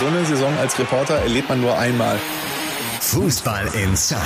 So 0.00 0.06
eine 0.06 0.24
Saison 0.24 0.56
als 0.58 0.78
Reporter 0.78 1.16
erlebt 1.16 1.50
man 1.50 1.60
nur 1.60 1.78
einmal. 1.78 2.18
Fußball 3.02 3.66
Inside, 3.74 4.18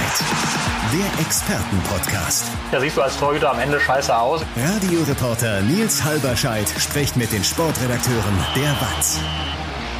der 0.93 1.21
Expertenpodcast. 1.21 2.45
Ja, 2.71 2.79
siehst 2.79 2.97
du 2.97 3.03
als 3.03 3.19
Torhüter 3.19 3.51
am 3.51 3.59
Ende 3.59 3.81
scheiße 3.81 4.17
aus. 4.17 4.43
Radioreporter 4.57 5.63
Nils 5.63 6.05
Halberscheid 6.05 6.69
spricht 6.79 7.17
mit 7.17 7.33
den 7.33 7.43
Sportredakteuren 7.43 8.39
der 8.55 8.71
WAZ. 8.81 9.19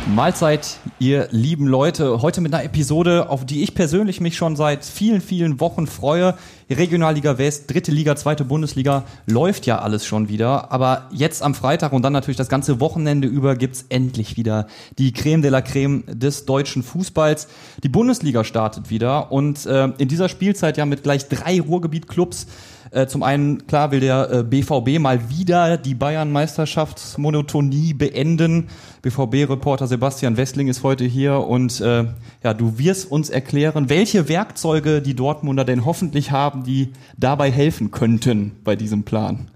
Mahlzeit, 0.07 0.77
ihr 0.99 1.29
lieben 1.31 1.67
Leute. 1.67 2.21
Heute 2.21 2.43
mit 2.43 2.53
einer 2.53 2.63
Episode, 2.63 3.31
auf 3.31 3.47
die 3.47 3.63
ich 3.63 3.75
persönlich 3.75 4.21
mich 4.21 4.37
schon 4.37 4.55
seit 4.55 4.85
vielen, 4.85 5.23
vielen 5.23 5.61
Wochen 5.61 5.87
freue. 5.87 6.35
Regionalliga 6.69 7.39
West, 7.39 7.73
dritte 7.73 7.91
Liga, 7.91 8.15
zweite 8.15 8.45
Bundesliga, 8.45 9.05
läuft 9.27 9.65
ja 9.65 9.79
alles 9.79 10.05
schon 10.05 10.29
wieder. 10.29 10.71
Aber 10.71 11.09
jetzt 11.11 11.43
am 11.43 11.55
Freitag 11.55 11.93
und 11.93 12.03
dann 12.03 12.13
natürlich 12.13 12.37
das 12.37 12.51
ganze 12.51 12.81
Wochenende 12.81 13.27
über 13.29 13.57
gibt's 13.57 13.87
endlich 13.89 14.37
wieder 14.37 14.67
die 14.99 15.13
Creme 15.13 15.41
de 15.41 15.51
la 15.51 15.63
Creme 15.63 16.05
des 16.07 16.45
deutschen 16.45 16.83
Fußballs. 16.83 17.49
Die 17.83 17.89
Bundesliga 17.89 18.45
startet 18.45 18.91
wieder 18.91 19.33
und 19.33 19.65
äh, 19.65 19.89
in 19.97 20.09
dieser 20.09 20.29
Spielzeit 20.29 20.77
ja 20.77 20.85
mit 20.85 21.03
gleich 21.03 21.29
drei 21.29 21.61
Ruhrgebiet-Clubs 21.61 22.47
äh, 22.95 23.07
zum 23.07 23.23
einen, 23.23 23.67
klar, 23.67 23.91
will 23.91 24.01
der 24.01 24.31
äh, 24.31 24.43
BVB 24.45 25.01
mal 25.01 25.29
wieder 25.29 25.77
die 25.77 25.95
Bayern-Meisterschaftsmonotonie 25.95 27.93
beenden. 27.93 28.69
BVB-Reporter 29.03 29.87
Sebastian 29.87 30.37
Westling 30.37 30.69
ist 30.69 30.83
heute 30.83 31.05
hier 31.05 31.41
und 31.41 31.81
äh, 31.81 32.05
ja, 32.43 32.55
du 32.55 32.79
wirst 32.79 33.11
uns 33.11 33.31
erklären, 33.31 33.89
welche 33.89 34.29
Werkzeuge 34.29 35.03
die 35.03 35.15
Dortmunder 35.15 35.65
denn 35.65 35.85
hoffentlich 35.85 36.31
haben, 36.31 36.63
die 36.63 36.93
dabei 37.19 37.51
helfen 37.51 37.91
könnten 37.91 38.53
bei 38.63 38.77
diesem 38.77 39.03
Plan. 39.03 39.51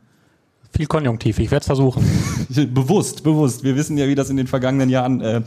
Viel 0.78 0.87
Konjunktiv, 0.87 1.41
ich 1.41 1.50
werde 1.50 1.62
es 1.62 1.66
versuchen. 1.66 2.05
bewusst, 2.73 3.24
bewusst. 3.24 3.64
Wir 3.64 3.74
wissen 3.74 3.98
ja, 3.98 4.06
wie 4.06 4.14
das 4.14 4.30
in 4.30 4.37
den 4.37 4.46
vergangenen 4.46 4.88
Jahren 4.88 5.20
äh, 5.20 5.41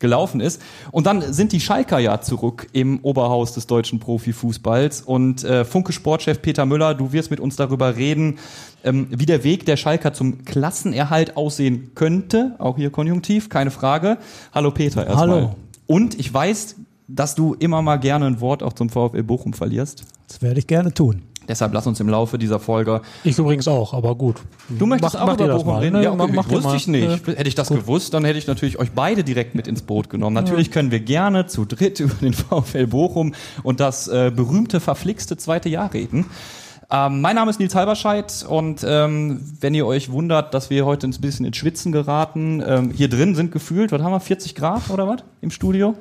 gelaufen 0.00 0.40
ist. 0.40 0.60
Und 0.90 1.06
dann 1.06 1.32
sind 1.32 1.52
die 1.52 1.60
Schalker 1.60 2.00
ja 2.00 2.20
zurück 2.20 2.66
im 2.72 2.98
Oberhaus 3.04 3.52
des 3.52 3.68
deutschen 3.68 4.00
Profifußballs. 4.00 5.02
Und 5.02 5.44
äh, 5.44 5.64
Funke 5.64 5.92
Sportchef 5.92 6.42
Peter 6.42 6.66
Müller, 6.66 6.96
du 6.96 7.12
wirst 7.12 7.30
mit 7.30 7.38
uns 7.38 7.54
darüber 7.54 7.94
reden, 7.94 8.40
ähm, 8.82 9.06
wie 9.10 9.24
der 9.24 9.44
Weg 9.44 9.66
der 9.66 9.76
Schalker 9.76 10.14
zum 10.14 10.44
Klassenerhalt 10.44 11.36
aussehen 11.36 11.92
könnte. 11.94 12.56
Auch 12.58 12.76
hier 12.76 12.90
Konjunktiv, 12.90 13.50
keine 13.50 13.70
Frage. 13.70 14.18
Hallo 14.52 14.72
Peter 14.72 15.06
erstmal. 15.06 15.28
Hallo. 15.28 15.54
Und 15.86 16.18
ich 16.18 16.34
weiß, 16.34 16.74
dass 17.06 17.36
du 17.36 17.54
immer 17.54 17.82
mal 17.82 17.98
gerne 17.98 18.26
ein 18.26 18.40
Wort 18.40 18.64
auch 18.64 18.72
zum 18.72 18.88
VfL 18.88 19.22
Bochum 19.22 19.52
verlierst. 19.52 20.02
Das 20.26 20.42
werde 20.42 20.58
ich 20.58 20.66
gerne 20.66 20.92
tun. 20.92 21.22
Deshalb 21.48 21.72
lass 21.74 21.86
uns 21.86 22.00
im 22.00 22.08
Laufe 22.08 22.38
dieser 22.38 22.58
Folge. 22.58 23.00
Ich 23.24 23.38
übrigens 23.38 23.68
auch, 23.68 23.94
aber 23.94 24.14
gut. 24.14 24.36
Du 24.68 24.86
möchtest 24.86 25.14
mach, 25.14 25.22
auch 25.22 25.26
mach 25.26 25.34
über 25.34 25.54
Bochum 25.54 25.76
reden? 25.76 25.96
Ne? 25.96 26.04
Ja, 26.04 26.12
okay, 26.12 26.32
mach, 26.34 26.46
mach 26.46 26.50
wusste 26.50 26.76
ich 26.76 26.86
nicht. 26.86 27.26
Ja. 27.26 27.34
Hätte 27.34 27.48
ich 27.48 27.54
das 27.54 27.68
gewusst, 27.68 28.14
dann 28.14 28.24
hätte 28.24 28.38
ich 28.38 28.46
natürlich 28.46 28.78
euch 28.78 28.92
beide 28.92 29.24
direkt 29.24 29.54
mit 29.54 29.66
ins 29.66 29.82
Boot 29.82 30.10
genommen. 30.10 30.34
Natürlich 30.34 30.70
können 30.70 30.90
wir 30.90 31.00
gerne 31.00 31.46
zu 31.46 31.64
dritt 31.64 32.00
über 32.00 32.14
den 32.14 32.32
VfL 32.32 32.86
Bochum 32.86 33.34
und 33.62 33.80
das 33.80 34.08
äh, 34.08 34.32
berühmte, 34.34 34.80
verflixte 34.80 35.36
zweite 35.36 35.68
Jahr 35.68 35.92
reden. 35.92 36.26
Ähm, 36.90 37.22
mein 37.22 37.36
Name 37.36 37.50
ist 37.50 37.58
Nils 37.58 37.74
Halberscheid 37.74 38.44
und 38.46 38.84
ähm, 38.86 39.40
wenn 39.60 39.74
ihr 39.74 39.86
euch 39.86 40.12
wundert, 40.12 40.52
dass 40.52 40.68
wir 40.68 40.84
heute 40.84 41.08
ein 41.08 41.14
bisschen 41.22 41.46
ins 41.46 41.56
Schwitzen 41.56 41.90
geraten, 41.90 42.62
ähm, 42.66 42.90
hier 42.90 43.08
drin 43.08 43.34
sind 43.34 43.50
gefühlt, 43.50 43.92
was 43.92 44.02
haben 44.02 44.12
wir, 44.12 44.20
40 44.20 44.54
Grad 44.54 44.90
oder 44.90 45.08
was 45.08 45.24
im 45.40 45.50
Studio? 45.50 45.94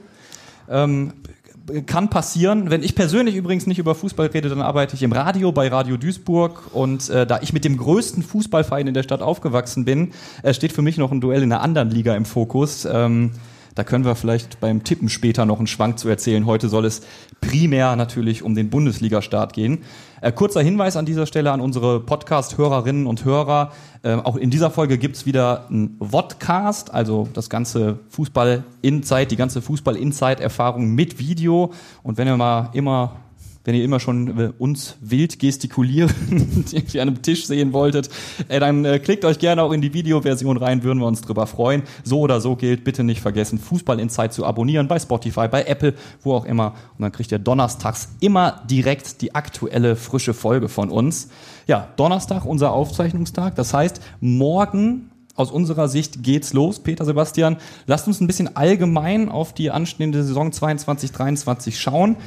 Kann 1.85 2.09
passieren. 2.09 2.69
Wenn 2.69 2.83
ich 2.83 2.95
persönlich 2.95 3.35
übrigens 3.35 3.67
nicht 3.67 3.79
über 3.79 3.95
Fußball 3.95 4.27
rede, 4.27 4.49
dann 4.49 4.61
arbeite 4.61 4.95
ich 4.95 5.03
im 5.03 5.11
Radio 5.11 5.51
bei 5.51 5.67
Radio 5.67 5.97
Duisburg 5.97 6.73
und 6.73 7.09
äh, 7.09 7.25
da 7.25 7.39
ich 7.41 7.53
mit 7.53 7.63
dem 7.63 7.77
größten 7.77 8.23
Fußballverein 8.23 8.87
in 8.87 8.93
der 8.93 9.03
Stadt 9.03 9.21
aufgewachsen 9.21 9.85
bin, 9.85 10.11
äh, 10.43 10.53
steht 10.53 10.73
für 10.73 10.81
mich 10.81 10.97
noch 10.97 11.11
ein 11.11 11.21
Duell 11.21 11.43
in 11.43 11.51
einer 11.51 11.61
anderen 11.61 11.89
Liga 11.89 12.15
im 12.15 12.25
Fokus. 12.25 12.85
Ähm, 12.85 13.31
da 13.75 13.83
können 13.83 14.05
wir 14.05 14.15
vielleicht 14.15 14.59
beim 14.59 14.83
Tippen 14.83 15.09
später 15.09 15.45
noch 15.45 15.57
einen 15.57 15.67
Schwank 15.67 15.99
zu 15.99 16.09
erzählen. 16.09 16.45
Heute 16.45 16.69
soll 16.69 16.85
es 16.85 17.01
primär 17.39 17.95
natürlich 17.95 18.43
um 18.43 18.55
den 18.55 18.69
Bundesliga-Start 18.69 19.53
gehen. 19.53 19.83
Äh, 20.21 20.31
kurzer 20.31 20.61
Hinweis 20.61 20.97
an 20.97 21.05
dieser 21.05 21.25
Stelle 21.25 21.51
an 21.51 21.61
unsere 21.61 21.99
Podcast-Hörerinnen 21.99 23.07
und 23.07 23.25
Hörer. 23.25 23.71
Äh, 24.03 24.15
auch 24.15 24.35
in 24.35 24.49
dieser 24.49 24.71
Folge 24.71 24.97
gibt's 24.97 25.25
wieder 25.25 25.67
einen 25.69 25.97
Vodcast, 25.99 26.93
also 26.93 27.27
das 27.33 27.49
ganze 27.49 27.99
Fußball-Insight, 28.09 29.31
die 29.31 29.37
ganze 29.37 29.61
Fußball-Insight-Erfahrung 29.61 30.93
mit 30.93 31.17
Video. 31.17 31.71
Und 32.03 32.17
wenn 32.17 32.27
ihr 32.27 32.37
mal 32.37 32.69
immer 32.73 33.15
wenn 33.63 33.75
ihr 33.75 33.83
immer 33.83 33.99
schon 33.99 34.39
äh, 34.39 34.51
uns 34.57 34.97
wild 35.01 35.39
gestikulieren 35.39 36.65
irgendwie 36.71 36.99
an 36.99 37.09
einem 37.09 37.21
Tisch 37.21 37.45
sehen 37.45 37.73
wolltet, 37.73 38.09
äh, 38.47 38.59
dann 38.59 38.85
äh, 38.85 38.99
klickt 38.99 39.25
euch 39.25 39.39
gerne 39.39 39.63
auch 39.63 39.71
in 39.71 39.81
die 39.81 39.93
Videoversion 39.93 40.57
rein, 40.57 40.83
würden 40.83 40.99
wir 40.99 41.07
uns 41.07 41.21
drüber 41.21 41.47
freuen. 41.47 41.83
So 42.03 42.19
oder 42.21 42.41
so 42.41 42.55
gilt, 42.55 42.83
bitte 42.83 43.03
nicht 43.03 43.21
vergessen, 43.21 43.59
Fußball 43.59 43.99
Insight 43.99 44.33
zu 44.33 44.45
abonnieren 44.45 44.87
bei 44.87 44.99
Spotify, 44.99 45.47
bei 45.47 45.63
Apple, 45.63 45.93
wo 46.21 46.33
auch 46.33 46.45
immer. 46.45 46.73
Und 46.97 47.01
dann 47.01 47.11
kriegt 47.11 47.31
ihr 47.31 47.39
donnerstags 47.39 48.09
immer 48.19 48.61
direkt 48.69 49.21
die 49.21 49.35
aktuelle 49.35 49.95
frische 49.95 50.33
Folge 50.33 50.69
von 50.69 50.89
uns. 50.89 51.29
Ja, 51.67 51.89
Donnerstag, 51.95 52.45
unser 52.45 52.73
Aufzeichnungstag. 52.73 53.55
Das 53.55 53.73
heißt, 53.73 54.01
morgen 54.19 55.11
aus 55.35 55.51
unserer 55.51 55.87
Sicht 55.87 56.23
geht's 56.23 56.53
los, 56.53 56.79
Peter 56.79 57.05
Sebastian. 57.05 57.57
Lasst 57.85 58.07
uns 58.07 58.19
ein 58.19 58.27
bisschen 58.27 58.55
allgemein 58.55 59.29
auf 59.29 59.53
die 59.53 59.71
anstehende 59.71 60.23
Saison 60.23 60.51
22-23 60.51 61.73
schauen. 61.73 62.17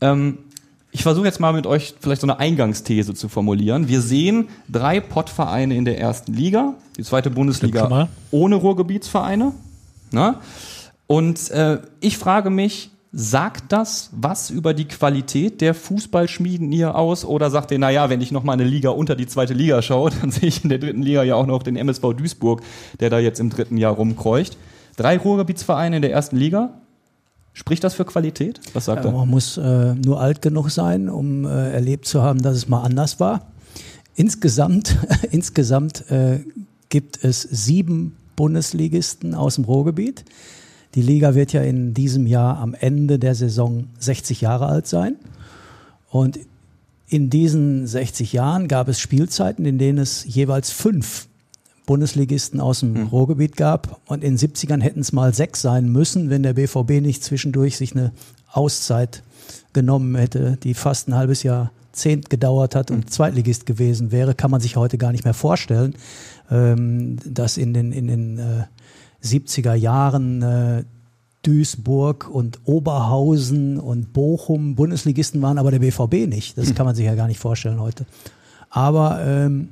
Ähm, 0.00 0.38
ich 0.90 1.02
versuche 1.02 1.26
jetzt 1.26 1.38
mal 1.38 1.52
mit 1.52 1.66
euch 1.66 1.94
vielleicht 2.00 2.22
so 2.22 2.26
eine 2.26 2.38
Eingangsthese 2.38 3.14
zu 3.14 3.28
formulieren. 3.28 3.88
Wir 3.88 4.00
sehen 4.00 4.48
drei 4.68 5.00
Pottvereine 5.00 5.76
in 5.76 5.84
der 5.84 5.98
ersten 5.98 6.32
Liga, 6.32 6.74
die 6.96 7.02
zweite 7.02 7.30
Bundesliga 7.30 8.08
ohne 8.30 8.56
Ruhrgebietsvereine. 8.56 9.52
Ne? 10.10 10.36
Und 11.06 11.50
äh, 11.50 11.80
ich 12.00 12.16
frage 12.18 12.50
mich, 12.50 12.90
sagt 13.12 13.72
das 13.72 14.10
was 14.12 14.50
über 14.50 14.74
die 14.74 14.86
Qualität 14.86 15.60
der 15.60 15.74
Fußballschmieden 15.74 16.70
hier 16.72 16.94
aus? 16.94 17.24
Oder 17.24 17.50
sagt 17.50 17.70
ihr, 17.70 17.78
naja, 17.78 18.10
wenn 18.10 18.20
ich 18.20 18.32
noch 18.32 18.42
mal 18.42 18.52
eine 18.54 18.64
Liga 18.64 18.90
unter 18.90 19.16
die 19.16 19.26
zweite 19.26 19.54
Liga 19.54 19.82
schaue, 19.82 20.10
dann 20.20 20.30
sehe 20.30 20.48
ich 20.48 20.62
in 20.62 20.70
der 20.70 20.78
dritten 20.78 21.02
Liga 21.02 21.22
ja 21.22 21.34
auch 21.34 21.46
noch 21.46 21.62
den 21.62 21.76
MSV 21.76 22.14
Duisburg, 22.16 22.62
der 23.00 23.10
da 23.10 23.18
jetzt 23.18 23.40
im 23.40 23.50
dritten 23.50 23.76
Jahr 23.76 23.94
rumkreucht. 23.94 24.56
Drei 24.96 25.16
Ruhrgebietsvereine 25.16 25.96
in 25.96 26.02
der 26.02 26.12
ersten 26.12 26.36
Liga. 26.36 26.80
Spricht 27.58 27.82
das 27.82 27.94
für 27.94 28.04
Qualität? 28.04 28.60
Was 28.72 28.84
sagt 28.84 29.04
er? 29.04 29.10
man 29.10 29.28
muss 29.28 29.56
äh, 29.56 29.94
nur 29.96 30.20
alt 30.20 30.42
genug 30.42 30.70
sein, 30.70 31.08
um 31.08 31.44
äh, 31.44 31.72
erlebt 31.72 32.06
zu 32.06 32.22
haben, 32.22 32.40
dass 32.40 32.56
es 32.56 32.68
mal 32.68 32.82
anders 32.82 33.18
war. 33.18 33.48
Insgesamt, 34.14 34.96
insgesamt 35.32 36.08
äh, 36.08 36.38
gibt 36.88 37.24
es 37.24 37.42
sieben 37.42 38.14
Bundesligisten 38.36 39.34
aus 39.34 39.56
dem 39.56 39.64
Ruhrgebiet. 39.64 40.24
Die 40.94 41.02
Liga 41.02 41.34
wird 41.34 41.52
ja 41.52 41.62
in 41.62 41.94
diesem 41.94 42.28
Jahr 42.28 42.58
am 42.58 42.74
Ende 42.74 43.18
der 43.18 43.34
Saison 43.34 43.88
60 43.98 44.40
Jahre 44.40 44.66
alt 44.66 44.86
sein. 44.86 45.16
Und 46.10 46.38
in 47.08 47.28
diesen 47.28 47.88
60 47.88 48.34
Jahren 48.34 48.68
gab 48.68 48.86
es 48.86 49.00
Spielzeiten, 49.00 49.66
in 49.66 49.78
denen 49.78 49.98
es 49.98 50.24
jeweils 50.24 50.70
fünf 50.70 51.26
Bundesligisten 51.88 52.60
aus 52.60 52.80
dem 52.80 53.06
Ruhrgebiet 53.06 53.56
gab. 53.56 53.98
Und 54.06 54.22
in 54.22 54.36
den 54.36 54.38
70ern 54.38 54.82
hätten 54.82 55.00
es 55.00 55.12
mal 55.12 55.32
sechs 55.32 55.62
sein 55.62 55.90
müssen, 55.90 56.28
wenn 56.28 56.42
der 56.42 56.52
BVB 56.52 57.00
nicht 57.00 57.24
zwischendurch 57.24 57.78
sich 57.78 57.96
eine 57.96 58.12
Auszeit 58.52 59.22
genommen 59.72 60.14
hätte, 60.14 60.58
die 60.62 60.74
fast 60.74 61.08
ein 61.08 61.14
halbes 61.14 61.42
Jahr 61.42 61.72
Zehnt 61.92 62.30
gedauert 62.30 62.76
hat 62.76 62.92
und 62.92 63.10
Zweitligist 63.10 63.66
gewesen 63.66 64.12
wäre, 64.12 64.34
kann 64.34 64.52
man 64.52 64.60
sich 64.60 64.76
heute 64.76 64.98
gar 64.98 65.10
nicht 65.10 65.24
mehr 65.24 65.34
vorstellen, 65.34 65.96
ähm, 66.50 67.16
dass 67.24 67.56
in 67.56 67.74
den, 67.74 67.90
in 67.90 68.06
den 68.06 68.38
äh, 68.38 68.64
70er 69.24 69.74
Jahren 69.74 70.42
äh, 70.42 70.84
Duisburg 71.42 72.28
und 72.28 72.60
Oberhausen 72.66 73.78
und 73.78 74.12
Bochum 74.12 74.76
Bundesligisten 74.76 75.40
waren, 75.40 75.58
aber 75.58 75.70
der 75.70 75.78
BVB 75.80 76.28
nicht. 76.28 76.58
Das 76.58 76.74
kann 76.74 76.86
man 76.86 76.94
sich 76.94 77.06
ja 77.06 77.14
gar 77.14 77.26
nicht 77.26 77.40
vorstellen 77.40 77.80
heute. 77.80 78.04
Aber 78.70 79.20
ähm, 79.24 79.70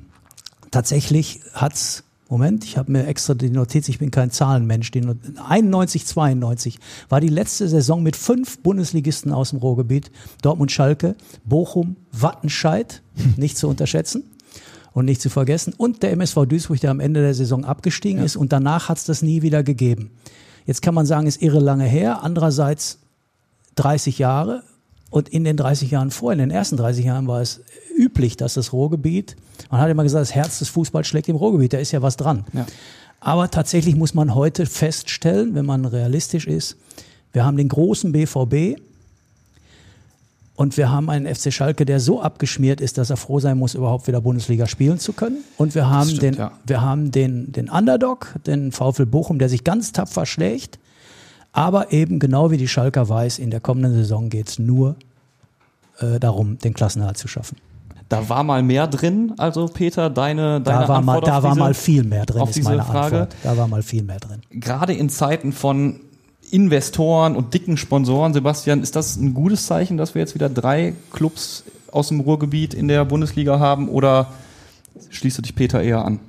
tatsächlich 0.71 1.41
hat's 1.53 2.03
Moment, 2.29 2.65
ich 2.65 2.77
habe 2.77 2.91
mir 2.91 3.07
extra 3.07 3.33
die 3.33 3.49
Notiz, 3.49 3.87
ich 3.87 3.99
bin 3.99 4.11
kein 4.11 4.31
Zahlenmensch. 4.31 4.91
Die 4.91 5.01
Not 5.01 5.17
91, 5.47 6.05
92 6.05 6.79
war 7.07 7.21
die 7.21 7.29
letzte 7.29 7.69
Saison 7.69 8.03
mit 8.03 8.15
fünf 8.15 8.59
Bundesligisten 8.59 9.31
aus 9.31 9.51
dem 9.51 9.59
Ruhrgebiet. 9.59 10.11
Dortmund, 10.41 10.71
Schalke, 10.71 11.15
Bochum, 11.45 11.95
Wattenscheid, 12.11 13.01
nicht 13.37 13.57
zu 13.57 13.67
unterschätzen 13.69 14.23
und 14.93 15.05
nicht 15.05 15.21
zu 15.21 15.29
vergessen. 15.29 15.73
Und 15.77 16.03
der 16.03 16.11
MSV 16.11 16.45
Duisburg, 16.47 16.81
der 16.81 16.91
am 16.91 16.99
Ende 16.99 17.21
der 17.21 17.33
Saison 17.33 17.63
abgestiegen 17.63 18.21
ist. 18.23 18.35
Und 18.35 18.51
danach 18.51 18.89
hat's 18.89 19.05
das 19.05 19.21
nie 19.21 19.41
wieder 19.41 19.63
gegeben. 19.63 20.11
Jetzt 20.65 20.81
kann 20.81 20.93
man 20.93 21.05
sagen, 21.05 21.27
ist 21.27 21.41
irre 21.41 21.59
lange 21.59 21.85
her. 21.85 22.23
Andererseits 22.23 22.99
30 23.75 24.17
Jahre. 24.17 24.63
Und 25.09 25.29
in 25.29 25.43
den 25.43 25.55
30 25.55 25.91
Jahren 25.91 26.11
vor, 26.11 26.33
in 26.33 26.39
den 26.39 26.51
ersten 26.51 26.77
30 26.77 27.05
Jahren 27.05 27.27
war 27.27 27.41
es 27.41 27.61
üblich, 27.95 28.35
dass 28.37 28.55
das 28.55 28.73
Ruhrgebiet, 28.73 29.35
man 29.71 29.79
hat 29.79 29.89
immer 29.89 30.03
gesagt, 30.03 30.21
das 30.21 30.35
Herz 30.35 30.59
des 30.59 30.69
Fußballs 30.69 31.07
schlägt 31.07 31.29
im 31.29 31.35
Ruhrgebiet, 31.35 31.73
da 31.73 31.77
ist 31.77 31.91
ja 31.91 32.01
was 32.01 32.17
dran. 32.17 32.45
Ja. 32.53 32.65
Aber 33.19 33.49
tatsächlich 33.49 33.95
muss 33.95 34.13
man 34.13 34.35
heute 34.35 34.65
feststellen, 34.65 35.55
wenn 35.55 35.65
man 35.65 35.85
realistisch 35.85 36.45
ist, 36.45 36.77
wir 37.33 37.45
haben 37.45 37.57
den 37.57 37.67
großen 37.67 38.11
BVB 38.11 38.79
und 40.55 40.75
wir 40.75 40.91
haben 40.91 41.09
einen 41.09 41.33
FC 41.33 41.53
Schalke, 41.53 41.85
der 41.85 41.99
so 41.99 42.21
abgeschmiert 42.21 42.81
ist, 42.81 42.97
dass 42.97 43.09
er 43.11 43.17
froh 43.17 43.39
sein 43.39 43.57
muss, 43.57 43.75
überhaupt 43.75 44.07
wieder 44.07 44.21
Bundesliga 44.21 44.65
spielen 44.65 44.97
zu 44.97 45.13
können. 45.13 45.43
Und 45.57 45.75
wir 45.75 45.87
haben 45.87 46.09
stimmt, 46.09 46.21
den, 46.23 46.33
ja. 46.33 46.51
wir 46.65 46.81
haben 46.81 47.11
den, 47.11 47.51
den 47.51 47.69
Underdog, 47.69 48.33
den 48.47 48.71
VfL 48.71 49.05
Bochum, 49.05 49.37
der 49.37 49.49
sich 49.49 49.63
ganz 49.63 49.91
tapfer 49.91 50.25
schlägt. 50.25 50.79
Aber 51.57 51.91
eben 51.91 52.19
genau 52.19 52.51
wie 52.51 52.57
die 52.57 52.67
Schalker 52.67 53.09
weiß, 53.09 53.39
in 53.39 53.49
der 53.49 53.59
kommenden 53.59 53.91
Saison 53.93 54.29
geht 54.29 54.47
es 54.47 54.59
nur 54.59 54.95
äh, 55.99 56.19
darum, 56.19 56.59
den 56.59 56.75
Klassenerhalt 56.75 57.17
zu 57.17 57.27
schaffen. 57.27 57.57
Da 58.09 58.29
war 58.29 58.43
mal 58.43 58.61
mehr 58.61 58.85
drin, 58.85 59.33
also 59.37 59.65
Peter, 59.65 60.11
deine, 60.11 60.61
deine 60.61 60.81
Da 60.81 60.87
war, 60.87 61.01
mal, 61.01 61.15
Antwort 61.15 61.27
da 61.27 61.37
auf 61.39 61.43
war 61.43 61.51
diese, 61.53 61.59
mal 61.59 61.73
viel 61.73 62.03
mehr 62.03 62.27
drin, 62.27 62.41
auf 62.41 62.49
ist 62.49 62.57
diese 62.57 62.69
meine 62.69 62.83
Frage. 62.83 63.21
Antwort. 63.21 63.35
Da 63.41 63.57
war 63.57 63.67
mal 63.67 63.81
viel 63.81 64.03
mehr 64.03 64.19
drin. 64.19 64.41
Gerade 64.51 64.93
in 64.93 65.09
Zeiten 65.09 65.51
von 65.51 65.99
Investoren 66.51 67.35
und 67.35 67.55
dicken 67.55 67.75
Sponsoren, 67.75 68.35
Sebastian, 68.35 68.83
ist 68.83 68.95
das 68.95 69.15
ein 69.15 69.33
gutes 69.33 69.65
Zeichen, 69.65 69.97
dass 69.97 70.13
wir 70.13 70.21
jetzt 70.21 70.35
wieder 70.35 70.49
drei 70.49 70.93
Clubs 71.11 71.63
aus 71.91 72.09
dem 72.09 72.19
Ruhrgebiet 72.19 72.75
in 72.75 72.87
der 72.87 73.03
Bundesliga 73.03 73.57
haben 73.57 73.89
oder 73.89 74.27
schließt 75.09 75.39
du 75.39 75.41
dich 75.41 75.55
Peter 75.55 75.81
eher 75.81 76.05
an? 76.05 76.19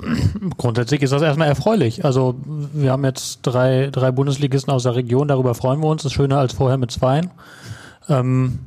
Grundsätzlich 0.56 1.02
ist 1.02 1.12
das 1.12 1.22
erstmal 1.22 1.48
erfreulich. 1.48 2.04
Also 2.04 2.36
wir 2.46 2.92
haben 2.92 3.04
jetzt 3.04 3.40
drei, 3.42 3.88
drei 3.92 4.10
Bundesligisten 4.10 4.72
aus 4.72 4.84
der 4.84 4.94
Region, 4.94 5.28
darüber 5.28 5.54
freuen 5.54 5.80
wir 5.80 5.88
uns. 5.88 6.02
Das 6.02 6.12
ist 6.12 6.16
schöner 6.16 6.38
als 6.38 6.54
vorher 6.54 6.78
mit 6.78 6.90
zweien. 6.90 7.30
Ähm, 8.08 8.60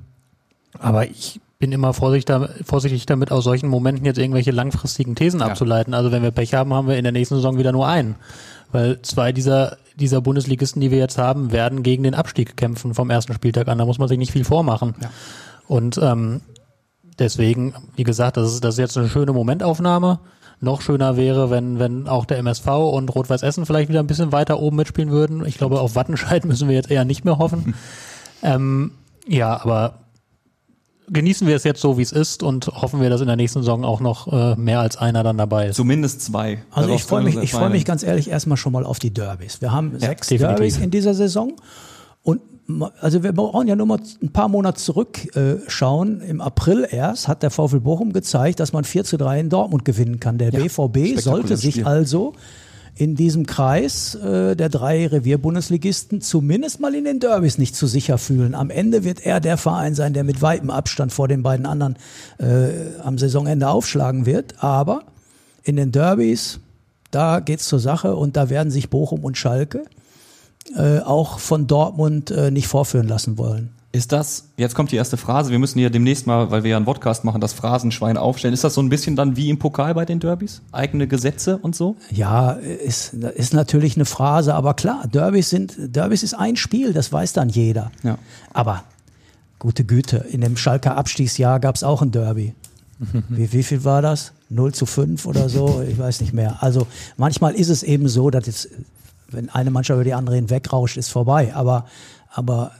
aber 0.80 1.10
ich 1.10 1.40
bin 1.58 1.72
immer 1.72 1.94
vorsichtig 1.94 3.06
damit, 3.06 3.31
aus 3.31 3.46
solchen 3.46 3.70
Momenten 3.70 4.06
jetzt 4.06 4.18
irgendwelche 4.20 4.52
langfristigen 4.52 5.16
Thesen 5.16 5.42
abzuleiten. 5.42 5.94
Also 5.94 6.12
wenn 6.12 6.22
wir 6.22 6.31
Pech 6.31 6.54
haben, 6.54 6.74
haben 6.74 6.90
wir 6.90 6.98
in 6.98 7.04
der 7.04 7.14
nächsten 7.14 7.36
Saison 7.36 7.58
wieder 7.58 7.72
nur 7.72 7.88
einen. 7.88 8.16
Weil 8.72 9.02
zwei 9.02 9.31
dieser, 9.31 9.78
dieser 9.96 10.19
Bundesligisten, 10.19 10.81
die 10.81 10.92
wir 10.92 10.98
jetzt 10.98 11.18
haben, 11.18 11.52
werden 11.52 11.81
gegen 11.81 12.04
den 12.04 12.16
Abstieg 12.16 12.58
kämpfen 12.58 12.94
vom 12.94 13.10
ersten 13.10 13.34
Spieltag 13.34 13.68
an. 13.68 13.78
Da 13.78 13.86
muss 13.86 13.98
man 13.98 14.10
sich 14.10 14.18
nicht 14.18 14.31
viel 14.31 14.44
vormachen. 14.44 14.94
Und 15.68 15.98
ähm, 16.00 16.42
deswegen, 17.18 17.74
wie 17.96 18.04
gesagt, 18.04 18.38
das 18.38 18.54
ist, 18.54 18.64
das 18.64 18.76
ist 18.76 18.80
jetzt 18.80 18.98
eine 18.98 19.10
schöne 19.10 19.31
Momentaufnahme. 19.31 20.19
Noch 20.63 20.81
schöner 20.81 21.18
wäre, 21.18 21.50
wenn, 21.50 21.77
wenn 21.77 22.07
auch 22.07 22.25
der 22.25 22.38
MSV 22.38 22.68
und 22.68 23.13
Rot-Weiß 23.13 23.44
Essen 23.44 23.65
vielleicht 23.65 23.89
wieder 23.89 24.00
ein 24.00 24.07
bisschen 24.07 24.31
weiter 24.31 24.60
oben 24.60 24.77
mitspielen 24.77 25.12
würden. 25.12 25.45
Ich 25.45 25.57
glaube, 25.57 25.80
auf 25.81 25.95
Wattenscheid 25.95 26.45
müssen 26.45 26.68
wir 26.68 26.75
jetzt 26.75 26.89
eher 26.89 27.06
nicht 27.06 27.25
mehr 27.25 27.38
hoffen. 27.38 27.75
ähm, 28.44 28.92
ja, 29.27 29.62
aber 29.62 30.00
genießen 31.10 31.48
wir 31.48 31.56
es 31.56 31.63
jetzt 31.63 31.81
so, 31.81 31.98
wie 31.98 32.01
es 32.01 32.12
ist 32.12 32.44
und 32.44 32.68
hoffen 32.68 33.01
wir, 33.01 33.10
dass 33.10 33.21
in 33.21 33.27
der 33.27 33.36
nächsten 33.36 33.60
Saison 33.60 33.83
auch 33.83 34.00
noch 34.00 34.31
äh, 34.31 34.56
mehr 34.56 34.80
als 34.80 34.98
einer 34.98 35.21
dann 35.24 35.38
dabei 35.38 35.68
ist. 35.68 35.75
Zumindest 35.75 36.21
zwei. 36.21 36.63
Also 36.71 36.88
Darauf 36.88 37.01
ich 37.01 37.07
freue 37.07 37.24
mich, 37.24 37.36
ich 37.36 37.51
freue 37.51 37.69
mich 37.69 37.86
ganz 37.86 38.04
ehrlich 38.04 38.30
erstmal 38.30 38.57
schon 38.57 38.71
mal 38.71 38.86
auf 38.86 39.00
die 39.00 39.13
Derbys. 39.13 39.62
Wir 39.62 39.71
haben 39.71 40.00
sechs 40.00 40.27
definitiv. 40.27 40.57
Derbys 40.57 40.77
in 40.77 40.92
dieser 40.92 41.13
Saison 41.13 41.54
und 42.21 42.39
also 43.01 43.24
wir 43.24 43.33
brauchen 43.33 43.68
ja 43.68 43.75
nur 43.75 43.86
mal 43.86 44.00
ein 44.21 44.31
paar 44.31 44.48
Monate 44.48 44.80
zurückschauen. 44.80 46.21
Äh. 46.21 46.30
Im 46.30 46.42
April 46.42 46.88
erst 46.89 47.27
hat 47.27 47.44
der 47.44 47.51
VfL 47.51 47.81
Bochum 47.81 48.13
gezeigt, 48.13 48.60
dass 48.60 48.74
man 48.74 48.83
4 48.83 49.04
zu 49.04 49.18
3 49.18 49.42
in 49.42 49.50
Dortmund 49.50 49.86
gewinnen 49.86 50.19
kann. 50.19 50.38
Der 50.38 50.51
BVB 50.51 51.19
sollte 51.19 51.57
sich 51.57 51.75
Spiel. 51.75 51.86
also 51.86 52.33
in 52.95 53.15
diesem 53.15 53.45
Kreis 53.45 54.15
äh, 54.15 54.56
der 54.56 54.69
drei 54.69 55.07
Revierbundesligisten 55.07 56.21
zumindest 56.21 56.80
mal 56.80 56.94
in 56.94 57.06
den 57.06 57.19
Derbys 57.19 57.57
nicht 57.57 57.75
zu 57.75 57.88
sicher 57.88 58.18
fühlen. 58.18 58.54
Am 58.54 58.69
Ende 58.69 59.04
wird 59.04 59.25
er 59.25 59.39
der 59.39 59.57
Verein 59.57 59.95
sein, 59.95 60.13
der 60.13 60.24
mit 60.24 60.42
weitem 60.42 60.69
Abstand 60.69 61.12
vor 61.12 61.27
den 61.27 61.42
beiden 61.42 61.66
anderen 61.66 61.98
äh, 62.38 63.00
am 63.04 63.18
Saisonende 63.18 63.68
aufschlagen 63.68 64.25
wird. 64.25 64.63
Aber 64.63 65.04
in 65.63 65.75
den 65.75 65.92
Derbys, 65.92 66.59
da 67.09 67.39
geht's 67.39 67.68
zur 67.68 67.80
Sache 67.80 68.16
und 68.16 68.38
da 68.38 68.50
werden 68.50 68.69
sich 68.69 68.89
Bochum 68.89 69.24
und 69.24 69.38
Schalke 69.38 69.86
äh, 70.75 71.00
auch 71.00 71.39
von 71.39 71.68
Dortmund 71.68 72.31
äh, 72.31 72.51
nicht 72.51 72.68
vorführen 72.68 73.07
lassen 73.07 73.38
wollen. 73.38 73.69
Ist 73.95 74.12
das, 74.12 74.45
jetzt 74.57 74.74
kommt 74.74 74.92
die 74.92 74.95
erste 74.95 75.18
Phrase, 75.18 75.51
wir 75.51 75.60
müssen 75.60 75.77
hier 75.77 75.92
demnächst 75.92 76.25
mal, 76.25 76.50
weil 76.50 76.63
wir 76.63 76.71
ja 76.71 76.77
einen 76.77 76.86
Podcast 76.86 77.24
machen, 77.25 77.39
das 77.39 77.54
Phrasenschwein 77.54 78.18
aufstellen. 78.18 78.51
Ist 78.51 78.63
das 78.63 78.74
so 78.74 78.81
ein 78.81 78.89
bisschen 78.89 79.15
dann 79.15 79.38
wie 79.38 79.51
im 79.51 79.60
Pokal 79.60 79.94
bei 79.94 80.04
den 80.04 80.19
Derbys? 80.19 80.63
Eigene 80.71 81.07
Gesetze 81.07 81.60
und 81.60 81.75
so? 81.75 81.95
Ja, 82.10 82.54
ist, 82.54 83.13
ist 83.13 83.54
natürlich 83.54 83.95
eine 83.95 84.06
Phrase, 84.06 84.56
aber 84.56 84.74
klar, 84.74 85.07
Derbys 85.07 85.51
sind, 85.51 85.75
Derbys 85.77 86.24
ist 86.24 86.33
ein 86.33 86.56
Spiel, 86.56 86.92
das 86.92 87.13
weiß 87.13 87.33
dann 87.33 87.50
jeder. 87.50 87.92
Ja. 88.01 88.18
Aber 88.51 88.83
gute 89.59 89.83
Güte, 89.83 90.25
in 90.31 90.42
dem 90.42 90.57
Schalker 90.57 90.98
Abstiegsjahr 90.98 91.59
gab's 91.59 91.83
auch 91.83 92.01
ein 92.01 92.09
Derby. 92.09 92.56
Wie, 93.30 93.51
wie 93.54 93.63
viel 93.63 93.83
war 93.83 94.01
das? 94.01 94.31
0 94.50 94.74
zu 94.74 94.86
5 94.86 95.25
oder 95.25 95.50
so? 95.50 95.83
Ich 95.88 95.98
weiß 96.00 96.21
nicht 96.21 96.33
mehr. 96.33 96.63
Also 96.63 96.88
manchmal 97.18 97.54
ist 97.54 97.69
es 97.69 97.83
eben 97.83 98.07
so, 98.07 98.30
dass 98.30 98.45
jetzt, 98.45 98.69
wenn 99.33 99.50
eine 99.50 99.71
Mannschaft 99.71 99.97
über 99.97 100.03
die 100.03 100.13
andere 100.13 100.35
hinwegrauscht, 100.35 100.97
ist 100.97 101.09
vorbei. 101.09 101.53
Aber, 101.56 101.85
aber 102.31 102.71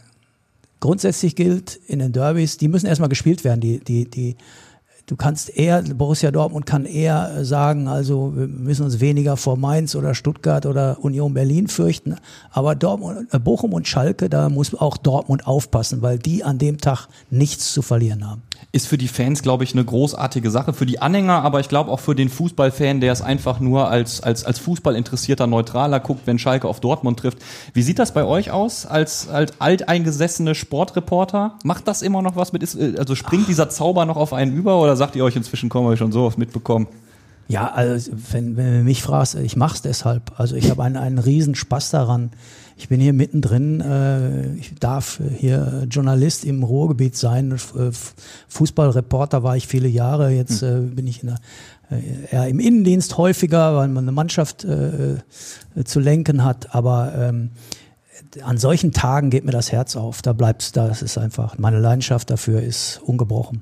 grundsätzlich 0.80 1.36
gilt 1.36 1.76
in 1.88 2.00
den 2.00 2.12
Derbys, 2.12 2.58
die 2.58 2.68
müssen 2.68 2.88
erstmal 2.88 3.10
gespielt 3.10 3.44
werden. 3.44 3.62
Die, 3.62 3.80
die, 3.80 4.10
die, 4.10 4.36
du 5.06 5.16
kannst 5.16 5.50
eher, 5.50 5.82
Borussia 5.82 6.32
Dortmund 6.32 6.66
kann 6.66 6.86
eher 6.86 7.46
sagen, 7.46 7.88
also 7.88 8.34
wir 8.36 8.48
müssen 8.48 8.84
uns 8.84 9.00
weniger 9.00 9.38
vor 9.38 9.58
Mainz 9.58 9.96
oder 9.96 10.16
Stuttgart 10.16 10.66
oder 10.66 10.98
Union 11.02 11.34
Berlin 11.34 11.68
fürchten. 11.68 12.16
Aber 12.52 12.76
Dortmund, 12.76 13.34
äh, 13.34 13.40
Bochum 13.40 13.74
und 13.74 13.88
Schalke, 13.88 14.30
da 14.30 14.50
muss 14.50 14.74
auch 14.76 14.98
Dortmund 14.98 15.48
aufpassen, 15.48 16.02
weil 16.02 16.20
die 16.20 16.44
an 16.44 16.58
dem 16.58 16.80
Tag 16.80 17.08
nichts 17.30 17.74
zu 17.74 17.82
verlieren 17.82 18.30
haben. 18.30 18.42
Ist 18.76 18.88
für 18.88 18.98
die 18.98 19.08
Fans, 19.08 19.44
glaube 19.44 19.64
ich, 19.64 19.74
eine 19.74 19.86
großartige 19.86 20.50
Sache. 20.50 20.74
Für 20.74 20.88
die 20.88 21.00
Anhänger, 21.00 21.44
aber 21.44 21.60
ich 21.60 21.70
glaube 21.70 21.92
auch 21.92 22.00
für 22.00 22.16
den 22.16 22.28
Fußballfan, 22.28 23.02
der 23.02 23.14
es 23.14 23.22
einfach 23.22 23.60
nur 23.60 23.88
als, 23.88 24.24
als, 24.24 24.46
als 24.46 24.58
Fußballinteressierter 24.58 25.46
Neutraler 25.46 26.00
guckt, 26.00 26.22
wenn 26.26 26.40
Schalke 26.40 26.68
auf 26.68 26.80
Dortmund 26.80 27.20
trifft. 27.20 27.38
Wie 27.76 27.84
sieht 27.84 28.00
das 28.00 28.16
bei 28.16 28.26
euch 28.26 28.50
aus 28.50 28.88
als, 28.88 29.30
als 29.30 29.62
alteingesessene 29.62 30.56
Sportreporter? 30.56 31.60
Macht 31.64 31.88
das 31.88 32.02
immer 32.02 32.24
noch 32.24 32.36
was 32.36 32.52
mit? 32.52 32.64
Ist, 32.64 32.74
äh, 32.74 32.96
also 32.98 33.14
springt 33.14 33.48
dieser 33.48 33.70
Zauber 33.70 34.08
noch 34.08 34.18
auf 34.18 34.34
einen 34.34 34.58
über 34.58 34.82
oder 34.82 34.96
sagt 34.96 35.16
ihr 35.16 35.24
euch 35.24 35.36
inzwischen, 35.36 35.70
kommen 35.70 35.88
wir 35.88 35.96
schon 35.96 36.12
so 36.12 36.24
oft 36.24 36.40
mitbekommen? 36.40 36.88
Ja, 37.48 37.72
also 37.72 38.12
wenn, 38.32 38.56
wenn 38.56 38.80
du 38.80 38.84
mich 38.84 39.02
fragst, 39.02 39.36
ich 39.36 39.56
mach's 39.56 39.82
deshalb. 39.82 40.40
Also 40.40 40.56
ich 40.56 40.70
habe 40.70 40.84
einen, 40.84 40.98
einen 40.98 41.20
riesen 41.20 41.56
Spaß 41.56 41.92
daran. 41.92 42.32
Ich 42.78 42.90
bin 42.90 43.00
hier 43.00 43.14
mittendrin, 43.14 43.82
äh, 43.82 44.56
ich 44.56 44.74
darf 44.76 45.20
hier 45.38 45.86
Journalist 45.90 46.46
im 46.46 46.64
Ruhrgebiet 46.64 47.16
sein. 47.16 47.52
Äh, 47.52 47.92
Fußballreporter 48.48 49.44
war 49.44 49.56
ich 49.56 49.68
viele 49.68 49.88
Jahre, 49.88 50.32
jetzt 50.32 50.64
äh, 50.64 50.80
bin 50.80 51.06
ich 51.06 51.22
in 51.22 51.30
der, 51.30 51.38
äh, 51.92 52.36
eher 52.36 52.48
im 52.48 52.60
Innendienst 52.60 53.18
häufiger, 53.18 53.76
weil 53.76 53.90
man 53.90 54.06
eine 54.06 54.12
Mannschaft 54.12 54.64
äh, 54.64 55.14
äh, 55.14 55.84
zu 55.84 56.00
lenken 56.00 56.44
hat. 56.44 56.74
Aber 56.74 57.14
ähm, 57.16 57.52
an 58.42 58.58
solchen 58.58 58.92
Tagen 58.92 59.30
geht 59.30 59.46
mir 59.46 59.52
das 59.52 59.72
Herz 59.72 59.96
auf. 59.96 60.22
Da 60.22 60.34
bleibt's 60.34 60.72
da. 60.72 60.88
Das 60.88 61.02
ist 61.02 61.18
einfach, 61.18 61.58
meine 61.58 61.80
Leidenschaft 61.80 62.30
dafür 62.30 62.62
ist 62.62 63.02
ungebrochen. 63.04 63.62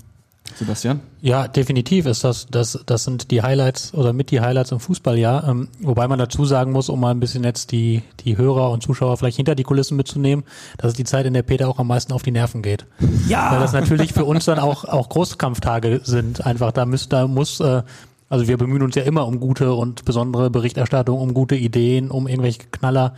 Sebastian? 0.58 1.00
Ja, 1.22 1.48
definitiv 1.48 2.06
ist 2.06 2.24
das, 2.24 2.48
das, 2.50 2.80
das 2.86 3.04
sind 3.04 3.32
die 3.32 3.42
Highlights 3.42 3.94
oder 3.94 4.14
mit 4.14 4.32
die 4.32 4.42
Highlights 4.42 4.72
im 4.72 4.80
Fußballjahr. 4.80 5.48
Ähm, 5.48 5.70
wobei 5.80 6.08
man 6.08 6.20
dazu 6.20 6.46
sagen 6.46 6.72
muss, 6.72 6.90
um 6.90 7.00
mal 7.00 7.12
ein 7.12 7.20
bisschen 7.20 7.44
jetzt 7.44 7.72
die, 7.72 8.04
die 8.22 8.38
Hörer 8.38 8.72
und 8.72 8.84
Zuschauer 8.84 9.18
vielleicht 9.18 9.38
hinter 9.38 9.56
die 9.56 9.64
Kulissen 9.64 9.98
mitzunehmen, 9.98 10.46
dass 10.78 10.92
es 10.92 10.98
die 10.98 11.04
Zeit, 11.04 11.26
in 11.26 11.34
der 11.34 11.44
Peter 11.44 11.68
auch 11.68 11.80
am 11.80 11.88
meisten 11.88 12.14
auf 12.14 12.24
die 12.24 12.32
Nerven 12.32 12.62
geht. 12.62 12.86
Ja, 13.28 13.52
Weil 13.52 13.60
das 13.60 13.74
natürlich 13.74 14.14
für 14.14 14.26
uns 14.26 14.46
dann 14.46 14.60
auch, 14.60 14.86
auch 14.86 15.10
Großkampftage 15.10 16.02
sind. 16.04 16.46
Einfach, 16.46 16.72
da 16.72 16.86
muss, 16.86 17.10
da 17.10 17.28
muss, 17.28 17.60
äh, 17.60 17.84
also 18.30 18.48
wir 18.48 18.58
bemühen 18.58 18.82
uns 18.82 18.96
ja 18.96 19.04
immer 19.04 19.28
um 19.28 19.40
gute 19.40 19.74
und 19.74 20.06
besondere 20.06 20.50
Berichterstattung, 20.50 21.20
um 21.20 21.34
gute 21.34 21.56
Ideen, 21.56 22.10
um 22.10 22.28
irgendwelche 22.28 22.64
Knaller. 22.72 23.14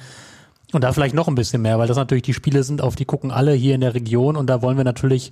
Und 0.74 0.84
da 0.84 0.92
vielleicht 0.92 1.14
noch 1.14 1.28
ein 1.28 1.36
bisschen 1.36 1.62
mehr, 1.62 1.78
weil 1.78 1.88
das 1.88 1.98
natürlich 1.98 2.24
die 2.24 2.34
Spiele 2.34 2.64
sind, 2.64 2.82
auf 2.82 2.96
die 2.96 3.06
gucken 3.06 3.32
alle 3.32 3.54
hier 3.54 3.76
in 3.76 3.82
der 3.82 3.94
Region 3.94 4.36
und 4.36 4.48
da 4.48 4.62
wollen 4.62 4.76
wir 4.76 4.84
natürlich 4.84 5.32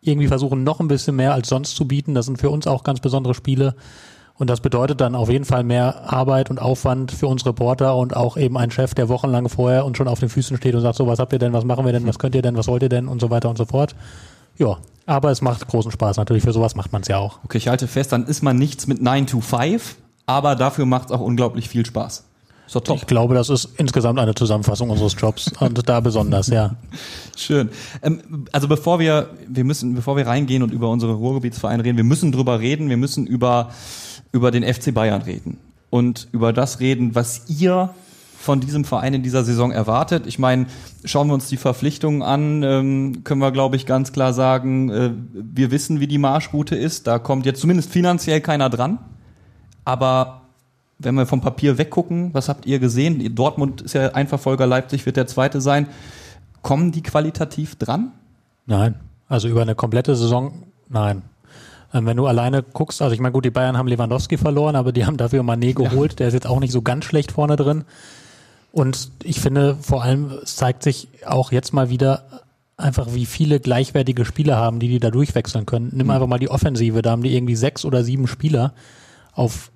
irgendwie 0.00 0.28
versuchen, 0.28 0.64
noch 0.64 0.80
ein 0.80 0.88
bisschen 0.88 1.16
mehr 1.16 1.34
als 1.34 1.48
sonst 1.48 1.76
zu 1.76 1.86
bieten. 1.86 2.14
Das 2.14 2.26
sind 2.26 2.38
für 2.38 2.50
uns 2.50 2.66
auch 2.66 2.84
ganz 2.84 3.00
besondere 3.00 3.34
Spiele. 3.34 3.74
Und 4.40 4.48
das 4.48 4.60
bedeutet 4.60 5.02
dann 5.02 5.14
auf 5.14 5.28
jeden 5.28 5.44
Fall 5.44 5.64
mehr 5.64 6.10
Arbeit 6.10 6.48
und 6.48 6.62
Aufwand 6.62 7.12
für 7.12 7.26
uns 7.26 7.44
Reporter 7.44 7.94
und 7.96 8.16
auch 8.16 8.38
eben 8.38 8.56
ein 8.56 8.70
Chef, 8.70 8.94
der 8.94 9.10
wochenlang 9.10 9.50
vorher 9.50 9.84
und 9.84 9.98
schon 9.98 10.08
auf 10.08 10.18
den 10.18 10.30
Füßen 10.30 10.56
steht 10.56 10.74
und 10.74 10.80
sagt, 10.80 10.96
so, 10.96 11.06
was 11.06 11.18
habt 11.18 11.34
ihr 11.34 11.38
denn, 11.38 11.52
was 11.52 11.64
machen 11.64 11.84
wir 11.84 11.92
denn, 11.92 12.06
was 12.06 12.18
könnt 12.18 12.34
ihr 12.34 12.40
denn, 12.40 12.56
was 12.56 12.66
wollt 12.66 12.82
ihr 12.82 12.88
denn 12.88 13.06
und 13.06 13.20
so 13.20 13.28
weiter 13.28 13.50
und 13.50 13.58
so 13.58 13.66
fort. 13.66 13.94
Ja, 14.56 14.78
aber 15.04 15.30
es 15.30 15.42
macht 15.42 15.68
großen 15.68 15.90
Spaß. 15.90 16.16
Natürlich, 16.16 16.42
für 16.42 16.54
sowas 16.54 16.74
macht 16.74 16.90
man 16.90 17.02
es 17.02 17.08
ja 17.08 17.18
auch. 17.18 17.40
Okay, 17.44 17.58
ich 17.58 17.68
halte 17.68 17.86
fest, 17.86 18.12
dann 18.12 18.24
ist 18.24 18.42
man 18.42 18.56
nichts 18.56 18.86
mit 18.86 19.02
9 19.02 19.26
to 19.26 19.42
5, 19.42 19.96
aber 20.24 20.56
dafür 20.56 20.86
macht 20.86 21.06
es 21.06 21.12
auch 21.12 21.20
unglaublich 21.20 21.68
viel 21.68 21.84
Spaß. 21.84 22.24
Ist 22.70 22.76
doch 22.76 22.82
top. 22.82 22.98
Ich 22.98 23.06
glaube, 23.08 23.34
das 23.34 23.48
ist 23.48 23.68
insgesamt 23.78 24.20
eine 24.20 24.32
Zusammenfassung 24.32 24.90
unseres 24.90 25.16
Jobs 25.18 25.50
und 25.58 25.88
da 25.88 25.98
besonders, 25.98 26.46
ja. 26.46 26.76
Schön. 27.36 27.68
Ähm, 28.00 28.46
also 28.52 28.68
bevor 28.68 29.00
wir, 29.00 29.30
wir 29.48 29.64
müssen, 29.64 29.96
bevor 29.96 30.16
wir 30.16 30.24
reingehen 30.24 30.62
und 30.62 30.72
über 30.72 30.88
unsere 30.88 31.14
Ruhrgebietsvereine 31.14 31.82
reden, 31.82 31.96
wir 31.96 32.04
müssen 32.04 32.30
drüber 32.30 32.60
reden, 32.60 32.88
wir 32.88 32.96
müssen 32.96 33.26
über, 33.26 33.70
über 34.30 34.52
den 34.52 34.62
FC 34.62 34.94
Bayern 34.94 35.22
reden. 35.22 35.58
Und 35.90 36.28
über 36.30 36.52
das 36.52 36.78
reden, 36.78 37.16
was 37.16 37.42
ihr 37.48 37.90
von 38.38 38.60
diesem 38.60 38.84
Verein 38.84 39.14
in 39.14 39.24
dieser 39.24 39.42
Saison 39.42 39.72
erwartet. 39.72 40.28
Ich 40.28 40.38
meine, 40.38 40.66
schauen 41.04 41.26
wir 41.26 41.34
uns 41.34 41.48
die 41.48 41.56
Verpflichtungen 41.56 42.22
an, 42.22 42.62
ähm, 42.62 43.24
können 43.24 43.40
wir, 43.40 43.50
glaube 43.50 43.74
ich, 43.74 43.84
ganz 43.84 44.12
klar 44.12 44.32
sagen, 44.32 44.90
äh, 44.90 45.10
wir 45.34 45.72
wissen, 45.72 45.98
wie 45.98 46.06
die 46.06 46.18
Marschroute 46.18 46.76
ist. 46.76 47.08
Da 47.08 47.18
kommt 47.18 47.46
jetzt 47.46 47.60
zumindest 47.60 47.90
finanziell 47.90 48.40
keiner 48.40 48.70
dran. 48.70 49.00
Aber 49.84 50.39
wenn 51.02 51.14
wir 51.14 51.26
vom 51.26 51.40
Papier 51.40 51.78
weggucken, 51.78 52.32
was 52.34 52.48
habt 52.48 52.66
ihr 52.66 52.78
gesehen? 52.78 53.34
Dortmund 53.34 53.80
ist 53.80 53.94
ja 53.94 54.12
ein 54.14 54.28
Verfolger, 54.28 54.66
Leipzig 54.66 55.06
wird 55.06 55.16
der 55.16 55.26
zweite 55.26 55.60
sein. 55.60 55.88
Kommen 56.62 56.92
die 56.92 57.02
qualitativ 57.02 57.76
dran? 57.76 58.12
Nein, 58.66 58.94
also 59.28 59.48
über 59.48 59.62
eine 59.62 59.74
komplette 59.74 60.14
Saison, 60.14 60.64
nein. 60.88 61.22
Ähm, 61.92 62.06
wenn 62.06 62.16
du 62.16 62.26
alleine 62.26 62.62
guckst, 62.62 63.02
also 63.02 63.14
ich 63.14 63.20
meine, 63.20 63.32
gut, 63.32 63.44
die 63.44 63.50
Bayern 63.50 63.76
haben 63.76 63.88
Lewandowski 63.88 64.36
verloren, 64.36 64.76
aber 64.76 64.92
die 64.92 65.06
haben 65.06 65.16
dafür 65.16 65.42
Mané 65.42 65.74
geholt, 65.74 66.18
der 66.20 66.28
ist 66.28 66.34
jetzt 66.34 66.46
auch 66.46 66.60
nicht 66.60 66.72
so 66.72 66.82
ganz 66.82 67.04
schlecht 67.04 67.32
vorne 67.32 67.56
drin. 67.56 67.84
Und 68.72 69.10
ich 69.24 69.40
finde, 69.40 69.76
vor 69.80 70.04
allem 70.04 70.30
es 70.42 70.56
zeigt 70.56 70.82
sich 70.82 71.08
auch 71.26 71.50
jetzt 71.50 71.72
mal 71.72 71.90
wieder 71.90 72.24
einfach, 72.76 73.08
wie 73.12 73.26
viele 73.26 73.60
gleichwertige 73.60 74.24
Spieler 74.24 74.56
haben, 74.56 74.78
die 74.78 74.88
die 74.88 75.00
da 75.00 75.10
durchwechseln 75.10 75.66
können. 75.66 75.90
Nimm 75.92 76.10
einfach 76.10 76.26
mal 76.26 76.38
die 76.38 76.50
Offensive, 76.50 77.02
da 77.02 77.10
haben 77.10 77.22
die 77.22 77.34
irgendwie 77.34 77.56
sechs 77.56 77.84
oder 77.84 78.04
sieben 78.04 78.26
Spieler 78.26 78.72
auf 79.32 79.69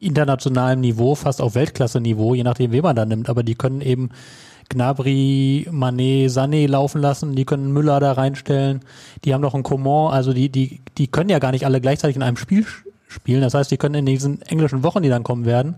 internationalem 0.00 0.80
Niveau, 0.80 1.14
fast 1.14 1.40
auf 1.40 1.54
Weltklasse-Niveau, 1.54 2.34
je 2.34 2.44
nachdem, 2.44 2.72
wen 2.72 2.82
man 2.82 2.96
da 2.96 3.04
nimmt. 3.04 3.28
Aber 3.28 3.42
die 3.42 3.54
können 3.54 3.80
eben 3.80 4.10
Gnabry, 4.68 5.66
Manet, 5.70 6.30
Sané 6.30 6.68
laufen 6.68 7.00
lassen, 7.00 7.34
die 7.34 7.44
können 7.44 7.72
Müller 7.72 8.00
da 8.00 8.12
reinstellen, 8.12 8.80
die 9.24 9.32
haben 9.32 9.40
noch 9.40 9.54
einen 9.54 9.62
Coman, 9.62 10.12
also 10.12 10.32
die, 10.32 10.50
die, 10.50 10.80
die 10.98 11.06
können 11.06 11.30
ja 11.30 11.38
gar 11.38 11.52
nicht 11.52 11.64
alle 11.64 11.80
gleichzeitig 11.80 12.16
in 12.16 12.22
einem 12.22 12.36
Spiel 12.36 12.66
spielen. 13.08 13.40
Das 13.40 13.54
heißt, 13.54 13.70
die 13.70 13.78
können 13.78 13.94
in 13.94 14.06
diesen 14.06 14.42
englischen 14.42 14.82
Wochen, 14.82 15.02
die 15.02 15.08
dann 15.08 15.22
kommen 15.22 15.46
werden, 15.46 15.76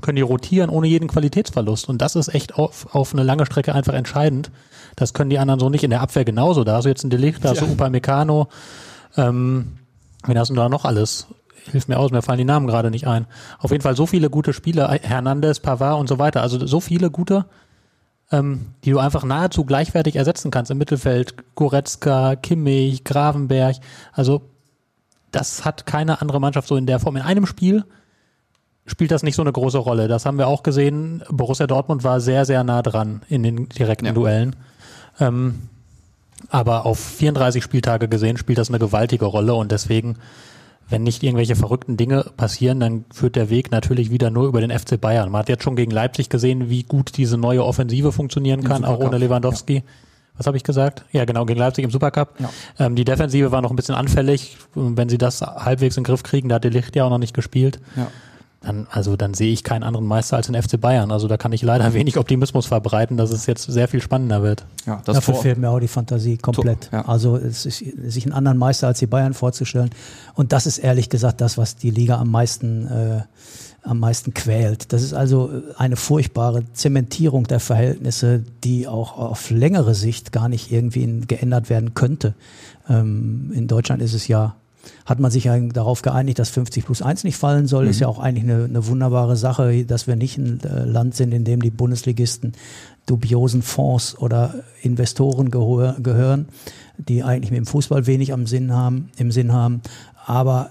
können 0.00 0.16
die 0.16 0.22
rotieren 0.22 0.70
ohne 0.70 0.86
jeden 0.86 1.08
Qualitätsverlust. 1.08 1.88
Und 1.88 2.00
das 2.00 2.16
ist 2.16 2.34
echt 2.34 2.54
auf, 2.56 2.94
auf 2.94 3.12
eine 3.12 3.22
lange 3.22 3.46
Strecke 3.46 3.74
einfach 3.74 3.92
entscheidend. 3.92 4.50
Das 4.96 5.12
können 5.12 5.30
die 5.30 5.38
anderen 5.38 5.60
so 5.60 5.68
nicht. 5.68 5.84
In 5.84 5.90
der 5.90 6.00
Abwehr 6.00 6.24
genauso. 6.24 6.64
Da 6.64 6.76
hast 6.76 6.84
du 6.84 6.88
jetzt 6.88 7.04
ein 7.04 7.10
Delicht, 7.10 7.44
da 7.44 7.50
hast 7.50 7.60
du 7.60 7.66
ja. 7.66 7.72
Upamecano. 7.72 8.48
Ähm, 9.16 9.78
wen 10.24 10.38
hast 10.38 10.50
du 10.50 10.54
da 10.54 10.68
noch 10.68 10.84
alles? 10.84 11.28
Hilf 11.70 11.88
mir 11.88 11.98
aus, 11.98 12.10
mir 12.10 12.22
fallen 12.22 12.38
die 12.38 12.44
Namen 12.44 12.66
gerade 12.66 12.90
nicht 12.90 13.06
ein. 13.06 13.26
Auf 13.58 13.70
jeden 13.70 13.82
Fall 13.82 13.96
so 13.96 14.06
viele 14.06 14.30
gute 14.30 14.52
Spieler, 14.52 14.88
Hernandez, 15.02 15.60
Pavard 15.60 16.00
und 16.00 16.08
so 16.08 16.18
weiter. 16.18 16.42
Also 16.42 16.64
so 16.66 16.80
viele 16.80 17.10
gute, 17.10 17.46
ähm, 18.32 18.72
die 18.84 18.90
du 18.90 18.98
einfach 18.98 19.24
nahezu 19.24 19.64
gleichwertig 19.64 20.16
ersetzen 20.16 20.50
kannst 20.50 20.70
im 20.70 20.78
Mittelfeld. 20.78 21.34
Goretzka, 21.54 22.36
Kimmich, 22.36 23.04
Gravenberg. 23.04 23.76
Also 24.12 24.42
das 25.30 25.64
hat 25.64 25.86
keine 25.86 26.20
andere 26.20 26.40
Mannschaft 26.40 26.68
so 26.68 26.76
in 26.76 26.86
der 26.86 26.98
Form. 26.98 27.16
In 27.16 27.22
einem 27.22 27.46
Spiel 27.46 27.84
spielt 28.86 29.10
das 29.10 29.22
nicht 29.22 29.36
so 29.36 29.42
eine 29.42 29.52
große 29.52 29.78
Rolle. 29.78 30.08
Das 30.08 30.26
haben 30.26 30.38
wir 30.38 30.48
auch 30.48 30.62
gesehen. 30.62 31.22
Borussia 31.30 31.66
Dortmund 31.66 32.04
war 32.04 32.20
sehr, 32.20 32.44
sehr 32.44 32.64
nah 32.64 32.82
dran 32.82 33.22
in 33.28 33.42
den 33.42 33.68
direkten 33.68 34.06
ja. 34.06 34.12
Duellen. 34.12 34.56
Ähm, 35.20 35.68
aber 36.50 36.86
auf 36.86 36.98
34 36.98 37.62
Spieltage 37.62 38.08
gesehen 38.08 38.36
spielt 38.36 38.58
das 38.58 38.68
eine 38.68 38.78
gewaltige 38.78 39.24
Rolle 39.24 39.54
und 39.54 39.72
deswegen, 39.72 40.16
wenn 40.92 41.02
nicht 41.02 41.22
irgendwelche 41.22 41.56
verrückten 41.56 41.96
Dinge 41.96 42.26
passieren, 42.36 42.78
dann 42.78 43.04
führt 43.12 43.34
der 43.34 43.50
Weg 43.50 43.70
natürlich 43.72 44.10
wieder 44.10 44.30
nur 44.30 44.46
über 44.46 44.60
den 44.60 44.70
FC 44.70 45.00
Bayern. 45.00 45.30
Man 45.30 45.40
hat 45.40 45.48
jetzt 45.48 45.64
schon 45.64 45.74
gegen 45.74 45.90
Leipzig 45.90 46.28
gesehen, 46.28 46.68
wie 46.68 46.82
gut 46.84 47.16
diese 47.16 47.38
neue 47.38 47.64
Offensive 47.64 48.12
funktionieren 48.12 48.62
kann, 48.62 48.84
auch 48.84 49.00
ohne 49.00 49.18
Lewandowski. 49.18 49.76
Ja. 49.76 49.82
Was 50.36 50.46
habe 50.46 50.56
ich 50.56 50.64
gesagt? 50.64 51.04
Ja, 51.12 51.24
genau, 51.24 51.44
gegen 51.44 51.58
Leipzig 51.58 51.84
im 51.84 51.90
Supercup. 51.90 52.34
Ja. 52.38 52.50
Ähm, 52.78 52.94
die 52.94 53.04
Defensive 53.04 53.52
war 53.52 53.62
noch 53.62 53.70
ein 53.70 53.76
bisschen 53.76 53.94
anfällig. 53.94 54.56
Wenn 54.74 55.08
sie 55.08 55.18
das 55.18 55.40
halbwegs 55.40 55.96
in 55.96 56.02
den 56.02 56.06
Griff 56.06 56.22
kriegen, 56.22 56.48
da 56.48 56.56
hat 56.56 56.64
der 56.64 56.70
Licht 56.70 56.94
ja 56.94 57.04
auch 57.04 57.10
noch 57.10 57.18
nicht 57.18 57.34
gespielt. 57.34 57.80
Ja 57.96 58.08
dann, 58.62 58.86
also 58.90 59.16
dann 59.16 59.34
sehe 59.34 59.52
ich 59.52 59.64
keinen 59.64 59.82
anderen 59.82 60.06
Meister 60.06 60.36
als 60.36 60.46
den 60.46 60.60
FC 60.60 60.80
Bayern. 60.80 61.10
Also 61.10 61.28
da 61.28 61.36
kann 61.36 61.52
ich 61.52 61.62
leider 61.62 61.92
wenig 61.94 62.16
Optimismus 62.16 62.66
verbreiten, 62.66 63.16
dass 63.16 63.30
es 63.30 63.46
jetzt 63.46 63.64
sehr 63.64 63.88
viel 63.88 64.00
spannender 64.00 64.42
wird. 64.42 64.64
Ja, 64.86 65.02
das 65.04 65.16
Dafür 65.16 65.34
fehlt 65.34 65.58
mir 65.58 65.70
auch 65.70 65.80
die 65.80 65.88
Fantasie 65.88 66.38
komplett. 66.38 66.88
Ja. 66.92 67.06
Also 67.06 67.36
es 67.36 67.66
ist, 67.66 67.78
sich 67.78 68.24
einen 68.24 68.32
anderen 68.32 68.58
Meister 68.58 68.86
als 68.86 68.98
die 68.98 69.06
Bayern 69.06 69.34
vorzustellen. 69.34 69.90
Und 70.34 70.52
das 70.52 70.66
ist 70.66 70.78
ehrlich 70.78 71.08
gesagt 71.08 71.40
das, 71.40 71.58
was 71.58 71.76
die 71.76 71.90
Liga 71.90 72.18
am 72.18 72.30
meisten 72.30 72.86
äh, 72.86 73.22
am 73.84 73.98
meisten 73.98 74.32
quält. 74.32 74.92
Das 74.92 75.02
ist 75.02 75.12
also 75.12 75.50
eine 75.76 75.96
furchtbare 75.96 76.62
Zementierung 76.72 77.48
der 77.48 77.58
Verhältnisse, 77.58 78.44
die 78.62 78.86
auch 78.86 79.18
auf 79.18 79.50
längere 79.50 79.94
Sicht 79.94 80.30
gar 80.30 80.48
nicht 80.48 80.70
irgendwie 80.70 81.22
geändert 81.26 81.68
werden 81.68 81.94
könnte. 81.94 82.34
Ähm, 82.88 83.50
in 83.52 83.66
Deutschland 83.66 84.00
ist 84.00 84.14
es 84.14 84.28
ja 84.28 84.54
hat 85.06 85.20
man 85.20 85.30
sich 85.30 85.44
ja 85.44 85.58
darauf 85.58 86.02
geeinigt, 86.02 86.38
dass 86.38 86.50
50 86.50 86.84
plus 86.84 87.02
1 87.02 87.24
nicht 87.24 87.36
fallen 87.36 87.66
soll. 87.66 87.84
Mhm. 87.84 87.90
Ist 87.90 88.00
ja 88.00 88.08
auch 88.08 88.18
eigentlich 88.18 88.44
eine, 88.44 88.64
eine, 88.64 88.86
wunderbare 88.86 89.36
Sache, 89.36 89.84
dass 89.84 90.06
wir 90.06 90.16
nicht 90.16 90.38
ein 90.38 90.60
äh, 90.64 90.84
Land 90.84 91.14
sind, 91.14 91.32
in 91.32 91.44
dem 91.44 91.60
die 91.60 91.70
Bundesligisten 91.70 92.52
dubiosen 93.06 93.62
Fonds 93.62 94.16
oder 94.18 94.54
Investoren 94.80 95.50
gehören, 95.50 96.46
die 96.98 97.22
eigentlich 97.22 97.50
mit 97.50 97.58
dem 97.58 97.66
Fußball 97.66 98.06
wenig 98.06 98.32
am 98.32 98.46
Sinn 98.46 98.72
haben, 98.72 99.10
im 99.16 99.32
Sinn 99.32 99.52
haben. 99.52 99.82
Aber 100.24 100.70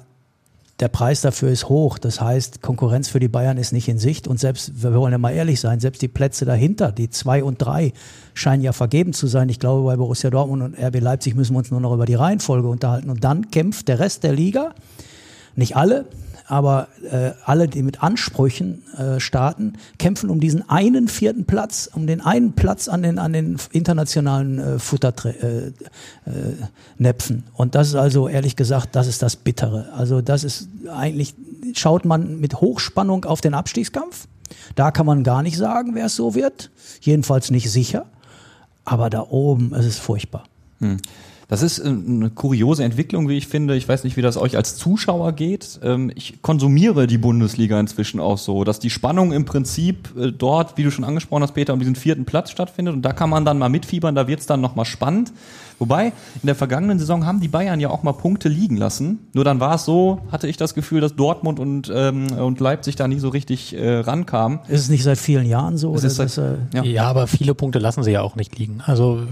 der 0.82 0.88
Preis 0.88 1.22
dafür 1.22 1.50
ist 1.50 1.70
hoch. 1.70 2.00
Das 2.00 2.20
heißt, 2.20 2.62
Konkurrenz 2.62 3.08
für 3.08 3.20
die 3.20 3.28
Bayern 3.28 3.58
ist 3.58 3.72
nicht 3.72 3.88
in 3.88 4.00
Sicht. 4.00 4.28
Und 4.28 4.40
selbst, 4.40 4.82
wir 4.82 4.94
wollen 4.96 5.12
ja 5.12 5.20
mal 5.20 5.32
ehrlich 5.32 5.60
sein, 5.60 5.80
selbst 5.80 6.02
die 6.02 6.08
Plätze 6.08 6.44
dahinter, 6.44 6.92
die 6.92 7.10
zwei 7.10 7.44
und 7.44 7.60
drei, 7.60 7.94
scheinen 8.34 8.64
ja 8.64 8.74
vergeben 8.74 9.14
zu 9.14 9.28
sein. 9.28 9.48
Ich 9.50 9.60
glaube, 9.60 9.86
bei 9.86 9.96
Borussia 9.96 10.32
Dortmund 10.32 10.64
und 10.64 10.76
RB 10.78 11.00
Leipzig 11.00 11.36
müssen 11.36 11.54
wir 11.54 11.60
uns 11.60 11.72
nur 11.72 11.80
noch 11.80 11.94
über 11.94 12.06
die 12.06 12.16
Reihenfolge 12.16 12.68
unterhalten. 12.68 13.10
Und 13.10 13.24
dann 13.24 13.52
kämpft 13.52 13.88
der 13.88 14.00
Rest 14.00 14.24
der 14.24 14.34
Liga, 14.34 14.74
nicht 15.56 15.76
alle, 15.78 16.06
aber 16.52 16.90
äh, 17.10 17.32
alle, 17.46 17.70
die 17.70 17.82
mit 17.82 18.04
Ansprüchen 18.04 18.84
äh, 18.98 19.22
starten, 19.22 19.76
kämpfen 19.98 20.30
um 20.30 20.42
diesen 20.42 20.70
einen 20.70 21.08
vierten 21.08 21.46
Platz, 21.46 21.90
um 21.94 22.08
den 22.08 22.20
einen 22.20 22.52
Platz 22.52 22.90
an 22.90 23.04
den, 23.04 23.20
an 23.20 23.32
den 23.32 23.56
internationalen 23.72 24.60
äh, 24.60 24.78
Futternäpfen. 24.78 25.46
Äh, 26.26 27.40
äh, 27.40 27.44
Und 27.56 27.74
das 27.74 27.88
ist 27.88 27.96
also, 27.96 28.28
ehrlich 28.28 28.58
gesagt, 28.58 28.98
das 28.98 29.08
ist 29.08 29.22
das 29.22 29.38
Bittere. 29.38 29.94
Also 29.94 30.20
das 30.20 30.44
ist 30.44 30.68
eigentlich, 30.94 31.36
schaut 31.74 32.04
man 32.04 32.42
mit 32.42 32.60
Hochspannung 32.60 33.24
auf 33.24 33.40
den 33.40 33.54
Abstiegskampf. 33.54 34.28
Da 34.76 34.92
kann 34.92 35.06
man 35.06 35.24
gar 35.24 35.44
nicht 35.44 35.56
sagen, 35.56 35.96
wer 35.96 36.08
es 36.08 36.18
so 36.18 36.36
wird. 36.36 36.70
Jedenfalls 37.00 37.50
nicht 37.50 37.72
sicher. 37.72 38.08
Aber 38.84 39.10
da 39.10 39.22
oben 39.22 39.74
ist 39.74 39.86
es 39.86 40.00
furchtbar. 40.00 40.44
Hm. 40.80 40.98
Das 41.52 41.64
ist 41.64 41.80
äh, 41.80 41.90
eine 41.90 42.30
kuriose 42.30 42.86
Entwicklung, 42.86 43.28
wie 43.28 43.38
ich 43.38 43.46
finde. 43.46 43.76
Ich 43.76 43.86
weiß 43.86 44.06
nicht, 44.06 44.16
wie 44.16 44.22
das 44.22 44.38
euch 44.38 44.56
als 44.56 44.78
Zuschauer 44.78 45.34
geht. 45.34 45.82
Ähm, 45.84 46.10
ich 46.16 46.42
konsumiere 46.42 47.08
die 47.08 47.18
Bundesliga 47.18 47.78
inzwischen 47.78 48.22
auch 48.22 48.38
so, 48.38 48.64
dass 48.64 48.80
die 48.80 48.90
Spannung 48.90 49.34
im 49.34 49.44
Prinzip 49.44 50.16
äh, 50.18 50.32
dort, 50.32 50.78
wie 50.78 50.84
du 50.84 50.92
schon 50.92 51.04
angesprochen 51.04 51.44
hast, 51.44 51.52
Peter, 51.52 51.74
um 51.74 51.80
diesen 51.80 51.96
vierten 51.96 52.24
Platz 52.24 52.52
stattfindet. 52.52 52.94
Und 52.94 53.02
da 53.02 53.12
kann 53.12 53.30
man 53.30 53.44
dann 53.44 53.60
mal 53.60 53.68
mitfiebern, 53.68 54.16
da 54.16 54.30
wird 54.30 54.40
es 54.40 54.46
dann 54.46 54.62
nochmal 54.62 54.86
spannend. 54.86 55.34
Wobei, 55.78 56.14
in 56.42 56.46
der 56.46 56.56
vergangenen 56.56 57.00
Saison 57.00 57.26
haben 57.26 57.42
die 57.42 57.50
Bayern 57.50 57.82
ja 57.82 57.90
auch 57.90 58.04
mal 58.04 58.14
Punkte 58.14 58.48
liegen 58.48 58.78
lassen. 58.78 59.20
Nur 59.34 59.44
dann 59.44 59.60
war 59.60 59.76
es 59.76 59.84
so, 59.84 60.22
hatte 60.32 60.48
ich 60.48 60.56
das 60.56 60.74
Gefühl, 60.74 61.02
dass 61.02 61.18
Dortmund 61.18 61.60
und, 61.60 61.92
ähm, 61.94 62.32
und 62.32 62.62
Leipzig 62.62 62.96
da 62.96 63.10
nicht 63.10 63.20
so 63.20 63.28
richtig 63.28 63.76
äh, 63.76 63.98
rankamen. 63.98 64.60
Ist 64.70 64.82
es 64.82 64.90
nicht 64.90 65.04
seit 65.04 65.18
vielen 65.18 65.48
Jahren 65.48 65.78
so? 65.78 65.94
Es 65.96 66.06
ist 66.06 66.16
seit, 66.16 66.28
das, 66.28 66.38
äh 66.38 66.58
ja. 66.74 66.84
ja, 66.84 67.04
aber 67.10 67.28
viele 67.28 67.56
Punkte 67.56 67.80
lassen 67.80 68.04
sie 68.04 68.12
ja 68.12 68.22
auch 68.22 68.38
nicht 68.38 68.58
liegen. 68.58 68.82
Also 68.86 69.24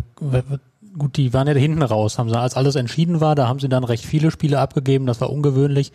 gut, 1.00 1.18
die 1.18 1.34
waren 1.34 1.48
ja 1.48 1.53
hinten 1.53 1.82
raus, 1.82 2.20
haben 2.20 2.29
sie, 2.29 2.38
als 2.38 2.56
alles 2.56 2.75
entschieden 2.75 3.22
war, 3.22 3.36
da 3.36 3.48
haben 3.48 3.60
sie 3.60 3.70
dann 3.70 3.84
recht 3.84 4.06
viele 4.06 4.29
Spiele 4.32 4.60
abgegeben, 4.60 5.06
das 5.06 5.22
war 5.22 5.32
ungewöhnlich. 5.32 5.91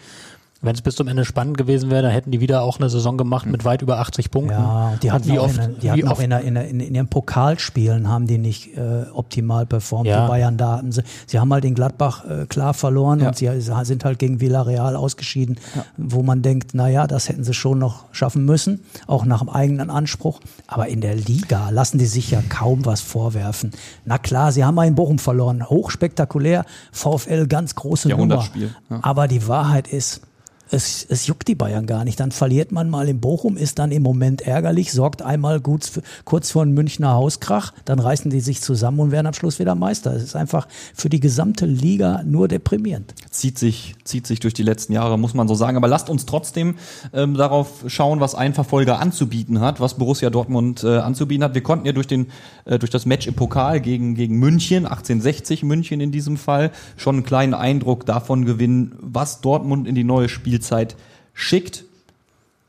Wenn 0.65 0.75
es 0.75 0.83
bis 0.83 0.97
zum 0.97 1.09
Ende 1.09 1.25
spannend 1.25 1.59
gewesen 1.59 1.91
wäre, 1.91 2.03
dann 2.03 2.11
hätten 2.11 2.31
die 2.31 2.41
wieder 2.41 2.63
auch 2.63 2.79
eine 2.79 2.89
Saison 2.89 3.19
gemacht 3.19 3.47
mit 3.47 3.65
weit 3.65 3.83
über 3.83 3.99
80 3.99 4.31
Punkten. 4.31 4.53
Ja, 4.53 4.95
die 5.03 5.13
hatten 5.13 5.29
wie 5.29 5.39
auch, 5.39 5.45
oft, 5.45 5.59
in, 5.59 5.79
die 5.79 5.91
hatten 5.91 6.09
auch 6.09 6.21
in, 6.21 6.31
in, 6.31 6.57
in, 6.57 6.81
in, 6.81 6.95
ihren 6.95 7.09
Pokalspielen 7.09 8.09
haben 8.09 8.27
die 8.27 8.39
nicht 8.39 8.77
äh, 8.77 9.05
optimal 9.13 9.67
performt. 9.67 10.07
Ja. 10.07 10.23
Die 10.23 10.29
Bayern 10.29 10.57
da 10.57 10.79
hatten 10.79 10.93
sie, 10.93 11.03
sie 11.27 11.39
haben 11.39 11.53
halt 11.53 11.65
den 11.65 11.75
Gladbach 11.75 12.25
äh, 12.25 12.47
klar 12.47 12.73
verloren 12.75 13.21
ja. 13.21 13.29
und 13.29 13.37
sie 13.37 13.51
sind 13.61 14.05
halt 14.05 14.19
gegen 14.19 14.41
Villarreal 14.41 14.97
ausgeschieden, 14.97 15.59
ja. 15.75 15.85
wo 15.97 16.23
man 16.23 16.43
denkt, 16.43 16.75
naja, 16.75 17.07
das 17.07 17.29
hätten 17.29 17.45
sie 17.45 17.55
schon 17.55 17.79
noch 17.79 18.07
schaffen 18.13 18.45
müssen, 18.45 18.81
auch 19.07 19.25
nach 19.25 19.41
dem 19.41 19.51
eigenen 19.51 19.91
Anspruch. 19.91 20.41
Aber 20.67 20.89
in 20.89 21.01
der 21.01 21.15
Liga 21.15 21.71
lassen 21.71 21.99
die 21.99 22.07
sich 22.07 22.31
ja 22.31 22.43
kaum 22.49 22.87
was 22.87 23.01
vorwerfen. 23.01 23.73
Na 24.05 24.19
klar, 24.19 24.53
sie 24.53 24.65
haben 24.65 24.75
mal 24.75 24.87
in 24.87 24.95
Bochum 24.95 25.19
verloren, 25.19 25.69
hochspektakulär, 25.69 26.65
VfL 26.93 27.47
ganz 27.47 27.75
große 27.75 28.09
Nummer. 28.09 28.45
Ja. 28.55 28.69
Aber 29.03 29.29
die 29.29 29.47
Wahrheit 29.47 29.89
ist, 29.89 30.23
es, 30.71 31.07
es 31.09 31.27
juckt 31.27 31.49
die 31.49 31.55
Bayern 31.55 31.87
gar 31.87 32.05
nicht. 32.05 32.19
Dann 32.21 32.33
verliert 32.33 32.73
man 32.73 32.91
mal 32.91 33.09
in 33.09 33.21
Bochum, 33.21 33.57
ist 33.57 33.79
dann 33.79 33.93
im 33.93 34.03
Moment 34.03 34.43
ärgerlich, 34.43 34.93
sorgt 34.93 35.23
einmal 35.23 35.61
gut, 35.61 35.91
kurz 36.25 36.51
vor 36.51 36.63
einem 36.63 36.75
Münchner 36.75 37.13
Hauskrach, 37.13 37.73
dann 37.85 37.99
reißen 37.99 38.31
die 38.31 38.41
sich 38.41 38.61
zusammen 38.61 39.01
und 39.01 39.11
werden 39.11 39.27
am 39.27 39.35
Schluss 39.35 39.59
wieder 39.59 39.75
Meister. 39.75 40.15
Es 40.15 40.23
ist 40.23 40.37
einfach 40.37 40.67
für 40.95 41.09
die 41.09 41.21
gesamte 41.21 41.67
Liga 41.67 42.23
nur 42.25 42.49
deprimierend. 42.49 43.15
Zieht 43.31 43.59
sich, 43.59 43.95
zieht 44.05 44.27
sich 44.27 44.41
durch 44.41 44.55
die 44.55 44.63
letzten 44.63 44.93
Jahre, 44.93 45.19
muss 45.19 45.35
man 45.35 45.49
so 45.49 45.55
sagen. 45.55 45.77
Aber 45.77 45.89
lasst 45.89 46.09
uns 46.09 46.27
trotzdem 46.27 46.77
ähm, 47.13 47.35
darauf 47.35 47.85
schauen, 47.87 48.21
was 48.21 48.35
ein 48.35 48.55
Verfolger 48.55 49.01
anzubieten 49.01 49.61
hat, 49.61 49.81
was 49.81 49.95
Borussia 49.95 50.31
Dortmund 50.31 50.83
äh, 50.83 50.99
anzubieten 50.99 51.45
hat. 51.45 51.55
Wir 51.55 51.63
konnten 51.63 51.87
ja 51.87 51.93
durch, 51.93 52.07
den, 52.07 52.29
äh, 52.65 52.79
durch 52.79 52.91
das 52.91 53.07
Match 53.07 53.27
im 53.27 53.35
Pokal 53.35 53.81
gegen, 53.81 54.15
gegen 54.15 54.39
München, 54.39 54.87
1860 54.87 55.63
München 55.63 56.01
in 56.01 56.11
diesem 56.11 56.37
Fall, 56.37 56.71
schon 56.97 57.17
einen 57.17 57.25
kleinen 57.25 57.55
Eindruck 57.55 58.07
davon 58.07 58.45
gewinnen, 58.45 58.95
was 59.01 59.41
Dortmund 59.41 59.87
in 59.87 59.95
die 59.95 60.05
neue 60.05 60.29
Spiel 60.29 60.54
Spielzeit 60.55 60.95
schickt. 61.33 61.85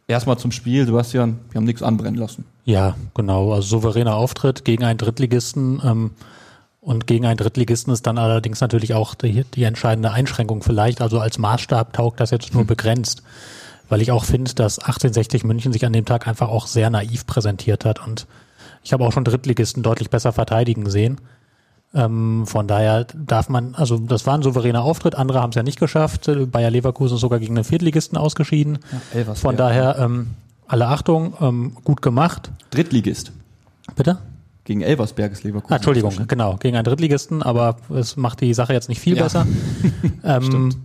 Erstmal 0.07 0.37
zum 0.39 0.51
Spiel, 0.51 0.85
Sebastian, 0.85 1.39
wir 1.51 1.59
haben 1.59 1.65
nichts 1.65 1.83
anbrennen 1.83 2.19
lassen. 2.19 2.45
Ja, 2.65 2.95
genau. 3.13 3.53
Also 3.53 3.67
souveräner 3.67 4.15
Auftritt 4.15 4.65
gegen 4.65 4.83
einen 4.83 4.97
Drittligisten. 4.97 5.81
Ähm, 5.83 6.11
und 6.81 7.05
gegen 7.07 7.25
einen 7.25 7.37
Drittligisten 7.37 7.93
ist 7.93 8.07
dann 8.07 8.17
allerdings 8.17 8.61
natürlich 8.61 8.93
auch 8.93 9.13
die, 9.15 9.43
die 9.43 9.63
entscheidende 9.63 10.11
Einschränkung 10.11 10.63
vielleicht. 10.63 11.01
Also 11.01 11.19
als 11.19 11.37
Maßstab 11.37 11.93
taugt 11.93 12.19
das 12.19 12.31
jetzt 12.31 12.53
nur 12.53 12.61
hm. 12.61 12.67
begrenzt. 12.67 13.21
Weil 13.87 14.01
ich 14.01 14.11
auch 14.11 14.25
finde, 14.25 14.53
dass 14.55 14.79
1860 14.79 15.43
München 15.43 15.71
sich 15.71 15.85
an 15.85 15.93
dem 15.93 16.05
Tag 16.05 16.27
einfach 16.27 16.49
auch 16.49 16.65
sehr 16.65 16.89
naiv 16.89 17.27
präsentiert 17.27 17.85
hat. 17.85 18.05
Und 18.05 18.25
ich 18.83 18.93
habe 18.93 19.05
auch 19.05 19.11
schon 19.11 19.23
Drittligisten 19.23 19.83
deutlich 19.83 20.09
besser 20.09 20.31
verteidigen 20.31 20.89
sehen. 20.89 21.19
Ähm, 21.95 22.45
von 22.45 22.67
daher 22.67 23.05
darf 23.05 23.47
man, 23.47 23.73
also 23.75 23.97
das 23.97 24.27
war 24.27 24.35
ein 24.37 24.43
souveräner 24.43 24.83
Auftritt, 24.83 25.15
andere 25.15 25.41
haben 25.41 25.49
es 25.51 25.55
ja 25.55 25.63
nicht 25.63 25.79
geschafft. 25.79 26.29
Bayer 26.51 26.69
Leverkusen 26.69 27.15
ist 27.15 27.21
sogar 27.21 27.39
gegen 27.39 27.55
einen 27.55 27.63
Viertligisten 27.63 28.17
ausgeschieden. 28.17 28.79
Ja, 29.13 29.33
von 29.33 29.55
daher 29.55 29.97
ähm, 29.97 30.27
alle 30.67 30.87
Achtung, 30.87 31.33
ähm, 31.39 31.77
gut 31.85 32.01
gemacht. 32.01 32.51
Drittligist. 32.71 33.31
Bitte? 33.95 34.17
Gegen 34.65 34.81
Elversberg 34.81 35.31
ist 35.31 35.43
Leverkusen. 35.43 35.71
Ah, 35.71 35.75
Entschuldigung, 35.77 36.13
genau, 36.27 36.57
gegen 36.57 36.75
einen 36.75 36.83
Drittligisten, 36.85 37.41
aber 37.43 37.77
es 37.95 38.17
macht 38.17 38.41
die 38.41 38.53
Sache 38.53 38.73
jetzt 38.73 38.89
nicht 38.89 38.99
viel 38.99 39.15
Ja. 39.15 39.23
besser. 39.23 39.45
ähm, 40.23 40.75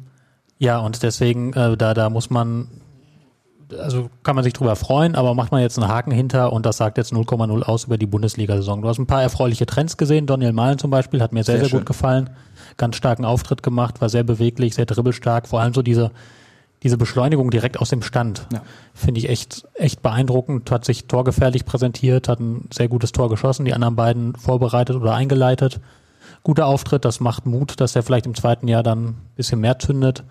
ja, 0.59 0.79
und 0.79 1.03
deswegen, 1.03 1.55
äh, 1.55 1.77
da, 1.77 1.95
da 1.95 2.11
muss 2.11 2.31
man, 2.31 2.69
also 3.79 4.11
kann 4.23 4.35
man 4.35 4.45
sich 4.45 4.53
drüber 4.53 4.77
freuen, 4.77 5.15
aber 5.15 5.35
macht 5.35 5.53
man 5.53 5.61
jetzt 5.63 5.79
einen 5.79 5.89
Haken 5.89 6.11
hinter 6.11 6.53
und 6.53 6.67
das 6.67 6.77
sagt 6.77 6.99
jetzt 6.99 7.13
0,0 7.13 7.63
aus 7.63 7.85
über 7.85 7.99
die 7.99 8.07
Bundesliga-Saison. 8.07 8.83
Du 8.83 8.89
hast 8.89 8.99
ein 8.99 9.07
paar 9.07 9.23
erfreuliche 9.23 9.67
Trends 9.67 9.97
gesehen. 9.97 10.27
Daniel 10.27 10.53
Mahlen 10.53 10.79
zum 10.79 10.91
Beispiel 10.91 11.23
hat 11.23 11.33
mir 11.33 11.45
sehr, 11.45 11.59
Sehr 11.59 11.69
sehr, 11.69 11.79
gut 11.79 11.87
gefallen. 11.87 12.31
Ganz 12.77 12.97
starken 12.97 13.25
Auftritt 13.25 13.63
gemacht, 13.63 14.01
war 14.01 14.09
sehr 14.09 14.23
beweglich, 14.23 14.75
sehr 14.75 14.87
dribbelstark. 14.87 15.49
Vor 15.49 15.61
allem 15.61 15.75
so 15.75 15.83
diese, 15.83 16.11
diese 16.83 16.97
Beschleunigung 16.97 17.51
direkt 17.51 17.79
aus 17.79 17.91
dem 17.91 18.03
Stand. 18.03 18.47
Ja. 18.53 18.63
Finde 18.95 19.21
ich 19.21 19.29
echt, 19.29 19.67
echt 19.75 20.03
beeindruckend. 20.03 20.71
Hat 20.71 20.85
sich 20.85 21.07
torgefährlich 21.07 21.65
präsentiert, 21.65 22.29
hat 22.29 22.41
ein 22.41 22.69
sehr 22.73 22.89
gutes 22.89 23.13
Tor 23.13 23.29
geschossen, 23.29 23.65
die 23.65 23.75
anderen 23.75 23.97
beiden 23.97 24.35
vorbereitet 24.35 24.97
oder 24.97 25.15
eingeleitet. 25.15 25.81
Guter 26.43 26.67
Auftritt, 26.67 27.05
das 27.05 27.21
macht 27.21 27.45
Mut, 27.45 27.81
dass 27.81 27.97
er 27.97 28.03
vielleicht 28.03 28.27
im 28.27 28.35
zweiten 28.35 28.67
Jahr 28.67 28.83
dann 28.83 29.05
ein 29.05 29.17
bisschen 29.37 29.61
mehr 29.61 29.79
zündet. 29.79 30.25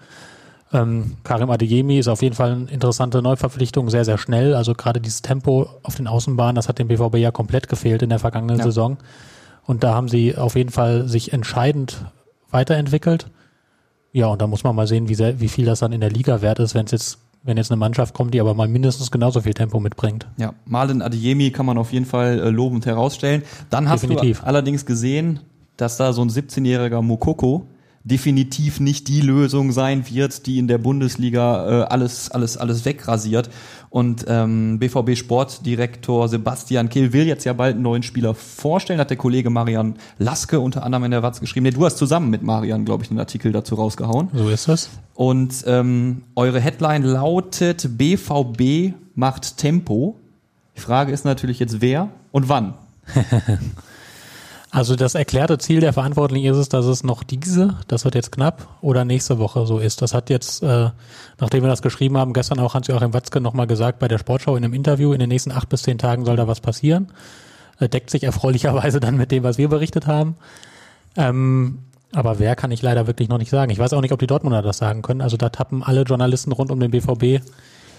Ähm, 0.72 1.18
Karim 1.24 1.50
Adeyemi 1.50 1.98
ist 1.98 2.08
auf 2.08 2.22
jeden 2.22 2.36
Fall 2.36 2.52
eine 2.52 2.70
interessante 2.70 3.22
Neuverpflichtung, 3.22 3.90
sehr, 3.90 4.06
sehr 4.06 4.18
schnell. 4.18 4.54
Also 4.54 4.74
gerade 4.76 5.02
dieses 5.02 5.22
Tempo 5.22 5.68
auf 5.84 5.96
den 5.96 6.08
Außenbahnen, 6.08 6.56
das 6.56 6.68
hat 6.70 6.78
dem 6.80 6.88
BVB 6.88 7.16
ja 7.18 7.32
komplett 7.32 7.68
gefehlt 7.70 8.02
in 8.04 8.10
der 8.10 8.20
vergangenen 8.20 8.58
Ja. 8.60 8.64
Saison. 8.66 8.98
Und 9.66 9.84
da 9.84 9.94
haben 9.96 10.08
sie 10.08 10.36
auf 10.38 10.56
jeden 10.56 10.70
Fall 10.70 11.08
sich 11.08 11.34
entscheidend 11.34 12.06
weiterentwickelt. 12.52 13.28
Ja, 14.12 14.28
und 14.28 14.42
da 14.42 14.48
muss 14.48 14.64
man 14.64 14.76
mal 14.76 14.88
sehen, 14.88 15.08
wie, 15.10 15.16
sehr, 15.16 15.40
wie 15.40 15.48
viel 15.50 15.66
das 15.66 15.80
dann 15.80 15.92
in 15.92 16.02
der 16.02 16.10
Liga 16.10 16.42
wert 16.42 16.60
ist, 16.60 16.74
wenn 16.76 16.86
es 16.86 16.92
jetzt, 16.92 17.20
wenn 17.44 17.58
jetzt 17.58 17.72
eine 17.72 17.78
Mannschaft 17.78 18.14
kommt, 18.14 18.34
die 18.34 18.42
aber 18.42 18.54
mal 18.56 18.68
mindestens 18.68 19.12
genauso 19.12 19.42
viel 19.42 19.54
Tempo 19.54 19.80
mitbringt. 19.80 20.28
Ja, 20.38 20.54
Marlon 20.66 21.02
Adeyemi 21.02 21.52
kann 21.52 21.66
man 21.66 21.78
auf 21.78 21.94
jeden 21.94 22.06
Fall 22.06 22.40
äh, 22.40 22.50
lobend 22.50 22.86
herausstellen. 22.86 23.44
Dann 23.70 23.88
hast 23.90 24.02
Definitiv. 24.04 24.40
du 24.42 24.46
allerdings 24.48 24.86
gesehen, 24.86 25.40
dass 25.78 25.98
da 25.98 26.14
so 26.14 26.22
ein 26.24 26.30
17-jähriger 26.30 27.02
Mokoko 27.02 27.68
definitiv 28.04 28.80
nicht 28.80 29.08
die 29.08 29.22
Lösung 29.22 29.72
sein 29.72 30.10
wird, 30.10 30.46
die 30.46 30.58
in 30.58 30.68
der 30.68 30.78
Bundesliga 30.78 31.84
äh, 31.84 31.84
alles, 31.86 32.32
alles, 32.32 32.58
alles 32.58 32.86
wegrasiert. 32.86 33.50
Und 33.90 34.26
ähm, 34.28 34.78
BVB 34.80 35.16
Sportdirektor 35.16 36.30
Sebastian 36.30 36.90
Kehl 36.90 37.12
will 37.12 37.26
jetzt 37.26 37.44
ja 37.44 37.54
bald 37.54 37.76
einen 37.76 37.84
neuen 37.84 38.04
Spieler 38.04 38.36
vorstellen, 38.36 39.00
hat 39.00 39.10
der 39.10 39.18
Kollege 39.18 39.50
Marian 39.50 39.96
Laske 40.18 40.60
unter 40.60 40.84
anderem 40.84 41.06
in 41.06 41.12
der 41.12 41.24
Watz 41.24 41.40
geschrieben. 41.40 41.64
Nee, 41.64 41.72
du 41.72 41.86
hast 41.86 41.98
zusammen 41.98 42.30
mit 42.30 42.44
Marian, 42.44 42.86
glaube 42.86 43.04
ich, 43.04 43.10
einen 43.10 43.20
Artikel 43.20 43.52
dazu 43.52 43.76
rausgehauen. 43.76 44.30
So 44.34 44.50
ist 44.50 44.68
es. 44.68 44.90
Und 45.16 45.64
ähm, 45.68 46.24
eure 46.36 46.60
Headline 46.60 47.04
lautet 47.04 47.98
BVB 47.98 48.94
macht 49.16 49.58
Tempo. 49.58 50.18
Die 50.78 50.82
Frage 50.82 51.12
ist 51.12 51.26
natürlich 51.26 51.60
jetzt 51.60 51.82
wer 51.82 52.10
und 52.32 52.48
wann. 52.48 52.76
Also 54.72 54.96
das 54.96 55.16
erklärte 55.16 55.58
Ziel 55.58 55.80
der 55.80 55.94
Verantwortlichen 55.94 56.46
ist 56.46 56.58
es, 56.58 56.70
dass 56.70 56.86
es 56.86 57.04
noch 57.04 57.24
diese, 57.24 57.76
das 57.88 58.06
wird 58.06 58.14
jetzt 58.14 58.32
knapp, 58.32 58.68
oder 58.82 59.04
nächste 59.04 59.40
Woche 59.40 59.66
so 59.66 59.80
ist. 59.80 60.02
Das 60.04 60.14
hat 60.14 60.30
jetzt, 60.30 60.62
äh, 60.62 60.90
nachdem 61.40 61.64
wir 61.64 61.70
das 61.70 61.82
geschrieben 61.82 62.18
haben, 62.18 62.34
gestern 62.34 62.60
auch 62.60 62.76
Hans-Joachim 62.76 63.14
Watzke 63.14 63.42
nochmal 63.42 63.66
gesagt 63.66 63.98
bei 63.98 64.08
der 64.08 64.20
Sportschau 64.20 64.56
in 64.56 64.64
einem 64.64 64.76
Interview, 64.76 65.12
in 65.12 65.20
den 65.20 65.30
nächsten 65.30 65.52
acht 65.52 65.70
bis 65.70 65.84
zehn 65.84 65.98
Tagen 65.98 66.24
soll 66.24 66.36
da 66.36 66.48
was 66.48 66.62
passieren. 66.62 67.12
Äh, 67.80 67.90
deckt 67.90 68.12
sich 68.12 68.24
erfreulicherweise 68.24 69.00
dann 69.02 69.18
mit 69.18 69.32
dem, 69.32 69.44
was 69.44 69.58
wir 69.58 69.70
berichtet 69.70 70.06
haben. 70.06 70.36
Ähm, 71.16 71.80
aber 72.12 72.38
wer 72.38 72.56
kann 72.56 72.72
ich 72.72 72.82
leider 72.84 73.08
wirklich 73.08 73.30
noch 73.30 73.38
nicht 73.40 73.50
sagen. 73.50 73.72
Ich 73.72 73.80
weiß 73.80 73.94
auch 73.94 74.02
nicht, 74.02 74.12
ob 74.12 74.20
die 74.20 74.28
Dortmunder 74.28 74.62
das 74.62 74.78
sagen 74.78 75.02
können. 75.02 75.22
Also 75.22 75.38
da 75.38 75.50
tappen 75.50 75.84
alle 75.84 76.04
Journalisten 76.04 76.52
rund 76.52 76.72
um 76.72 76.80
den 76.80 76.92
BVB 76.92 77.44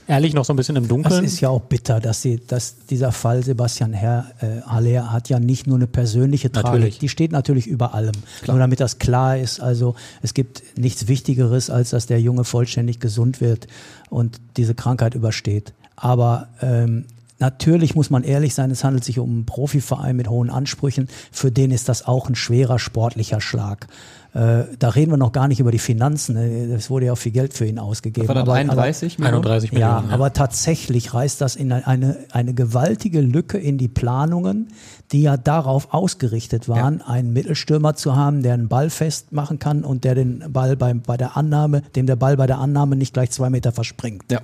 ehrlich 0.07 0.35
noch 0.35 0.45
so 0.45 0.53
ein 0.53 0.57
bisschen 0.57 0.77
im 0.77 0.85
Das 0.85 0.89
Dunkeln. 0.89 1.25
ist 1.25 1.41
ja 1.41 1.49
auch 1.49 1.61
bitter, 1.61 2.01
dass, 2.01 2.23
sie, 2.23 2.41
dass 2.47 2.87
dieser 2.87 3.13
Fall 3.13 3.43
Sebastian 3.43 3.93
Herr 3.93 4.33
äh, 4.41 4.63
Haller 4.63 5.13
hat 5.13 5.29
ja 5.29 5.39
nicht 5.39 5.67
nur 5.67 5.77
eine 5.77 5.87
persönliche 5.87 6.51
Tragik, 6.51 6.73
Natürlich. 6.73 6.99
die 6.99 7.09
steht 7.09 7.33
natürlich 7.33 7.67
über 7.67 7.95
allem. 7.95 8.15
Nur 8.47 8.59
damit 8.59 8.81
das 8.81 8.99
klar 8.99 9.37
ist, 9.39 9.61
also 9.61 9.95
es 10.23 10.35
gibt 10.35 10.63
nichts 10.77 11.09
Wichtigeres, 11.09 11.71
als 11.71 11.91
dass 11.91 12.07
der 12.07 12.21
Junge 12.21 12.45
vollständig 12.45 13.01
gesund 13.01 13.41
wird 13.41 13.67
und 14.09 14.41
diese 14.57 14.75
Krankheit 14.75 15.15
übersteht. 15.15 15.73
Aber 15.97 16.49
ähm, 16.61 17.05
Natürlich 17.41 17.95
muss 17.95 18.11
man 18.11 18.23
ehrlich 18.23 18.55
sein, 18.55 18.71
es 18.71 18.85
handelt 18.85 19.03
sich 19.03 19.19
um 19.19 19.31
einen 19.31 19.47
Profiverein 19.47 20.15
mit 20.15 20.29
hohen 20.29 20.51
Ansprüchen. 20.51 21.09
Für 21.33 21.51
den 21.51 21.71
ist 21.71 21.89
das 21.89 22.07
auch 22.07 22.29
ein 22.29 22.35
schwerer 22.35 22.79
sportlicher 22.79 23.41
Schlag. 23.41 23.87
Äh, 24.33 24.65
da 24.79 24.91
reden 24.91 25.11
wir 25.11 25.17
noch 25.17 25.33
gar 25.33 25.49
nicht 25.49 25.59
über 25.59 25.73
die 25.73 25.79
Finanzen. 25.81 26.37
äh, 26.37 26.67
Es 26.75 26.89
wurde 26.89 27.07
ja 27.07 27.13
auch 27.15 27.19
viel 27.19 27.33
Geld 27.33 27.53
für 27.53 27.67
ihn 27.67 27.79
ausgegeben. 27.81 28.29
War 28.29 28.35
das 28.37 28.43
Aber- 28.43 28.53
aber- 28.53 28.59
31 28.61 29.19
Millionen? 29.19 29.37
31 29.45 29.73
ja, 29.73 29.95
Millionen. 29.97 30.13
aber 30.13 30.33
tatsächlich 30.33 31.13
reißt 31.13 31.41
das 31.41 31.57
in 31.57 31.73
eine, 31.73 32.17
eine 32.31 32.55
gewaltige 32.55 33.21
Lücke 33.21 33.59
in 33.59 33.77
die 33.77 33.89
Planungen, 33.89 34.69
die 35.11 35.23
ja 35.23 35.37
darauf 35.37 35.93
ausgerichtet 35.93 36.69
waren, 36.69 37.03
einen 37.03 37.33
Mittelstürmer 37.33 37.95
zu 37.97 38.15
haben, 38.15 38.43
der 38.45 38.55
einen 38.55 38.69
Ball 38.69 38.89
festmachen 38.91 39.59
kann 39.59 39.83
und 39.83 40.05
der 40.05 40.15
den 40.15 40.45
Ball 40.53 40.77
beim, 40.77 41.01
bei 41.03 41.17
der 41.17 41.37
Annahme, 41.37 41.83
dem 41.97 42.07
der 42.07 42.17
Ball 42.17 42.37
bei 42.37 42.47
der 42.47 42.59
Annahme 42.59 42.95
nicht 42.95 43.13
gleich 43.15 43.31
zwei 43.33 43.51
Meter 43.51 43.73
verspringt. 43.73 44.23
Ja. 44.31 44.41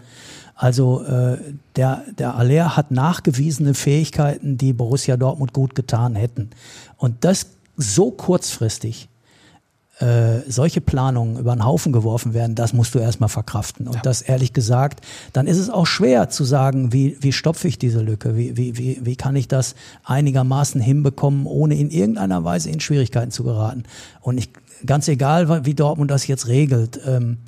Also 0.57 1.05
äh, 1.05 1.37
der, 1.77 2.03
der 2.19 2.35
Aller 2.35 2.77
hat 2.77 2.91
nachgewiesene 2.91 3.75
Fähigkeiten, 3.75 4.57
die 4.59 4.73
Borussia 4.73 5.17
Dortmund 5.17 5.53
gut 5.53 5.75
getan 5.75 6.17
hätten. 6.17 6.51
Und 6.97 7.25
das 7.25 7.47
so 7.77 8.11
kurzfristig 8.11 9.09
äh, 9.99 10.41
solche 10.47 10.83
Planungen 10.83 11.39
über 11.39 11.55
den 11.55 11.65
Haufen 11.65 11.91
geworfen 11.93 12.35
werden, 12.35 12.55
das 12.55 12.73
musst 12.75 12.95
du 12.95 12.99
erstmal 12.99 13.31
verkraften. 13.31 13.89
Und 13.89 14.05
das 14.05 14.21
ehrlich 14.21 14.53
gesagt, 14.53 15.01
dann 15.33 15.47
ist 15.47 15.57
es 15.57 15.71
auch 15.71 15.87
schwer 15.87 16.29
zu 16.29 16.45
sagen, 16.45 16.93
wie, 16.93 17.17
wie 17.21 17.33
stopfe 17.33 17.67
ich 17.67 17.79
diese 17.79 18.03
Lücke, 18.03 18.37
wie, 18.37 18.57
wie, 18.57 18.77
wie, 18.77 19.01
wie 19.03 19.17
kann 19.17 19.37
ich 19.37 19.49
das 19.49 19.75
einigermaßen 20.05 20.81
hinbekommen, 20.81 21.47
ohne 21.47 21.77
in 21.77 21.91
irgendeiner 21.91 22.45
Weise 22.45 22.69
in 22.69 22.81
Schwierigkeiten 22.81 23.31
zu 23.31 23.43
geraten. 23.43 23.85
Und 24.21 24.37
ich, 24.37 24.51
ganz 24.85 25.09
egal, 25.09 25.65
wie 25.65 25.75
Dortmund 25.75 26.11
das 26.11 26.27
jetzt 26.27 26.47
regelt, 26.47 27.01
ähm, 27.07 27.39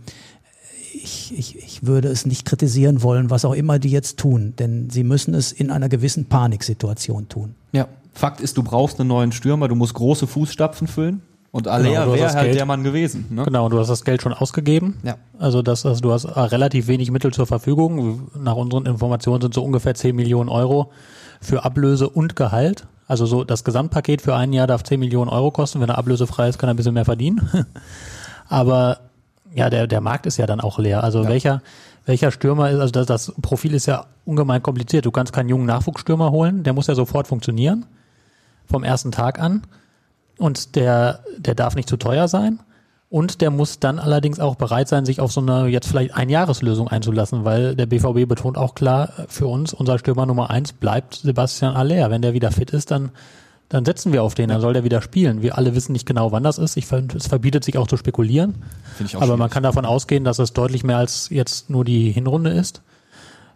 ich, 0.94 1.38
ich, 1.38 1.58
ich 1.58 1.86
würde 1.86 2.08
es 2.08 2.24
nicht 2.24 2.46
kritisieren 2.46 3.02
wollen, 3.02 3.28
was 3.28 3.44
auch 3.44 3.54
immer 3.54 3.78
die 3.78 3.90
jetzt 3.90 4.16
tun, 4.16 4.54
denn 4.58 4.88
sie 4.88 5.04
müssen 5.04 5.34
es 5.34 5.52
in 5.52 5.70
einer 5.70 5.88
gewissen 5.90 6.26
Paniksituation 6.26 7.28
tun. 7.28 7.54
Ja. 7.72 7.88
Fakt 8.14 8.40
ist, 8.40 8.56
du 8.56 8.62
brauchst 8.62 8.98
einen 8.98 9.08
neuen 9.08 9.32
Stürmer, 9.32 9.68
du 9.68 9.76
musst 9.76 9.94
große 9.94 10.26
Fußstapfen 10.26 10.88
füllen. 10.88 11.22
Und 11.50 11.64
Genau, 11.64 11.76
Alea 11.76 12.00
hast 12.00 12.12
wäre 12.12 12.32
halt 12.32 12.44
Geld. 12.44 12.58
der 12.58 12.66
Mann 12.66 12.84
gewesen. 12.84 13.26
Ne? 13.30 13.44
Genau, 13.44 13.64
und 13.64 13.70
du 13.72 13.78
hast 13.78 13.88
das 13.88 14.04
Geld 14.04 14.20
schon 14.20 14.34
ausgegeben. 14.34 14.98
Ja. 15.02 15.16
Also, 15.38 15.62
das, 15.62 15.86
also 15.86 16.00
du 16.00 16.12
hast 16.12 16.24
äh, 16.24 16.38
relativ 16.38 16.88
wenig 16.88 17.10
Mittel 17.10 17.32
zur 17.32 17.46
Verfügung. 17.46 18.30
Nach 18.38 18.56
unseren 18.56 18.84
Informationen 18.86 19.40
sind 19.40 19.54
so 19.54 19.64
ungefähr 19.64 19.94
10 19.94 20.14
Millionen 20.14 20.50
Euro 20.50 20.92
für 21.40 21.64
Ablöse 21.64 22.08
und 22.08 22.36
Gehalt. 22.36 22.86
Also 23.06 23.24
so 23.24 23.44
das 23.44 23.64
Gesamtpaket 23.64 24.20
für 24.20 24.36
ein 24.36 24.52
Jahr 24.52 24.66
darf 24.66 24.82
10 24.82 25.00
Millionen 25.00 25.30
Euro 25.30 25.50
kosten. 25.50 25.80
Wenn 25.80 25.88
er 25.88 25.96
ablösefrei 25.96 26.48
ist, 26.50 26.58
kann 26.58 26.68
er 26.68 26.74
ein 26.74 26.76
bisschen 26.76 26.94
mehr 26.94 27.06
verdienen. 27.06 27.48
Aber 28.48 28.98
ja, 29.54 29.70
der, 29.70 29.86
der 29.86 30.02
Markt 30.02 30.26
ist 30.26 30.36
ja 30.36 30.46
dann 30.46 30.60
auch 30.60 30.78
leer. 30.78 31.02
Also 31.02 31.26
welcher, 31.26 31.62
welcher 32.04 32.30
Stürmer 32.30 32.68
ist, 32.70 32.80
also 32.80 32.92
das, 32.92 33.06
das 33.06 33.32
Profil 33.40 33.72
ist 33.72 33.86
ja 33.86 34.04
ungemein 34.26 34.62
kompliziert. 34.62 35.06
Du 35.06 35.10
kannst 35.10 35.32
keinen 35.32 35.48
jungen 35.48 35.64
Nachwuchsstürmer 35.66 36.30
holen, 36.30 36.62
der 36.64 36.74
muss 36.74 36.86
ja 36.86 36.94
sofort 36.94 37.26
funktionieren. 37.26 37.86
Vom 38.66 38.84
ersten 38.84 39.10
Tag 39.10 39.40
an. 39.40 39.62
Und 40.38 40.76
der, 40.76 41.20
der 41.36 41.54
darf 41.54 41.74
nicht 41.74 41.88
zu 41.88 41.96
teuer 41.96 42.28
sein. 42.28 42.60
Und 43.10 43.40
der 43.40 43.50
muss 43.50 43.80
dann 43.80 43.98
allerdings 43.98 44.38
auch 44.38 44.56
bereit 44.56 44.88
sein, 44.88 45.06
sich 45.06 45.20
auf 45.20 45.32
so 45.32 45.40
eine 45.40 45.66
jetzt 45.66 45.88
vielleicht 45.88 46.14
Einjahreslösung 46.14 46.88
einzulassen, 46.88 47.44
weil 47.44 47.74
der 47.74 47.86
BVB 47.86 48.28
betont 48.28 48.58
auch 48.58 48.74
klar, 48.74 49.12
für 49.28 49.46
uns, 49.46 49.72
unser 49.72 49.98
Stürmer 49.98 50.26
Nummer 50.26 50.50
eins 50.50 50.74
bleibt 50.74 51.14
Sebastian 51.14 51.74
Aller. 51.74 52.10
Wenn 52.10 52.20
der 52.20 52.34
wieder 52.34 52.50
fit 52.50 52.70
ist, 52.70 52.90
dann, 52.90 53.10
dann 53.70 53.86
setzen 53.86 54.12
wir 54.12 54.22
auf 54.22 54.34
den, 54.34 54.50
dann 54.50 54.60
soll 54.60 54.74
der 54.74 54.84
wieder 54.84 55.00
spielen. 55.00 55.40
Wir 55.40 55.56
alle 55.56 55.74
wissen 55.74 55.92
nicht 55.92 56.04
genau, 56.04 56.32
wann 56.32 56.42
das 56.42 56.58
ist. 56.58 56.76
Ich 56.76 56.84
finde, 56.84 57.16
es 57.16 57.28
verbietet 57.28 57.64
sich 57.64 57.78
auch 57.78 57.86
zu 57.86 57.96
spekulieren. 57.96 58.56
Ich 59.02 59.16
auch 59.16 59.22
Aber 59.22 59.32
man 59.32 59.38
schwierig. 59.38 59.52
kann 59.52 59.62
davon 59.62 59.86
ausgehen, 59.86 60.24
dass 60.24 60.38
es 60.38 60.52
deutlich 60.52 60.84
mehr 60.84 60.98
als 60.98 61.30
jetzt 61.30 61.70
nur 61.70 61.86
die 61.86 62.10
Hinrunde 62.10 62.50
ist. 62.50 62.82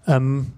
Ähm, 0.07 0.53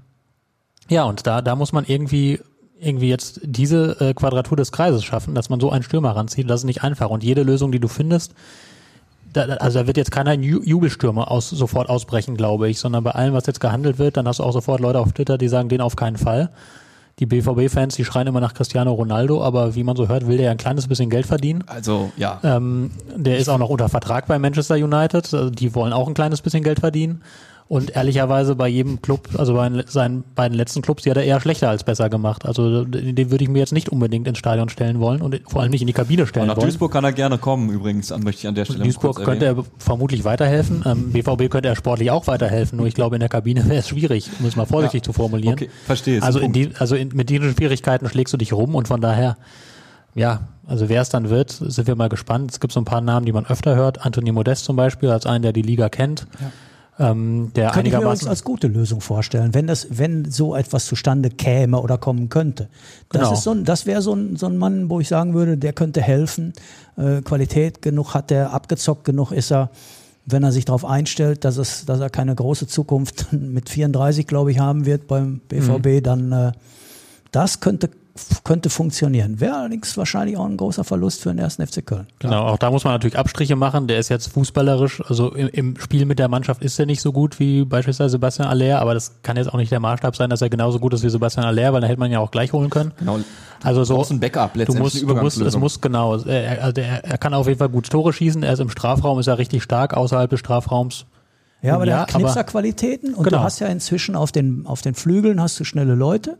ja, 0.89 1.03
und 1.03 1.27
da, 1.27 1.43
da 1.43 1.57
muss 1.57 1.73
man 1.73 1.85
irgendwie, 1.85 2.41
irgendwie 2.85 3.09
jetzt 3.09 3.41
diese 3.43 3.97
äh, 4.01 4.15
Quadratur 4.15 4.57
des 4.57 4.73
Kreises 4.73 5.05
schaffen, 5.05 5.35
dass 5.35 5.49
man 5.51 5.61
so 5.61 5.71
einen 5.71 5.83
Stürmer 5.83 6.15
ranzieht. 6.17 6.49
Das 6.49 6.61
ist 6.61 6.65
nicht 6.67 6.83
einfach. 6.85 7.11
Und 7.11 7.25
jede 7.25 7.43
Lösung, 7.43 7.73
die 7.73 7.81
du 7.81 7.89
findest, 7.89 8.35
da, 9.33 9.43
also 9.43 9.81
da 9.81 9.87
wird 9.87 9.97
jetzt 9.97 10.13
keiner 10.13 10.31
ein 10.31 10.43
Ju- 10.43 10.63
Jubelstürmer 10.65 11.31
aus, 11.31 11.51
sofort 11.51 11.89
ausbrechen, 11.89 12.37
glaube 12.37 12.69
ich, 12.69 12.79
sondern 12.79 13.03
bei 13.03 13.11
allem, 13.13 13.35
was 13.35 13.47
jetzt 13.47 13.61
gehandelt 13.61 13.99
wird, 13.99 14.17
dann 14.17 14.29
hast 14.29 14.39
du 14.39 14.45
auch 14.45 14.53
sofort 14.53 14.81
Leute 14.81 15.01
auf 15.01 15.13
Twitter, 15.13 15.39
die 15.39 15.49
sagen, 15.49 15.69
den 15.69 15.81
auf 15.81 15.97
keinen 15.97 16.17
Fall. 16.17 16.51
Die 17.21 17.27
BVB-Fans, 17.27 17.95
die 17.95 18.05
schreien 18.05 18.27
immer 18.27 18.41
nach 18.41 18.55
Cristiano 18.55 18.93
Ronaldo, 18.93 19.41
aber 19.43 19.77
wie 19.77 19.85
man 19.85 19.95
so 19.95 20.09
hört, 20.09 20.27
will 20.27 20.37
der 20.37 20.47
ja 20.47 20.51
ein 20.51 20.57
kleines 20.57 20.89
bisschen 20.89 21.11
Geld 21.11 21.27
verdienen. 21.27 21.63
Also, 21.69 22.11
ja. 22.17 22.41
Ähm, 22.43 22.91
der 23.15 23.39
ist 23.39 23.49
auch 23.49 23.59
noch 23.59 23.69
unter 23.69 23.89
Vertrag 23.89 24.27
bei 24.27 24.39
Manchester 24.41 24.75
United. 24.75 25.33
Also 25.33 25.51
die 25.51 25.75
wollen 25.77 25.93
auch 25.93 26.09
ein 26.09 26.15
kleines 26.15 26.41
bisschen 26.43 26.65
Geld 26.65 26.81
verdienen. 26.81 27.23
Und 27.67 27.97
ehrlicherweise 27.97 28.55
bei 28.57 28.69
jedem 28.69 29.01
Club, 29.01 29.29
also 29.39 29.55
bei 29.55 29.85
seinen 29.87 30.23
beiden 30.35 30.55
letzten 30.57 30.83
Clubs, 30.83 31.03
die 31.05 31.11
hat 31.11 31.17
er 31.17 31.25
eher 31.25 31.41
schlechter 31.41 31.71
als 31.71 31.83
besser 31.83 32.11
gemacht. 32.11 32.45
Also 32.45 32.85
den 32.85 33.31
würde 33.31 33.43
ich 33.43 33.49
mir 33.49 33.61
jetzt 33.61 33.73
nicht 33.73 33.89
unbedingt 33.89 34.29
ins 34.29 34.37
Stadion 34.37 34.69
stellen 34.69 35.01
wollen 35.01 35.23
und 35.23 35.41
vor 35.49 35.63
allem 35.63 35.71
nicht 35.71 35.81
in 35.81 35.87
die 35.87 35.95
Kabine 35.95 36.27
stellen 36.27 36.43
Und 36.43 36.49
nach 36.49 36.57
wollen. 36.59 36.67
Duisburg 36.67 36.93
kann 36.93 37.05
er 37.05 37.13
gerne 37.13 37.39
kommen, 37.39 37.71
übrigens, 37.71 38.13
an, 38.13 38.23
möchte 38.23 38.41
ich 38.43 38.49
an 38.49 38.55
der 38.55 38.67
Stelle 38.67 38.85
Duisburg 38.85 39.17
kurz 39.17 39.25
könnte 39.27 39.47
er 39.47 39.65
vermutlich 39.79 40.25
weiterhelfen. 40.25 40.83
Ähm, 40.85 41.11
BVB 41.13 41.51
könnte 41.51 41.69
er 41.69 41.75
sportlich 41.77 42.11
auch 42.11 42.27
weiterhelfen, 42.27 42.77
nur 42.77 42.87
ich 42.87 42.95
glaube, 42.95 43.17
in 43.17 43.21
der 43.21 43.31
Kabine 43.31 43.65
wäre 43.67 43.79
es 43.79 43.89
schwierig, 43.89 44.29
um 44.41 44.47
es 44.47 44.57
mal 44.57 44.67
vorsichtig 44.67 45.01
Ja. 45.01 45.05
zu 45.05 45.13
formulieren. 45.15 45.55
Okay, 45.55 45.71
verstehe, 45.87 46.23
Also, 46.23 46.41
in 46.41 46.53
die, 46.53 46.71
also 46.79 46.97
in, 46.97 47.09
mit 47.15 47.31
diesen 47.31 47.55
Schwierigkeiten 47.55 48.07
schlägst 48.11 48.35
du 48.35 48.37
dich 48.37 48.53
rum 48.53 48.75
und 48.75 48.89
von 48.89 49.01
daher, 49.01 49.39
ja, 50.15 50.49
also 50.67 50.91
wer 50.91 51.01
es 51.01 51.09
dann 51.09 51.31
wird, 51.31 51.51
sind 51.51 51.87
wir 51.89 51.97
mal 51.97 52.11
gespannt. 52.11 52.53
Es 52.53 52.61
gibt 52.61 52.75
so 52.75 52.81
ein 52.81 52.85
paar 52.85 53.01
Namen, 53.01 53.25
die 53.25 53.33
man 53.33 53.47
öfter 53.47 53.75
hört. 53.75 54.05
Anthony 54.05 54.33
Modest 54.33 54.67
zum 54.67 54.77
Beispiel, 54.77 55.09
als 55.09 55.25
einen, 55.25 55.43
der 55.43 55.55
die 55.55 55.63
Liga 55.63 55.89
kennt. 55.89 56.27
Ähm, 56.99 57.51
der 57.57 57.71
Könnte 57.71 57.91
ich 57.91 57.97
mir 57.97 58.07
als 58.07 58.45
gute 58.45 58.69
Lösung 58.69 59.01
vorstellen, 59.01 59.53
wenn 59.53 59.67
das, 59.67 59.89
wenn 59.91 60.31
so 60.31 60.55
etwas 60.55 60.87
zustande 60.87 61.29
käme 61.29 61.81
oder 61.81 61.99
kommen 61.99 62.29
könnte. 62.29 62.69
Das 63.11 63.23
Genau. 63.23 63.33
ist 63.33 63.43
so 63.43 63.51
ein, 63.51 63.65
das 63.65 63.87
wäre 63.87 64.01
so 64.01 64.15
ein, 64.15 64.37
so 64.37 64.47
ein 64.47 64.57
Mann, 64.57 64.89
wo 64.91 65.01
ich 65.01 65.09
sagen 65.09 65.35
würde, 65.35 65.57
der 65.57 65.73
könnte 65.73 66.01
helfen. 66.01 66.53
Äh, 66.97 67.23
Qualität 67.23 67.83
genug 67.83 68.15
hat 68.15 68.31
der, 68.31 68.53
abgezockt 68.53 69.05
genug 69.05 69.33
ist 69.33 69.51
er, 69.51 69.71
wenn 70.27 70.45
er 70.45 70.53
sich 70.53 70.65
darauf 70.65 70.85
einstellt, 70.85 71.45
dass 71.45 71.57
es, 71.57 71.85
dass 71.85 71.99
er 71.99 72.11
keine 72.11 72.35
große 72.35 72.69
Zukunft 72.69 73.27
mit 73.33 73.69
34, 73.71 74.27
glaube 74.27 74.53
ich, 74.53 74.61
haben 74.61 74.87
wird 74.87 75.09
beim 75.09 75.41
BVB, 75.49 76.03
dann 76.03 76.31
äh, 76.31 76.53
das 77.33 77.59
könnte 77.59 77.91
könnte 78.45 78.71
funktionieren. 78.71 79.41
Wäre 79.41 79.57
allerdings 79.57 79.97
wahrscheinlich 79.97 80.37
auch 80.37 80.45
ein 80.45 80.57
großer 80.57 80.85
Verlust 80.85 81.23
für 81.23 81.31
den 81.31 81.39
ersten 81.39 81.67
FC 81.67 81.85
Köln. 81.85 82.07
Genau, 82.21 82.47
auch 82.47 82.59
da 82.59 82.71
muss 82.71 82.85
man 82.85 82.93
natürlich 82.93 83.19
Abstriche 83.19 83.57
machen. 83.57 83.89
Der 83.89 83.99
ist 83.99 84.09
jetzt 84.09 84.29
fußballerisch, 84.29 85.03
also 85.09 85.33
im, 85.35 85.49
im 85.49 85.77
Spiel 85.79 86.07
mit 86.07 86.21
der 86.21 86.29
Mannschaft 86.29 86.63
ist 86.63 86.79
er 86.79 86.87
nicht 86.87 87.01
so 87.01 87.13
gut 87.13 87.41
wie 87.41 87.65
beispielsweise 87.65 88.11
Sebastian 88.11 88.49
Aller, 88.49 88.81
aber 88.81 88.95
das 88.95 89.17
kann 89.23 89.37
jetzt 89.37 89.49
auch 89.53 89.59
nicht 89.59 89.73
der 89.73 89.81
Maßstab 89.81 90.15
sein, 90.15 90.31
dass 90.31 90.43
er 90.43 90.49
genauso 90.49 90.79
gut 90.79 90.95
ist 90.95 91.03
wie 91.03 91.11
Sebastian 91.11 91.45
Aller, 91.45 91.73
weil 91.73 91.81
dann 91.81 91.89
hätte 91.89 91.99
man 91.99 92.11
ihn 92.11 92.15
ja 92.15 92.21
auch 92.21 92.31
gleich 92.31 92.53
holen 92.53 92.71
können. 92.71 92.93
Genau. 92.99 93.19
Also 93.63 93.83
so 93.83 94.05
ein 94.09 94.21
Backup, 94.21 94.53
du 94.53 94.59
letztendlich 94.61 94.83
musst, 94.83 95.05
eine 95.05 95.15
du 95.15 95.21
musst, 95.21 95.41
es 95.41 95.57
muss 95.57 95.81
genau, 95.81 96.17
er, 96.17 96.63
also 96.63 96.81
er, 96.81 97.05
er 97.05 97.19
kann 97.19 97.35
auf 97.35 97.47
jeden 97.47 97.59
Fall 97.59 97.71
gut 97.71 97.89
Tore 97.89 98.13
schießen, 98.13 98.43
er 98.43 98.53
ist 98.53 98.61
im 98.61 98.69
Strafraum, 98.69 99.19
ist 99.19 99.27
er 99.27 99.39
richtig 99.39 99.63
stark, 99.63 99.95
außerhalb 99.95 100.31
des 100.31 100.41
Strafraums. 100.41 101.07
Ja, 101.65 101.75
aber 101.77 101.87
der 101.87 101.95
Ja, 101.97 102.01
hat 102.03 102.09
Knipserqualitäten 102.09 103.15
und 103.15 103.25
Genau. 103.25 103.39
du 103.39 103.43
hast 103.43 103.59
ja 103.61 103.69
inzwischen 103.69 104.17
auf 104.17 104.33
den, 104.33 104.67
auf 104.67 104.83
den 104.83 104.95
Flügeln 104.95 105.41
hast 105.41 105.59
du 105.59 105.65
schnelle 105.65 105.95
Leute. 105.95 106.37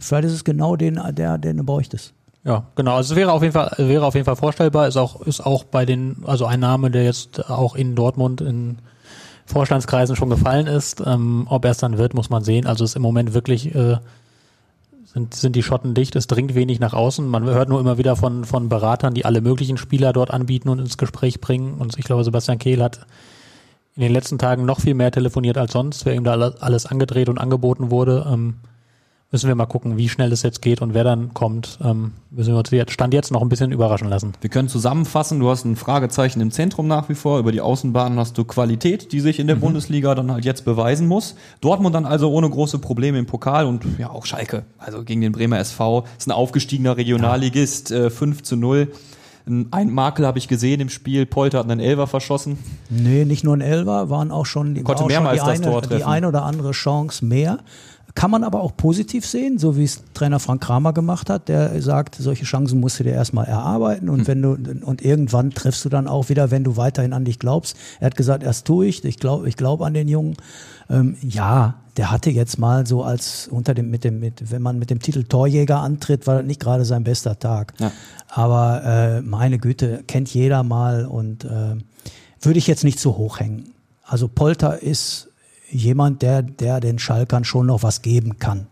Vielleicht 0.00 0.24
ist 0.26 0.32
es 0.32 0.44
genau 0.44 0.76
den, 0.76 1.00
der, 1.12 1.38
den 1.38 1.56
du 1.58 1.64
bräuchtest. 1.64 2.12
Ja, 2.44 2.64
genau. 2.74 2.96
Also 2.96 3.14
es 3.14 3.16
wäre 3.16 3.32
auf 3.32 3.42
jeden 3.42 3.54
Fall, 3.54 3.72
wäre 3.78 4.04
auf 4.04 4.14
jeden 4.14 4.26
Fall 4.26 4.36
vorstellbar. 4.36 4.86
Ist 4.88 4.96
auch, 4.98 5.22
ist 5.22 5.40
auch 5.40 5.64
bei 5.64 5.86
den, 5.86 6.16
also 6.26 6.44
ein 6.44 6.60
Name, 6.60 6.90
der 6.90 7.04
jetzt 7.04 7.48
auch 7.50 7.74
in 7.74 7.94
Dortmund 7.94 8.40
in 8.42 8.78
Vorstandskreisen 9.46 10.16
schon 10.16 10.28
gefallen 10.30 10.66
ist. 10.66 11.02
Ähm, 11.06 11.46
ob 11.48 11.64
er 11.64 11.70
es 11.70 11.78
dann 11.78 11.96
wird, 11.96 12.12
muss 12.14 12.28
man 12.30 12.42
sehen. 12.44 12.66
Also 12.66 12.84
es 12.84 12.90
ist 12.90 12.96
im 12.96 13.02
Moment 13.02 13.32
wirklich, 13.32 13.74
äh, 13.74 13.96
sind, 15.06 15.34
sind 15.34 15.54
die 15.56 15.62
Schotten 15.62 15.94
dicht. 15.94 16.16
Es 16.16 16.26
dringt 16.26 16.54
wenig 16.54 16.80
nach 16.80 16.92
außen. 16.92 17.26
Man 17.26 17.44
hört 17.44 17.68
nur 17.68 17.80
immer 17.80 17.98
wieder 17.98 18.16
von, 18.16 18.44
von 18.44 18.68
Beratern, 18.68 19.14
die 19.14 19.24
alle 19.24 19.40
möglichen 19.40 19.76
Spieler 19.76 20.12
dort 20.12 20.30
anbieten 20.30 20.68
und 20.68 20.80
ins 20.80 20.98
Gespräch 20.98 21.40
bringen. 21.40 21.74
Und 21.78 21.96
ich 21.98 22.04
glaube, 22.04 22.24
Sebastian 22.24 22.58
Kehl 22.58 22.82
hat 22.82 23.00
in 23.96 24.02
den 24.02 24.12
letzten 24.12 24.38
Tagen 24.38 24.64
noch 24.64 24.80
viel 24.80 24.94
mehr 24.94 25.10
telefoniert 25.12 25.56
als 25.58 25.72
sonst, 25.72 26.04
wer 26.04 26.14
ihm 26.14 26.24
da 26.24 26.32
alle- 26.32 26.56
alles 26.60 26.86
angedreht 26.86 27.28
und 27.28 27.38
angeboten 27.38 27.90
wurde. 27.90 28.26
Ähm, 28.32 28.56
müssen 29.30 29.48
wir 29.48 29.54
mal 29.56 29.66
gucken, 29.66 29.96
wie 29.96 30.08
schnell 30.08 30.30
es 30.32 30.42
jetzt 30.42 30.62
geht 30.62 30.80
und 30.80 30.94
wer 30.94 31.02
dann 31.02 31.34
kommt. 31.34 31.78
Ähm, 31.82 32.12
müssen 32.30 32.52
wir 32.52 32.58
uns 32.58 32.70
jetzt, 32.70 32.92
Stand 32.92 33.12
jetzt 33.14 33.32
noch 33.32 33.42
ein 33.42 33.48
bisschen 33.48 33.72
überraschen 33.72 34.08
lassen. 34.08 34.32
Wir 34.40 34.48
können 34.50 34.68
zusammenfassen, 34.68 35.40
du 35.40 35.48
hast 35.50 35.64
ein 35.64 35.74
Fragezeichen 35.74 36.40
im 36.40 36.52
Zentrum 36.52 36.86
nach 36.86 37.08
wie 37.08 37.14
vor, 37.16 37.40
über 37.40 37.50
die 37.50 37.60
Außenbahnen 37.60 38.16
hast 38.18 38.38
du 38.38 38.44
Qualität, 38.44 39.10
die 39.12 39.18
sich 39.20 39.40
in 39.40 39.46
Mhm. 39.46 39.48
der 39.48 39.56
Bundesliga 39.56 40.14
dann 40.14 40.30
halt 40.30 40.44
jetzt 40.44 40.64
beweisen 40.64 41.08
muss. 41.08 41.34
Dortmund 41.60 41.94
dann 41.96 42.04
also 42.06 42.30
ohne 42.30 42.48
große 42.48 42.78
Probleme 42.78 43.18
im 43.18 43.26
Pokal 43.26 43.66
und 43.66 43.84
ja 43.98 44.10
auch 44.10 44.24
Schalke, 44.24 44.64
also 44.78 45.02
gegen 45.02 45.20
den 45.20 45.32
Bremer 45.32 45.58
SV, 45.58 46.04
ist 46.16 46.28
ein 46.28 46.32
aufgestiegener 46.32 46.96
Regionalligist, 46.96 47.90
äh, 47.90 48.10
5 48.10 48.42
zu 48.42 48.56
0. 48.56 48.92
Ein 49.46 49.92
Makel 49.92 50.26
habe 50.26 50.38
ich 50.38 50.48
gesehen 50.48 50.80
im 50.80 50.88
Spiel, 50.88 51.26
Polter 51.26 51.58
hat 51.58 51.70
einen 51.70 51.80
Elfer 51.80 52.06
verschossen. 52.06 52.58
Nee, 52.88 53.26
nicht 53.26 53.44
nur 53.44 53.54
ein 53.54 53.60
Elfer, 53.60 54.08
waren 54.08 54.30
auch 54.30 54.46
schon, 54.46 54.74
die, 54.74 54.82
Konnte 54.82 55.00
war 55.00 55.06
auch 55.06 55.10
schon 55.10 55.22
mehrmals 55.22 55.42
die, 55.42 55.46
das 55.46 55.60
Tor 55.60 55.72
eine, 55.72 55.82
die 55.82 55.88
treffen. 55.88 56.04
eine 56.04 56.28
oder 56.28 56.44
andere 56.44 56.70
Chance 56.72 57.24
mehr. 57.24 57.58
Kann 58.14 58.30
man 58.30 58.44
aber 58.44 58.60
auch 58.60 58.76
positiv 58.76 59.26
sehen, 59.26 59.58
so 59.58 59.76
wie 59.76 59.82
es 59.84 60.02
Trainer 60.14 60.38
Frank 60.38 60.62
Kramer 60.62 60.92
gemacht 60.92 61.28
hat, 61.28 61.48
der 61.48 61.82
sagt, 61.82 62.14
solche 62.14 62.44
Chancen 62.44 62.78
musst 62.78 63.00
du 63.00 63.04
dir 63.04 63.12
erstmal 63.12 63.46
erarbeiten 63.46 64.08
und 64.08 64.28
wenn 64.28 64.40
du 64.40 64.56
und 64.84 65.02
irgendwann 65.02 65.50
triffst 65.50 65.84
du 65.84 65.88
dann 65.88 66.06
auch 66.06 66.28
wieder, 66.28 66.52
wenn 66.52 66.62
du 66.62 66.76
weiterhin 66.76 67.12
an 67.12 67.24
dich 67.24 67.40
glaubst. 67.40 67.76
Er 67.98 68.06
hat 68.06 68.16
gesagt, 68.16 68.44
erst 68.44 68.66
tue 68.68 68.86
ich, 68.86 69.04
ich 69.04 69.18
glaube 69.18 69.48
ich 69.48 69.56
glaub 69.56 69.82
an 69.82 69.94
den 69.94 70.06
Jungen. 70.06 70.36
Ähm, 70.90 71.16
ja, 71.20 71.74
der 71.96 72.10
hatte 72.10 72.30
jetzt 72.30 72.58
mal 72.58 72.86
so 72.86 73.02
als 73.04 73.48
unter 73.48 73.74
dem 73.74 73.90
mit 73.90 74.04
dem 74.04 74.20
mit 74.20 74.50
wenn 74.50 74.62
man 74.62 74.78
mit 74.78 74.90
dem 74.90 75.00
Titel 75.00 75.24
Torjäger 75.24 75.80
antritt, 75.80 76.26
war 76.26 76.36
das 76.36 76.46
nicht 76.46 76.60
gerade 76.60 76.84
sein 76.84 77.04
bester 77.04 77.38
Tag. 77.38 77.74
Ja. 77.78 77.92
Aber 78.28 78.84
äh, 78.84 79.22
meine 79.22 79.58
Güte, 79.58 80.02
kennt 80.06 80.32
jeder 80.32 80.62
mal 80.62 81.06
und 81.06 81.44
äh, 81.44 81.76
würde 82.40 82.58
ich 82.58 82.66
jetzt 82.66 82.84
nicht 82.84 82.98
so 82.98 83.16
hoch 83.16 83.40
hängen. 83.40 83.72
Also 84.02 84.28
Polter 84.28 84.82
ist 84.82 85.28
jemand, 85.70 86.22
der, 86.22 86.42
der 86.42 86.80
den 86.80 86.98
Schalkern 86.98 87.44
schon 87.44 87.66
noch 87.66 87.82
was 87.82 88.02
geben 88.02 88.38
kann. 88.38 88.66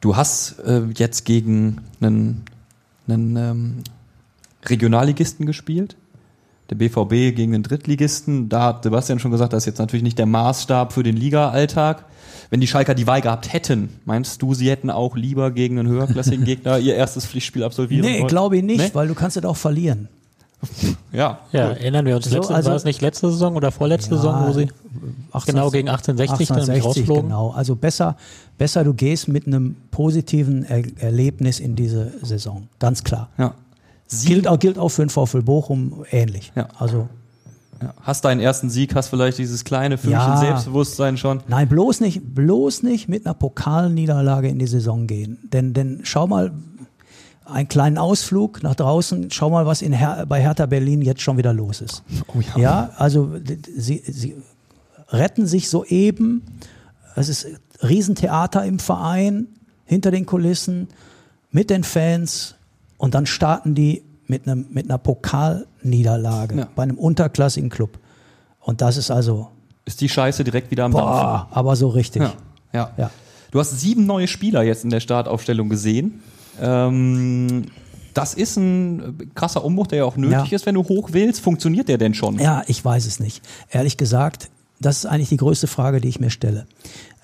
Du 0.00 0.16
hast 0.16 0.58
äh, 0.60 0.82
jetzt 0.94 1.24
gegen 1.24 1.82
einen, 2.00 2.44
einen 3.06 3.36
ähm, 3.36 3.82
Regionalligisten 4.64 5.46
gespielt, 5.46 5.96
der 6.70 6.76
BVB 6.76 7.34
gegen 7.36 7.52
den 7.52 7.62
Drittligisten. 7.62 8.48
Da 8.48 8.62
hat 8.64 8.82
Sebastian 8.84 9.18
schon 9.18 9.30
gesagt, 9.30 9.52
das 9.52 9.62
ist 9.64 9.66
jetzt 9.66 9.78
natürlich 9.78 10.02
nicht 10.04 10.18
der 10.18 10.26
Maßstab 10.26 10.92
für 10.92 11.02
den 11.02 11.16
Liga-Alltag. 11.16 12.04
Wenn 12.50 12.60
die 12.60 12.66
Schalker 12.66 12.94
die 12.94 13.06
Wahl 13.06 13.20
gehabt 13.20 13.52
hätten, 13.52 13.90
meinst 14.04 14.42
du, 14.42 14.54
sie 14.54 14.68
hätten 14.70 14.90
auch 14.90 15.16
lieber 15.16 15.50
gegen 15.52 15.78
einen 15.78 15.88
höherklassigen 15.88 16.44
Gegner 16.44 16.78
ihr 16.78 16.94
erstes 16.96 17.24
Pflichtspiel 17.26 17.62
absolvieren 17.62 18.04
Nee, 18.04 18.18
wollen? 18.18 18.26
glaube 18.28 18.56
ich 18.56 18.62
nicht, 18.64 18.78
Nee? 18.80 18.90
weil 18.92 19.06
du 19.08 19.14
kannst 19.14 19.36
es 19.36 19.44
auch 19.44 19.56
verlieren. 19.56 20.08
Ja, 21.12 21.40
Ja, 21.52 21.66
cool. 21.68 21.72
erinnern 21.76 22.04
wir 22.06 22.16
uns, 22.16 22.26
So, 22.26 22.36
letzte, 22.36 22.54
also- 22.54 22.68
war 22.70 22.76
es 22.76 22.84
nicht 22.84 23.00
letzte 23.00 23.30
Saison 23.30 23.56
oder 23.56 23.70
vorletzte 23.72 24.16
Saison, 24.16 24.46
wo 24.46 24.52
sie 24.52 24.68
18, 25.32 25.54
genau 25.54 25.70
gegen 25.70 25.88
1860 25.88 26.48
dann 26.48 26.56
nämlich 26.58 26.84
1860, 26.84 27.00
rausflogen? 27.02 27.22
genau. 27.30 27.50
Also 27.50 27.74
besser, 27.76 28.16
besser 28.58 28.84
du 28.84 28.94
gehst 28.94 29.26
mit 29.28 29.46
einem 29.46 29.76
positiven 29.90 30.64
er 30.64 30.82
Erlebnis 30.98 31.60
in 31.60 31.76
diese 31.76 32.12
Saison. 32.22 32.68
Ganz 32.78 33.02
klar. 33.04 33.28
ja. 33.38 33.54
Gilt 34.24 34.48
auch, 34.48 34.58
gilt 34.58 34.78
auch 34.78 34.88
für 34.88 35.04
den 35.04 35.10
VfL 35.10 35.42
Bochum 35.42 36.04
ähnlich. 36.10 36.52
Ja. 36.56 36.68
Also 36.78 37.08
ja. 37.82 37.94
Hast 38.02 38.24
deinen 38.24 38.40
ersten 38.40 38.68
Sieg, 38.68 38.94
hast 38.94 39.08
vielleicht 39.08 39.38
dieses 39.38 39.64
kleine 39.64 39.96
Fünkchen 39.96 40.20
Ja. 40.20 40.36
Selbstbewusstsein 40.36 41.16
schon. 41.16 41.40
Nein, 41.48 41.68
bloß 41.68 42.00
nicht, 42.00 42.34
bloß 42.34 42.82
nicht 42.82 43.08
mit 43.08 43.24
einer 43.24 43.34
Pokalniederlage 43.34 44.48
in 44.48 44.58
die 44.58 44.66
Saison 44.66 45.06
gehen. 45.06 45.38
Denn, 45.52 45.72
denn 45.72 46.00
schau 46.02 46.26
mal, 46.26 46.52
einen 47.46 47.68
kleinen 47.68 47.98
Ausflug 47.98 48.62
nach 48.62 48.74
draußen, 48.74 49.30
schau 49.30 49.50
mal, 49.50 49.66
was 49.66 49.82
in 49.82 49.92
Her 49.92 50.26
bei 50.28 50.40
Hertha 50.40 50.66
Berlin 50.66 51.02
jetzt 51.02 51.22
schon 51.22 51.36
wieder 51.36 51.52
los 51.52 51.80
ist. 51.80 52.02
Oh 52.28 52.40
ja. 52.40 52.62
Ja, 52.62 52.90
also 52.96 53.30
sie, 53.76 54.02
sie 54.06 54.36
retten 55.08 55.46
sich 55.46 55.68
soeben. 55.68 56.42
Es 57.16 57.28
ist 57.28 57.46
Riesentheater 57.82 58.64
im 58.64 58.78
Verein, 58.78 59.48
hinter 59.84 60.10
den 60.10 60.26
Kulissen, 60.26 60.88
mit 61.50 61.70
den 61.70 61.82
Fans 61.82 62.54
und 63.00 63.14
dann 63.14 63.26
starten 63.26 63.74
die 63.74 64.02
mit, 64.26 64.46
einem, 64.46 64.66
mit 64.70 64.84
einer 64.84 64.98
Pokalniederlage 64.98 66.56
Ja. 66.56 66.68
bei 66.76 66.82
einem 66.84 66.98
unterklassigen 66.98 67.70
Club. 67.70 67.98
Und 68.60 68.80
das 68.80 68.96
ist 68.96 69.10
also, 69.10 69.48
Ist 69.86 70.00
die 70.00 70.08
Scheiße 70.08 70.44
direkt 70.44 70.70
wieder 70.70 70.84
am 70.84 70.92
Dampfen. 70.92 71.10
boah, 71.10 71.48
aber 71.50 71.74
so 71.76 71.88
richtig. 71.88 72.22
Ja. 72.22 72.32
ja. 72.72 72.90
Ja. 72.96 73.10
Du 73.50 73.58
hast 73.58 73.70
sieben 73.80 74.06
neue 74.06 74.28
Spieler 74.28 74.62
jetzt 74.62 74.84
in 74.84 74.90
der 74.90 75.00
Startaufstellung 75.00 75.68
gesehen. 75.68 76.20
Ähm, 76.60 77.64
das 78.14 78.34
ist 78.34 78.56
ein 78.56 79.30
krasser 79.34 79.64
Umbruch, 79.64 79.86
der 79.88 79.98
ja 79.98 80.04
auch 80.04 80.16
nötig 80.16 80.50
Ja. 80.50 80.56
ist, 80.56 80.66
wenn 80.66 80.74
du 80.74 80.84
hoch 80.84 81.08
willst. 81.12 81.40
Funktioniert 81.40 81.88
der 81.88 81.98
denn 81.98 82.14
schon? 82.14 82.38
Ja, 82.38 82.62
ich 82.66 82.84
weiß 82.84 83.06
es 83.06 83.18
nicht. 83.18 83.42
Ehrlich 83.70 83.96
gesagt, 83.96 84.50
das 84.80 84.98
ist 84.98 85.06
eigentlich 85.06 85.30
die 85.30 85.36
größte 85.38 85.66
Frage, 85.66 86.00
die 86.00 86.08
ich 86.08 86.20
mir 86.20 86.30
stelle. 86.30 86.66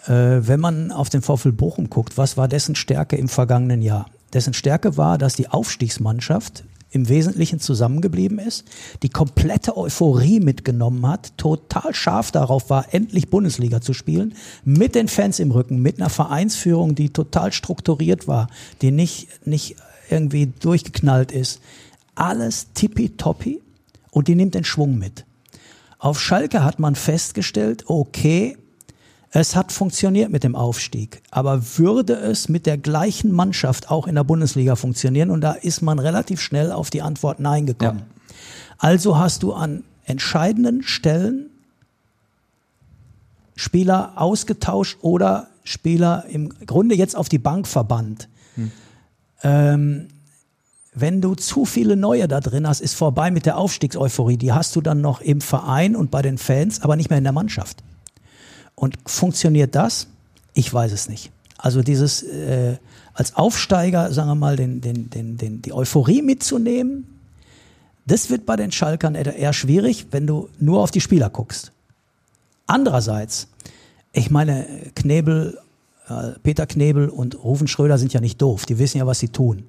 Äh, 0.06 0.46
wenn 0.48 0.58
man 0.60 0.90
auf 0.90 1.08
den 1.10 1.22
VfL 1.22 1.52
Bochum 1.52 1.90
guckt, 1.90 2.16
was 2.18 2.36
war 2.36 2.48
dessen 2.48 2.74
Stärke 2.74 3.16
im 3.16 3.28
vergangenen 3.28 3.82
Jahr? 3.82 4.06
Dessen 4.36 4.52
Stärke 4.52 4.98
war, 4.98 5.16
dass 5.16 5.34
die 5.34 5.48
Aufstiegsmannschaft 5.48 6.64
im 6.90 7.08
Wesentlichen 7.08 7.58
zusammengeblieben 7.58 8.38
ist, 8.38 8.64
die 9.02 9.08
komplette 9.08 9.78
Euphorie 9.78 10.40
mitgenommen 10.40 11.08
hat, 11.08 11.38
total 11.38 11.94
scharf 11.94 12.32
darauf 12.32 12.68
war, 12.68 12.92
endlich 12.92 13.30
Bundesliga 13.30 13.80
zu 13.80 13.94
spielen, 13.94 14.34
mit 14.62 14.94
den 14.94 15.08
Fans 15.08 15.38
im 15.38 15.52
Rücken, 15.52 15.80
mit 15.80 15.98
einer 15.98 16.10
Vereinsführung, 16.10 16.94
die 16.94 17.08
total 17.08 17.50
strukturiert 17.50 18.28
war, 18.28 18.48
die 18.82 18.90
nicht, 18.90 19.46
nicht 19.46 19.76
irgendwie 20.10 20.52
durchgeknallt 20.60 21.32
ist. 21.32 21.62
Alles 22.14 22.74
tippitoppi 22.74 23.62
und 24.10 24.28
die 24.28 24.34
nimmt 24.34 24.54
den 24.54 24.64
Schwung 24.64 24.98
mit. 24.98 25.24
Auf 25.98 26.20
Schalke 26.20 26.62
hat 26.62 26.78
man 26.78 26.94
festgestellt, 26.94 27.84
okay, 27.86 28.58
es 29.38 29.54
hat 29.54 29.70
funktioniert 29.70 30.30
mit 30.30 30.44
dem 30.44 30.56
Aufstieg, 30.56 31.22
aber 31.30 31.62
würde 31.76 32.14
es 32.14 32.48
mit 32.48 32.64
der 32.64 32.78
gleichen 32.78 33.32
Mannschaft 33.32 33.90
auch 33.90 34.06
in 34.06 34.14
der 34.14 34.24
Bundesliga 34.24 34.76
funktionieren? 34.76 35.30
Und 35.30 35.42
da 35.42 35.52
ist 35.52 35.82
man 35.82 35.98
relativ 35.98 36.40
schnell 36.40 36.72
auf 36.72 36.88
die 36.88 37.02
Antwort 37.02 37.38
Nein 37.38 37.66
gekommen. 37.66 38.04
Also 38.78 39.18
hast 39.18 39.42
du 39.42 39.52
an 39.52 39.84
entscheidenden 40.04 40.82
Stellen 40.82 41.50
Spieler 43.56 44.12
ausgetauscht 44.16 44.96
oder 45.02 45.48
Spieler 45.64 46.24
im 46.30 46.48
Grunde 46.64 46.94
jetzt 46.94 47.14
auf 47.14 47.28
die 47.28 47.38
Bank 47.38 47.66
verbannt. 47.66 48.30
Ähm, 49.42 50.08
wenn 50.94 51.20
du 51.20 51.34
zu 51.34 51.66
viele 51.66 51.96
neue 51.96 52.26
da 52.26 52.40
drin 52.40 52.66
hast, 52.66 52.80
ist 52.80 52.94
vorbei 52.94 53.30
mit 53.30 53.44
der 53.44 53.58
Aufstiegseuphorie. 53.58 54.38
Die 54.38 54.54
hast 54.54 54.74
du 54.76 54.80
dann 54.80 55.02
noch 55.02 55.20
im 55.20 55.42
Verein 55.42 55.94
und 55.94 56.10
bei 56.10 56.22
den 56.22 56.38
Fans, 56.38 56.80
aber 56.80 56.96
nicht 56.96 57.10
mehr 57.10 57.18
in 57.18 57.24
der 57.24 57.34
Mannschaft. 57.34 57.82
Und 58.76 58.96
funktioniert 59.06 59.74
das? 59.74 60.06
Ich 60.54 60.72
weiß 60.72 60.92
es 60.92 61.08
nicht. 61.08 61.32
Also 61.58 61.82
dieses 61.82 62.22
äh, 62.22 62.76
als 63.14 63.34
Aufsteiger, 63.34 64.12
sagen 64.12 64.28
wir 64.28 64.34
mal, 64.34 64.56
den, 64.56 64.80
den, 64.80 65.10
den, 65.10 65.38
den, 65.38 65.62
die 65.62 65.72
Euphorie 65.72 66.22
mitzunehmen, 66.22 67.06
das 68.06 68.30
wird 68.30 68.46
bei 68.46 68.56
den 68.56 68.70
Schalkern 68.70 69.14
eher 69.14 69.52
schwierig, 69.52 70.06
wenn 70.10 70.26
du 70.26 70.48
nur 70.60 70.80
auf 70.82 70.90
die 70.90 71.00
Spieler 71.00 71.30
guckst. 71.30 71.72
Andererseits, 72.66 73.48
ich 74.12 74.30
meine, 74.30 74.66
Knebel, 74.94 75.58
äh, 76.08 76.32
Peter 76.42 76.66
Knebel 76.66 77.08
und 77.08 77.42
Rufen 77.42 77.68
Schröder 77.68 77.98
sind 77.98 78.12
ja 78.12 78.20
nicht 78.20 78.40
doof. 78.40 78.66
Die 78.66 78.78
wissen 78.78 78.98
ja, 78.98 79.06
was 79.06 79.18
sie 79.18 79.28
tun. 79.30 79.64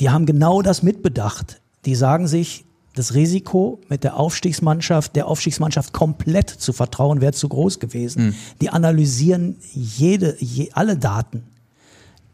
Die 0.00 0.10
haben 0.10 0.26
genau 0.26 0.62
das 0.62 0.82
mitbedacht. 0.82 1.60
Die 1.84 1.94
sagen 1.94 2.28
sich, 2.28 2.64
das 2.94 3.14
Risiko 3.14 3.80
mit 3.88 4.04
der 4.04 4.18
Aufstiegsmannschaft, 4.18 5.16
der 5.16 5.26
Aufstiegsmannschaft 5.26 5.92
komplett 5.92 6.50
zu 6.50 6.72
vertrauen, 6.72 7.20
wäre 7.20 7.32
zu 7.32 7.48
groß 7.48 7.80
gewesen. 7.80 8.34
Die 8.60 8.70
analysieren 8.70 9.56
jede, 9.72 10.36
je, 10.40 10.70
alle 10.72 10.96
Daten. 10.96 11.44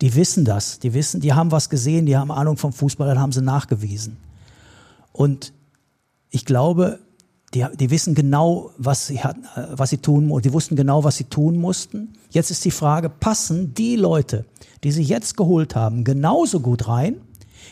Die 0.00 0.14
wissen 0.14 0.44
das. 0.44 0.78
Die 0.78 0.94
wissen, 0.94 1.20
die 1.20 1.32
haben 1.32 1.52
was 1.52 1.70
gesehen, 1.70 2.06
die 2.06 2.16
haben 2.16 2.30
Ahnung 2.30 2.56
vom 2.56 2.72
Fußball, 2.72 3.08
dann 3.08 3.20
haben 3.20 3.32
sie 3.32 3.42
nachgewiesen. 3.42 4.16
Und 5.12 5.52
ich 6.30 6.44
glaube, 6.44 7.00
die, 7.54 7.64
die 7.78 7.90
wissen 7.90 8.14
genau, 8.14 8.70
was 8.76 9.06
sie, 9.06 9.20
hatten, 9.20 9.44
äh, 9.56 9.66
was 9.72 9.90
sie 9.90 9.98
tun 9.98 10.30
und 10.30 10.44
die 10.44 10.52
wussten 10.52 10.76
genau, 10.76 11.04
was 11.04 11.16
sie 11.16 11.24
tun 11.24 11.56
mussten. 11.56 12.12
Jetzt 12.30 12.50
ist 12.50 12.64
die 12.64 12.70
Frage, 12.70 13.08
passen 13.08 13.74
die 13.74 13.96
Leute, 13.96 14.44
die 14.84 14.92
sie 14.92 15.02
jetzt 15.02 15.36
geholt 15.36 15.74
haben, 15.74 16.04
genauso 16.04 16.60
gut 16.60 16.88
rein, 16.88 17.20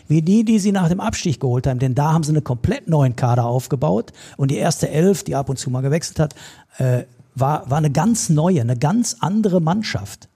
wie 0.09 0.23
die, 0.23 0.45
die 0.45 0.59
sie 0.59 0.73
nach 0.73 0.89
dem 0.89 1.01
Abstieg 1.01 1.41
geholt 1.41 1.67
haben? 1.67 1.79
Denn 1.79 1.95
da 1.95 2.13
haben 2.13 2.23
sie 2.23 2.31
einen 2.31 2.45
komplett 2.45 2.89
neuen 2.89 3.17
Kader 3.17 3.45
aufgebaut 3.47 4.13
und 4.37 4.51
die 4.51 4.57
erste 4.57 4.89
Elf, 4.89 5.25
die 5.25 5.35
ab 5.35 5.49
und 5.49 5.59
zu 5.59 5.71
mal 5.71 5.81
gewechselt 5.83 6.19
hat, 6.21 6.35
äh, 6.79 7.05
war, 7.35 7.69
war 7.71 7.79
eine 7.79 7.91
ganz 7.91 8.29
neue, 8.29 8.61
eine 8.61 8.77
ganz 8.77 9.17
andere 9.21 9.61
Mannschaft. 9.61 10.29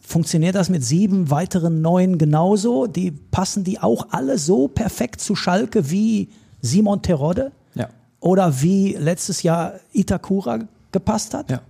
Funktioniert 0.00 0.54
das 0.56 0.68
mit 0.70 0.84
sieben 0.84 1.30
weiteren 1.30 1.82
neuen 1.82 2.18
genauso? 2.18 2.86
Die 2.86 3.12
passen 3.12 3.62
die 3.62 3.78
auch 3.80 4.08
alle 4.10 4.38
so 4.38 4.66
perfekt 4.66 5.20
zu 5.20 5.36
Schalke 5.36 5.90
wie 5.90 6.30
Simon 6.62 7.02
Terodde 7.02 7.52
Ja. 7.74 7.88
oder 8.18 8.60
wie 8.62 8.94
letztes 8.94 9.42
Jahr 9.44 9.74
Itakura 9.92 10.60
gepasst 10.90 11.34
hat? 11.34 11.50
Ja. 11.50 11.60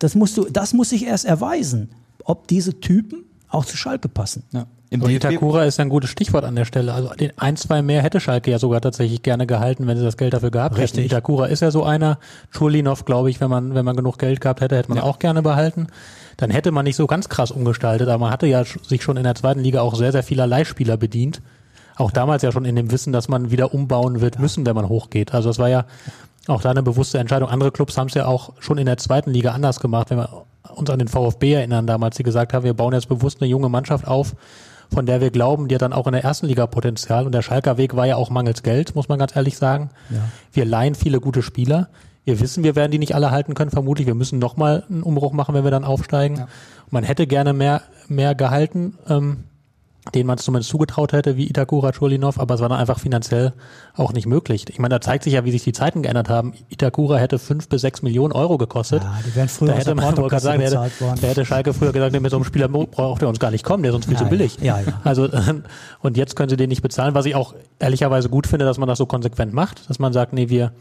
Das 0.00 0.14
musst 0.16 0.36
du, 0.36 0.44
das 0.50 0.72
muss 0.72 0.88
sich 0.88 1.04
erst 1.06 1.24
erweisen, 1.26 1.90
ob 2.24 2.48
diese 2.48 2.80
Typen 2.80 3.24
auch 3.48 3.64
zu 3.64 3.76
Schalke 3.76 4.08
passen. 4.08 4.42
ja. 4.52 4.66
Im 4.94 5.02
Und 5.02 5.10
Itakura 5.10 5.64
ist 5.64 5.80
ein 5.80 5.88
gutes 5.88 6.08
Stichwort 6.10 6.44
an 6.44 6.54
der 6.54 6.64
Stelle. 6.64 6.94
Also 6.94 7.08
den 7.14 7.32
ein, 7.36 7.56
zwei 7.56 7.82
mehr 7.82 8.00
hätte 8.00 8.20
Schalke 8.20 8.52
ja 8.52 8.60
sogar 8.60 8.80
tatsächlich 8.80 9.22
gerne 9.22 9.44
gehalten, 9.44 9.88
wenn 9.88 9.98
sie 9.98 10.04
das 10.04 10.16
Geld 10.16 10.34
dafür 10.34 10.52
gehabt 10.52 10.76
hätten. 10.76 10.82
Richtig. 10.82 11.06
Itakura 11.06 11.46
ist 11.46 11.60
ja 11.60 11.72
so 11.72 11.82
einer. 11.82 12.18
Chulinov, 12.56 13.04
glaube 13.04 13.28
ich, 13.28 13.40
wenn 13.40 13.50
man, 13.50 13.74
wenn 13.74 13.84
man 13.84 13.96
genug 13.96 14.18
Geld 14.18 14.40
gehabt 14.40 14.60
hätte, 14.60 14.76
hätte 14.76 14.90
man 14.90 15.00
auch 15.00 15.18
gerne 15.18 15.42
behalten. 15.42 15.88
Dann 16.36 16.50
hätte 16.50 16.70
man 16.70 16.84
nicht 16.84 16.94
so 16.94 17.08
ganz 17.08 17.28
krass 17.28 17.50
umgestaltet, 17.50 18.08
aber 18.08 18.18
man 18.18 18.30
hatte 18.30 18.46
ja 18.46 18.62
sich 18.64 19.02
schon 19.02 19.16
in 19.16 19.24
der 19.24 19.34
zweiten 19.34 19.60
Liga 19.60 19.80
auch 19.80 19.96
sehr, 19.96 20.12
sehr 20.12 20.22
vieler 20.22 20.46
Leihspieler 20.46 20.96
bedient. 20.96 21.42
Auch 21.96 22.12
damals 22.12 22.42
ja 22.42 22.52
schon 22.52 22.64
in 22.64 22.76
dem 22.76 22.92
Wissen, 22.92 23.12
dass 23.12 23.26
man 23.26 23.50
wieder 23.50 23.74
umbauen 23.74 24.20
wird 24.20 24.38
müssen, 24.38 24.64
wenn 24.64 24.76
man 24.76 24.88
hochgeht. 24.88 25.34
Also 25.34 25.48
das 25.48 25.58
war 25.58 25.68
ja 25.68 25.86
auch 26.46 26.60
da 26.60 26.70
eine 26.70 26.84
bewusste 26.84 27.18
Entscheidung. 27.18 27.48
Andere 27.48 27.72
Clubs 27.72 27.98
haben 27.98 28.06
es 28.06 28.14
ja 28.14 28.26
auch 28.26 28.52
schon 28.60 28.78
in 28.78 28.86
der 28.86 28.98
zweiten 28.98 29.32
Liga 29.32 29.50
anders 29.50 29.80
gemacht, 29.80 30.10
wenn 30.10 30.18
wir 30.18 30.44
uns 30.72 30.88
an 30.88 31.00
den 31.00 31.08
VfB 31.08 31.54
erinnern 31.54 31.88
damals, 31.88 32.16
die 32.16 32.22
gesagt 32.22 32.52
haben, 32.52 32.64
wir 32.64 32.74
bauen 32.74 32.92
jetzt 32.92 33.08
bewusst 33.08 33.40
eine 33.40 33.50
junge 33.50 33.68
Mannschaft 33.68 34.06
auf, 34.06 34.34
von 34.92 35.06
der 35.06 35.20
wir 35.20 35.30
glauben, 35.30 35.68
die 35.68 35.74
hat 35.74 35.82
dann 35.82 35.92
auch 35.92 36.06
in 36.06 36.12
der 36.12 36.24
ersten 36.24 36.46
Liga 36.46 36.66
Potenzial. 36.66 37.26
Und 37.26 37.32
der 37.32 37.42
Schalker 37.42 37.76
Weg 37.76 37.96
war 37.96 38.06
ja 38.06 38.16
auch 38.16 38.30
mangels 38.30 38.62
Geld, 38.62 38.94
muss 38.94 39.08
man 39.08 39.18
ganz 39.18 39.34
ehrlich 39.36 39.56
sagen. 39.56 39.90
Wir 40.52 40.64
leihen 40.64 40.94
viele 40.94 41.20
gute 41.20 41.42
Spieler. 41.42 41.88
Wir 42.24 42.40
wissen, 42.40 42.64
wir 42.64 42.74
werden 42.74 42.90
die 42.90 42.98
nicht 42.98 43.14
alle 43.14 43.30
halten 43.30 43.54
können, 43.54 43.70
vermutlich. 43.70 44.06
Wir 44.06 44.14
müssen 44.14 44.38
nochmal 44.38 44.84
einen 44.88 45.02
Umbruch 45.02 45.32
machen, 45.32 45.54
wenn 45.54 45.64
wir 45.64 45.70
dann 45.70 45.84
aufsteigen. 45.84 46.40
Und 46.84 46.92
man 46.92 47.04
hätte 47.04 47.26
gerne 47.26 47.52
mehr, 47.52 47.82
mehr 48.08 48.34
gehalten, 48.34 48.98
ähm, 49.08 49.44
denen 50.12 50.26
man 50.26 50.36
es 50.36 50.44
zumindest 50.44 50.70
zugetraut 50.70 51.12
hätte, 51.12 51.36
wie 51.36 51.48
Itakura, 51.48 51.92
Chulinov, 51.92 52.38
aber 52.38 52.54
es 52.54 52.60
war 52.60 52.68
dann 52.68 52.78
einfach 52.78 52.98
finanziell 52.98 53.54
auch 53.94 54.12
nicht 54.12 54.26
möglich. 54.26 54.66
Ich 54.68 54.78
meine, 54.78 54.96
da 54.96 55.00
zeigt 55.00 55.24
sich 55.24 55.32
ja, 55.32 55.44
wie 55.44 55.50
sich 55.50 55.64
die 55.64 55.72
Zeiten 55.72 56.02
geändert 56.02 56.28
haben. 56.28 56.52
Itakura 56.68 57.16
hätte 57.16 57.38
fünf 57.38 57.68
bis 57.68 57.80
sechs 57.80 58.02
Millionen 58.02 58.32
Euro 58.32 58.58
gekostet. 58.58 59.02
Ja, 59.02 59.18
die 59.26 59.34
wären 59.34 59.48
früher 59.48 59.68
da 59.68 59.74
hätte 59.74 59.84
der 59.86 59.94
man, 59.94 60.16
wollte 60.16 60.40
sagen, 60.40 60.62
da 60.62 60.84
hätte, 60.84 61.18
da 61.20 61.26
hätte 61.26 61.44
Schalke 61.46 61.72
früher 61.72 61.92
gesagt, 61.92 62.20
mit 62.20 62.30
so 62.30 62.36
einem 62.36 62.44
Spieler 62.44 62.68
braucht 62.68 63.22
er 63.22 63.28
uns 63.28 63.38
gar 63.38 63.50
nicht 63.50 63.64
kommen, 63.64 63.82
der 63.82 63.90
ist 63.90 63.96
uns 63.96 64.06
viel 64.06 64.14
Ja, 64.14 64.20
zu 64.20 64.26
billig. 64.26 64.58
Ja, 64.60 64.80
ja. 64.80 65.00
Also, 65.04 65.28
und 66.00 66.16
jetzt 66.16 66.36
können 66.36 66.50
sie 66.50 66.56
den 66.56 66.68
nicht 66.68 66.82
bezahlen, 66.82 67.14
was 67.14 67.24
ich 67.24 67.34
auch 67.34 67.54
ehrlicherweise 67.78 68.28
gut 68.28 68.46
finde, 68.46 68.66
dass 68.66 68.76
man 68.78 68.88
das 68.88 68.98
so 68.98 69.06
konsequent 69.06 69.54
macht, 69.54 69.88
dass 69.88 69.98
man 69.98 70.12
sagt, 70.12 70.34
nee, 70.34 70.50
wir, 70.50 70.72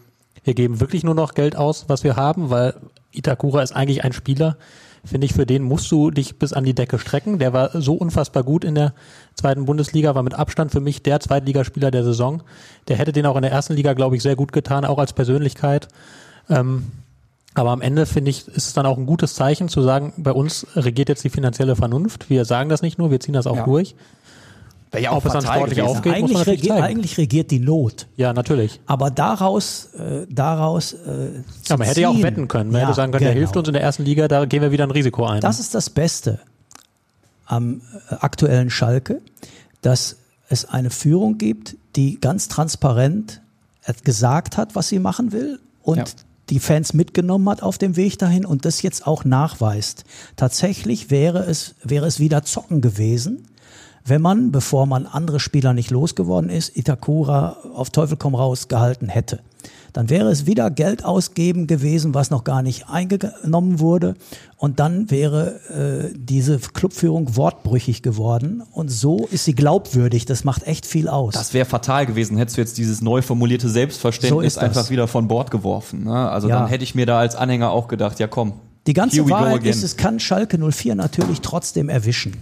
wir 0.43 0.53
geben 0.53 0.81
wirklich 0.81 1.03
nur 1.03 1.15
noch 1.15 1.33
Geld 1.33 1.55
aus, 1.55 1.85
was 1.87 2.03
wir 2.03 2.17
haben, 2.17 2.49
weil 2.49 2.73
Itakura 3.13 3.61
ist 3.61 3.75
eigentlich 3.75 4.03
ein 4.03 4.13
Spieler, 4.13 4.57
finde 5.05 5.25
ich, 5.25 5.33
für 5.33 5.45
den 5.45 5.63
musst 5.63 5.91
du 5.91 6.11
dich 6.11 6.39
bis 6.39 6.53
an 6.53 6.63
die 6.63 6.73
Decke 6.73 6.97
strecken. 6.97 7.39
Der 7.39 7.51
war 7.53 7.81
so 7.81 7.93
unfassbar 7.93 8.43
gut 8.43 8.63
in 8.63 8.75
der 8.75 8.93
zweiten 9.35 9.65
Bundesliga, 9.65 10.15
war 10.15 10.23
mit 10.23 10.33
Abstand 10.33 10.71
für 10.71 10.79
mich 10.79 11.03
der 11.03 11.19
Zweitligaspieler 11.19 11.91
der 11.91 12.03
Saison. 12.03 12.41
Der 12.87 12.97
hätte 12.97 13.11
den 13.11 13.25
auch 13.25 13.35
in 13.35 13.41
der 13.41 13.51
ersten 13.51 13.73
Liga, 13.73 13.93
glaube 13.93 14.15
ich, 14.15 14.23
sehr 14.23 14.35
gut 14.35 14.53
getan, 14.53 14.85
auch 14.85 14.99
als 14.99 15.13
Persönlichkeit. 15.13 15.87
Ähm, 16.49 16.87
aber 17.55 17.71
am 17.71 17.81
Ende 17.81 18.05
finde 18.05 18.31
ich, 18.31 18.47
ist 18.47 18.67
es 18.67 18.73
dann 18.73 18.85
auch 18.85 18.97
ein 18.97 19.05
gutes 19.05 19.35
Zeichen 19.35 19.69
zu 19.69 19.81
sagen, 19.81 20.13
bei 20.17 20.31
uns 20.31 20.65
regiert 20.75 21.09
jetzt 21.09 21.23
die 21.23 21.29
finanzielle 21.29 21.75
Vernunft. 21.75 22.29
Wir 22.29 22.45
sagen 22.45 22.69
das 22.69 22.81
nicht 22.81 22.97
nur, 22.97 23.11
wir 23.11 23.19
ziehen 23.19 23.33
das 23.33 23.45
auch 23.45 23.57
Ja. 23.57 23.65
durch. 23.65 23.95
Wäre 24.93 25.03
ja 25.03 25.11
auch 25.11 25.21
gewesen. 25.23 25.37
aufgeht, 25.81 25.81
muss 25.81 26.03
man 26.03 26.13
Eigentlich, 26.13 26.37
natürlich 26.37 26.47
regi 26.59 26.67
zeigen. 26.69 26.83
eigentlich 26.83 27.17
regiert 27.17 27.51
die 27.51 27.59
Not. 27.59 28.07
Ja, 28.15 28.31
natürlich. 28.31 28.79
Aber 28.85 29.11
daraus, 29.11 29.89
äh, 29.95 30.25
daraus, 30.29 30.93
äh, 30.93 31.41
Ja, 31.67 31.77
man 31.77 31.87
hätte 31.87 32.01
ja 32.01 32.09
auch 32.09 32.13
ziehen- 32.13 32.23
wetten 32.23 32.47
können. 32.47 32.71
Man 32.71 32.81
Ja, 32.81 32.87
hätte 32.87 32.95
sagen 32.95 33.11
können, 33.11 33.23
der 33.25 33.33
genau. 33.33 33.39
hilft 33.45 33.57
uns 33.57 33.67
in 33.67 33.73
der 33.73 33.81
ersten 33.83 34.03
Liga, 34.05 34.27
da 34.27 34.45
gehen 34.45 34.61
wir 34.61 34.71
wieder 34.71 34.85
ein 34.85 34.91
Risiko 34.91 35.25
ein. 35.25 35.41
Das 35.41 35.59
ist 35.59 35.75
das 35.75 35.89
Beste 35.89 36.39
am 37.45 37.81
äh, 38.09 38.15
aktuellen 38.15 38.69
Schalke, 38.69 39.21
dass 39.81 40.15
es 40.49 40.65
eine 40.65 40.89
Führung 40.89 41.37
gibt, 41.37 41.75
die 41.95 42.19
ganz 42.19 42.47
transparent 42.47 43.41
äh, 43.85 43.93
gesagt 44.03 44.57
hat, 44.57 44.75
was 44.75 44.89
sie 44.89 44.99
machen 44.99 45.31
will 45.31 45.59
und 45.81 45.97
Ja. 45.97 46.03
die 46.49 46.59
Fans 46.59 46.93
mitgenommen 46.93 47.49
hat 47.49 47.63
auf 47.63 47.77
dem 47.77 47.95
Weg 47.95 48.17
dahin 48.19 48.45
und 48.45 48.65
das 48.65 48.81
jetzt 48.81 49.07
auch 49.07 49.25
nachweist. 49.25 50.03
Tatsächlich 50.35 51.09
wäre 51.09 51.39
es, 51.39 51.75
wäre 51.83 52.05
es 52.05 52.19
wieder 52.19 52.43
zocken 52.43 52.79
gewesen, 52.81 53.47
wenn 54.05 54.21
man, 54.21 54.51
bevor 54.51 54.85
man 54.85 55.05
andere 55.05 55.39
Spieler 55.39 55.73
nicht 55.73 55.91
losgeworden 55.91 56.49
ist, 56.49 56.75
Itakura 56.75 57.57
auf 57.73 57.89
Teufel 57.89 58.17
komm 58.17 58.35
raus 58.35 58.67
gehalten 58.67 59.07
hätte. 59.09 59.39
Dann 59.93 60.09
wäre 60.09 60.29
es 60.31 60.47
wieder 60.47 60.71
Geld 60.71 61.05
ausgeben 61.05 61.67
gewesen, 61.67 62.15
was 62.15 62.31
noch 62.31 62.43
gar 62.43 62.63
nicht 62.63 62.89
eingenommen 62.89 63.79
wurde. 63.79 64.15
Und 64.57 64.79
dann 64.79 65.11
wäre 65.11 65.59
äh, 65.69 66.13
diese 66.17 66.57
Clubführung 66.57 67.35
wortbrüchig 67.35 68.01
geworden. 68.01 68.63
Und 68.71 68.89
so 68.89 69.27
ist 69.29 69.45
sie 69.45 69.53
glaubwürdig. 69.53 70.25
Das 70.25 70.43
macht 70.43 70.65
echt 70.65 70.87
viel 70.87 71.07
aus. 71.07 71.35
Das 71.35 71.53
wäre 71.53 71.65
fatal 71.65 72.07
gewesen, 72.07 72.37
hättest 72.37 72.57
du 72.57 72.61
jetzt 72.61 72.77
dieses 72.79 73.01
neu 73.01 73.21
formulierte 73.21 73.67
So 73.67 73.73
Selbstverständnis 73.73 74.55
das. 74.55 74.63
einfach 74.63 74.89
wieder 74.89 75.07
von 75.07 75.27
Bord 75.27 75.51
geworfen. 75.51 76.05
Ne? 76.05 76.27
Also 76.29 76.49
Ja. 76.49 76.59
dann 76.59 76.67
hätte 76.69 76.83
ich 76.83 76.95
mir 76.95 77.05
da 77.05 77.19
als 77.19 77.35
Anhänger 77.35 77.69
auch 77.69 77.87
gedacht, 77.87 78.19
ja 78.19 78.27
komm. 78.27 78.53
Die 78.87 78.93
ganze 78.93 79.29
Wahrheit 79.29 79.63
ist, 79.63 79.83
es 79.83 79.95
kann 79.95 80.19
Schalke 80.19 80.57
04 80.57 80.95
natürlich 80.95 81.41
trotzdem 81.41 81.87
erwischen. 81.87 82.33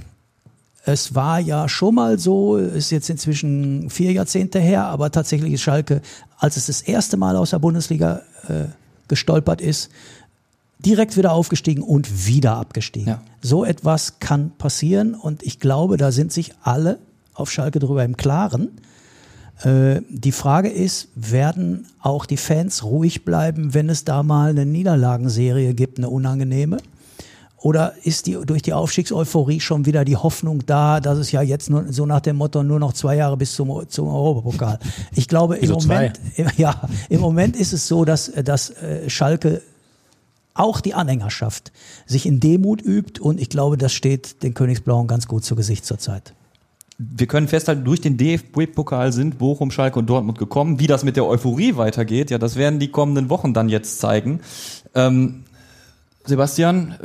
Es 0.84 1.14
war 1.14 1.40
ja 1.40 1.70
schon 1.70 1.96
mal 1.96 2.18
so, 2.18 2.58
ist 2.58 2.92
jetzt 2.92 3.10
inzwischen 3.10 3.90
vier 3.90 4.12
Jahrzehnte 4.12 4.60
her, 4.60 4.86
aber 4.86 5.12
tatsächlich 5.12 5.54
ist 5.54 5.62
Schalke, 5.62 6.02
als 6.40 6.58
es 6.58 6.66
das 6.66 6.82
erste 6.82 7.18
Mal 7.18 7.36
aus 7.36 7.52
der 7.52 7.60
Bundesliga 7.60 8.22
äh, 8.48 8.66
gestolpert 9.08 9.62
ist, 9.62 9.92
direkt 10.80 11.18
wieder 11.18 11.34
aufgestiegen 11.34 11.84
und 11.84 12.26
wieder 12.26 12.56
abgestiegen. 12.56 13.08
Ja. 13.10 13.22
So 13.42 13.64
etwas 13.64 14.20
kann 14.20 14.52
passieren 14.58 15.14
und 15.14 15.44
ich 15.44 15.60
glaube, 15.60 15.98
da 15.98 16.12
sind 16.12 16.32
sich 16.32 16.54
alle 16.64 16.98
auf 17.36 17.52
Schalke 17.52 17.80
darüber 17.80 18.04
im 18.04 18.18
Klaren. 18.18 18.70
Äh, 19.64 20.02
die 20.10 20.32
Frage 20.32 20.70
ist, 20.70 21.10
werden 21.16 21.86
auch 22.02 22.26
die 22.26 22.38
Fans 22.38 22.84
ruhig 22.84 23.24
bleiben, 23.24 23.74
wenn 23.74 23.90
es 23.90 24.04
da 24.04 24.24
mal 24.24 24.50
eine 24.50 24.66
Niederlagenserie 24.66 25.74
gibt, 25.74 26.00
eine 26.00 26.10
unangenehme? 26.10 26.78
Oder 27.62 27.94
ist 28.04 28.26
die 28.26 28.38
durch 28.44 28.64
die 28.64 28.74
Aufstiegseuphorie 28.74 29.60
schon 29.60 29.86
wieder 29.86 30.04
die 30.04 30.18
Hoffnung 30.18 30.66
da, 30.66 31.00
dass 31.00 31.20
es 31.20 31.32
ja 31.32 31.44
jetzt 31.44 31.70
nur 31.70 31.94
so 31.94 32.08
nach 32.08 32.22
dem 32.22 32.38
Motto 32.38 32.64
nur 32.64 32.80
noch 32.80 32.94
zwei 32.94 33.16
Jahre 33.16 33.38
bis 33.38 33.54
zum, 33.54 33.88
zum 33.88 34.08
Europapokal? 34.08 34.80
Ich 35.14 35.28
glaube, 35.28 35.58
im? 35.58 35.70
Moment, 35.70 36.20
ja, 36.58 36.82
im 37.10 37.22
Moment 37.22 37.56
ist 37.56 37.72
es 37.72 37.88
so, 37.88 38.04
dass, 38.04 38.32
dass 38.44 38.72
äh, 38.72 39.08
Schalke 39.10 39.62
auch 40.56 40.82
die 40.82 40.96
Anhängerschaft 40.96 41.72
sich 42.08 42.26
in 42.26 42.40
Demut 42.40 42.82
übt 42.82 43.22
und 43.22 43.40
ich 43.40 43.50
glaube, 43.50 43.78
das 43.78 43.94
steht 43.94 44.42
den 44.42 44.56
Königsblauen 44.56 45.08
ganz 45.08 45.28
gut 45.28 45.46
zu 45.46 45.56
Gesicht 45.56 45.86
zurzeit. 45.86 46.34
wir 46.98 47.28
können 47.28 47.48
festhalten, 47.48 47.86
durch 47.86 48.02
den 48.02 48.18
DFB-Pokal 48.18 49.12
sind 49.14 49.38
Bochum, 49.38 49.70
Schalke 49.70 50.00
und 50.00 50.10
Dortmund 50.10 50.40
gekommen. 50.40 50.80
Wie 50.80 50.88
das 50.88 51.04
mit 51.04 51.16
der 51.16 51.26
Euphorie 51.26 51.78
weitergeht, 51.78 52.32
ja, 52.32 52.40
das 52.40 52.56
werden 52.56 52.80
die 52.80 52.90
kommenden 52.90 53.30
Wochen 53.30 53.54
dann 53.54 53.70
jetzt 53.70 54.00
zeigen. 54.00 54.42
Ähm, 54.96 55.44
Sebastian, 56.26 56.96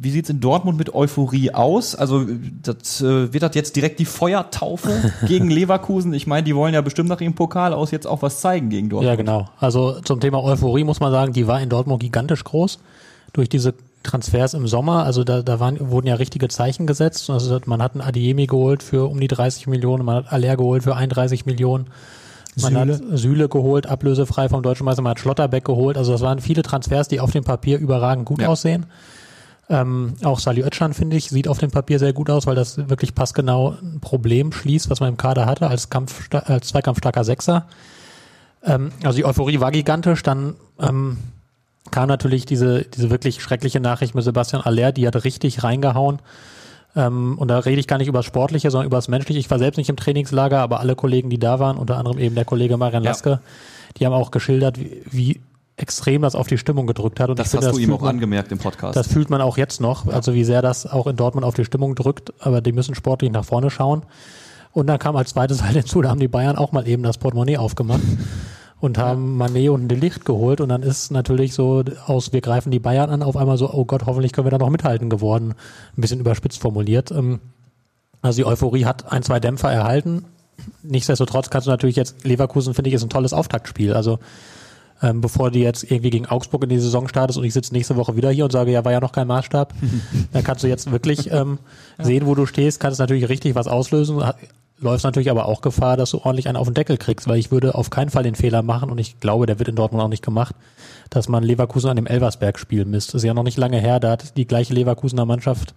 wie 0.00 0.10
sieht's 0.10 0.30
in 0.30 0.40
Dortmund 0.40 0.78
mit 0.78 0.94
Euphorie 0.94 1.52
aus? 1.52 1.94
Also 1.94 2.26
das, 2.62 3.00
äh, 3.00 3.32
wird 3.32 3.42
das 3.42 3.54
jetzt 3.54 3.76
direkt 3.76 3.98
die 3.98 4.04
Feuertaufe 4.04 5.12
gegen 5.26 5.50
Leverkusen? 5.50 6.12
Ich 6.14 6.26
meine, 6.26 6.44
die 6.44 6.54
wollen 6.56 6.74
ja 6.74 6.80
bestimmt 6.80 7.08
nach 7.08 7.20
ihrem 7.20 7.34
Pokal 7.34 7.72
aus 7.72 7.90
jetzt 7.90 8.06
auch 8.06 8.22
was 8.22 8.40
zeigen 8.40 8.70
gegen 8.70 8.88
Dortmund. 8.88 9.08
Ja, 9.10 9.16
genau. 9.16 9.48
Also 9.58 10.00
zum 10.00 10.20
Thema 10.20 10.42
Euphorie 10.42 10.84
muss 10.84 11.00
man 11.00 11.12
sagen, 11.12 11.32
die 11.32 11.46
war 11.46 11.60
in 11.60 11.68
Dortmund 11.68 12.00
gigantisch 12.00 12.44
groß 12.44 12.78
durch 13.32 13.48
diese 13.48 13.74
Transfers 14.02 14.54
im 14.54 14.66
Sommer. 14.66 15.04
Also 15.04 15.24
da, 15.24 15.42
da 15.42 15.60
waren, 15.60 15.90
wurden 15.90 16.06
ja 16.06 16.14
richtige 16.14 16.48
Zeichen 16.48 16.86
gesetzt. 16.86 17.28
Also 17.30 17.60
man 17.66 17.82
hat 17.82 17.92
einen 17.92 18.00
Adiemi 18.00 18.46
geholt 18.46 18.82
für 18.82 19.08
um 19.10 19.20
die 19.20 19.28
30 19.28 19.66
Millionen, 19.66 20.04
man 20.04 20.16
hat 20.24 20.32
Aller 20.32 20.56
geholt 20.56 20.82
für 20.84 20.96
31 20.96 21.46
Millionen. 21.46 21.86
Man 22.60 22.72
Süle. 22.72 22.94
hat 22.94 23.18
Süle 23.18 23.48
geholt, 23.48 23.86
ablösefrei 23.86 24.48
vom 24.48 24.62
Deutschen 24.62 24.84
Meister, 24.84 25.02
man 25.02 25.10
hat 25.10 25.20
Schlotterbeck 25.20 25.64
geholt. 25.64 25.96
Also 25.96 26.12
das 26.12 26.20
waren 26.20 26.40
viele 26.40 26.62
Transfers, 26.62 27.06
die 27.08 27.20
auf 27.20 27.30
dem 27.30 27.44
Papier 27.44 27.78
überragend 27.78 28.24
gut 28.24 28.40
Ja. 28.40 28.48
aussehen. 28.48 28.86
Ähm, 29.70 30.14
auch 30.24 30.40
Sali 30.40 30.62
Özcan, 30.62 30.94
finde 30.94 31.16
ich, 31.16 31.30
sieht 31.30 31.46
auf 31.46 31.58
dem 31.58 31.70
Papier 31.70 32.00
sehr 32.00 32.12
gut 32.12 32.28
aus, 32.28 32.44
weil 32.46 32.56
das 32.56 32.76
wirklich 32.90 33.14
passgenau 33.14 33.76
ein 33.80 34.00
Problem 34.00 34.50
schließt, 34.50 34.90
was 34.90 34.98
man 34.98 35.10
im 35.10 35.16
Kader 35.16 35.46
hatte, 35.46 35.68
als, 35.68 35.90
Kampf, 35.90 36.28
als 36.34 36.66
zweikampfstarker 36.68 37.22
Sechser. 37.22 37.66
Ähm, 38.64 38.90
also 39.04 39.16
die 39.16 39.24
Euphorie 39.24 39.60
war 39.60 39.70
gigantisch. 39.70 40.24
Dann 40.24 40.56
ähm, 40.80 41.18
kam 41.92 42.08
natürlich 42.08 42.46
diese, 42.46 42.82
diese 42.82 43.10
wirklich 43.10 43.40
schreckliche 43.42 43.78
Nachricht 43.78 44.16
mit 44.16 44.24
Sebastian 44.24 44.62
Aller, 44.62 44.90
die 44.90 45.06
hat 45.06 45.22
richtig 45.22 45.62
reingehauen. 45.62 46.18
Ähm, 46.96 47.38
und 47.38 47.46
da 47.46 47.60
rede 47.60 47.78
ich 47.78 47.86
gar 47.86 47.98
nicht 47.98 48.08
über 48.08 48.18
das 48.18 48.26
Sportliche, 48.26 48.72
sondern 48.72 48.86
über 48.86 48.98
das 48.98 49.06
Menschliche. 49.06 49.38
Ich 49.38 49.50
war 49.52 49.60
selbst 49.60 49.78
nicht 49.78 49.88
im 49.88 49.96
Trainingslager, 49.96 50.58
aber 50.58 50.80
alle 50.80 50.96
Kollegen, 50.96 51.30
die 51.30 51.38
da 51.38 51.60
waren, 51.60 51.78
unter 51.78 51.96
anderem 51.96 52.18
eben 52.18 52.34
der 52.34 52.44
Kollege 52.44 52.76
Marian 52.76 53.04
Ja. 53.04 53.10
Laske, 53.10 53.40
die 53.96 54.06
haben 54.06 54.12
auch 54.14 54.32
geschildert, 54.32 54.80
wie, 54.80 55.02
wie 55.10 55.40
extrem 55.80 56.22
das 56.22 56.34
auf 56.34 56.46
die 56.46 56.58
Stimmung 56.58 56.86
gedrückt 56.86 57.18
hat. 57.20 57.30
Und 57.30 57.38
Das 57.38 57.46
ich 57.48 57.50
finde, 57.52 57.66
hast 57.68 57.76
du 57.76 57.80
ihm 57.80 57.92
auch 57.92 58.00
man- 58.00 58.10
angemerkt 58.16 58.52
im 58.52 58.58
Podcast. 58.58 58.96
das 58.96 59.08
fühlt 59.08 59.30
man 59.30 59.40
auch 59.40 59.56
jetzt 59.58 59.80
noch, 59.80 60.06
also 60.06 60.34
wie 60.34 60.44
sehr 60.44 60.62
das 60.62 60.86
auch 60.86 61.06
in 61.06 61.16
Dortmund 61.16 61.44
auf 61.46 61.54
die 61.54 61.64
Stimmung 61.64 61.94
drückt, 61.94 62.32
aber 62.40 62.60
die 62.60 62.72
müssen 62.72 62.94
sportlich 62.94 63.30
nach 63.32 63.44
vorne 63.44 63.70
schauen. 63.70 64.02
Und 64.72 64.86
dann 64.86 64.98
kam 64.98 65.16
als 65.16 65.30
zweites 65.30 65.62
halt 65.62 65.72
hinzu, 65.76 66.02
da 66.02 66.10
haben 66.10 66.20
die 66.20 66.28
Bayern 66.28 66.56
auch 66.56 66.72
mal 66.72 66.86
eben 66.86 67.02
das 67.02 67.18
Portemonnaie 67.18 67.56
aufgemacht 67.56 68.00
und 68.80 68.98
haben 68.98 69.36
Manet 69.36 69.70
und 69.70 69.88
Delicht 69.88 70.24
geholt 70.24 70.60
und 70.60 70.68
dann 70.68 70.82
ist 70.82 71.10
natürlich 71.10 71.54
so 71.54 71.82
aus, 72.06 72.32
wir 72.32 72.40
greifen 72.40 72.70
die 72.70 72.78
Bayern 72.78 73.10
an, 73.10 73.22
auf 73.22 73.36
einmal 73.36 73.56
so, 73.58 73.72
oh 73.72 73.84
Gott, 73.84 74.06
hoffentlich 74.06 74.32
können 74.32 74.46
wir 74.46 74.50
da 74.52 74.58
noch 74.58 74.70
mithalten 74.70 75.10
geworden. 75.10 75.54
Ein 75.96 76.00
bisschen 76.00 76.20
überspitzt 76.20 76.60
formuliert. 76.60 77.10
Ähm, 77.10 77.40
Also 78.22 78.36
die 78.36 78.44
Euphorie 78.46 78.84
hat 78.84 79.10
ein, 79.10 79.22
zwei 79.22 79.40
Dämpfer 79.40 79.72
erhalten. 79.72 80.24
Nichtsdestotrotz 80.82 81.48
kannst 81.48 81.66
du 81.66 81.70
natürlich 81.70 81.96
jetzt, 81.96 82.22
Leverkusen 82.24 82.74
finde 82.74 82.88
ich 82.90 82.94
ist 82.94 83.02
ein 83.02 83.08
tolles 83.08 83.32
Auftaktspiel. 83.32 83.94
Also 83.94 84.18
ähm, 85.02 85.20
bevor 85.20 85.50
die 85.50 85.60
jetzt 85.60 85.84
irgendwie 85.84 86.10
gegen 86.10 86.26
Augsburg 86.26 86.62
in 86.64 86.68
die 86.68 86.78
Saison 86.78 87.08
startest 87.08 87.38
und 87.38 87.44
ich 87.44 87.52
sitze 87.54 87.72
nächste 87.72 87.96
Woche 87.96 88.16
wieder 88.16 88.30
hier 88.30 88.44
und 88.44 88.52
sage, 88.52 88.70
ja, 88.70 88.84
war 88.84 88.92
ja 88.92 89.00
noch 89.00 89.12
kein 89.12 89.26
Maßstab, 89.26 89.74
dann 90.32 90.44
kannst 90.44 90.62
du 90.62 90.68
jetzt 90.68 90.90
wirklich 90.90 91.30
ähm, 91.32 91.58
sehen, 91.98 92.26
wo 92.26 92.34
du 92.34 92.46
stehst, 92.46 92.80
kannst 92.80 92.98
natürlich 93.00 93.28
richtig 93.28 93.54
was 93.54 93.66
auslösen, 93.66 94.22
läufst 94.78 95.04
natürlich 95.04 95.30
aber 95.30 95.46
auch 95.46 95.60
Gefahr, 95.60 95.96
dass 95.96 96.10
du 96.10 96.18
ordentlich 96.18 96.48
einen 96.48 96.56
auf 96.56 96.66
den 96.68 96.74
Deckel 96.74 96.96
kriegst, 96.96 97.28
weil 97.28 97.38
ich 97.38 97.50
würde 97.50 97.74
auf 97.74 97.90
keinen 97.90 98.10
Fall 98.10 98.22
den 98.22 98.34
Fehler 98.34 98.62
machen 98.62 98.90
und 98.90 98.98
ich 98.98 99.20
glaube, 99.20 99.46
der 99.46 99.58
wird 99.58 99.68
in 99.68 99.76
Dortmund 99.76 100.02
auch 100.02 100.08
nicht 100.08 100.24
gemacht, 100.24 100.54
dass 101.10 101.28
man 101.28 101.42
Leverkusen 101.42 101.90
an 101.90 101.96
dem 101.96 102.06
Elversberg-Spiel 102.06 102.84
misst. 102.84 103.08
Das 103.10 103.22
ist 103.22 103.26
ja 103.26 103.34
noch 103.34 103.42
nicht 103.42 103.58
lange 103.58 103.78
her, 103.78 104.00
da 104.00 104.12
hat 104.12 104.36
die 104.36 104.46
gleiche 104.46 104.72
Leverkusener 104.74 105.26
Mannschaft 105.26 105.74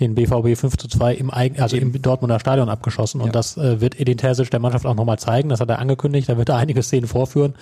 den 0.00 0.14
BVB 0.14 0.58
5 0.58 0.76
zu 0.76 0.88
2 0.88 1.14
im 1.14 1.30
eigen, 1.30 1.60
also 1.60 1.76
im 1.76 2.00
Dortmunder 2.02 2.38
Stadion 2.38 2.68
abgeschossen. 2.68 3.20
Und 3.20 3.28
Ja. 3.28 3.32
das 3.32 3.56
äh, 3.56 3.80
wird 3.80 3.98
Edin 3.98 4.18
Terzic 4.18 4.50
der 4.50 4.60
Mannschaft 4.60 4.84
auch 4.84 4.94
nochmal 4.94 5.18
zeigen. 5.18 5.48
Das 5.48 5.60
hat 5.60 5.70
er 5.70 5.78
angekündigt. 5.78 6.28
Da 6.28 6.36
wird 6.36 6.50
er 6.50 6.56
einige 6.58 6.82
Szenen 6.82 7.06
vorführen. 7.06 7.54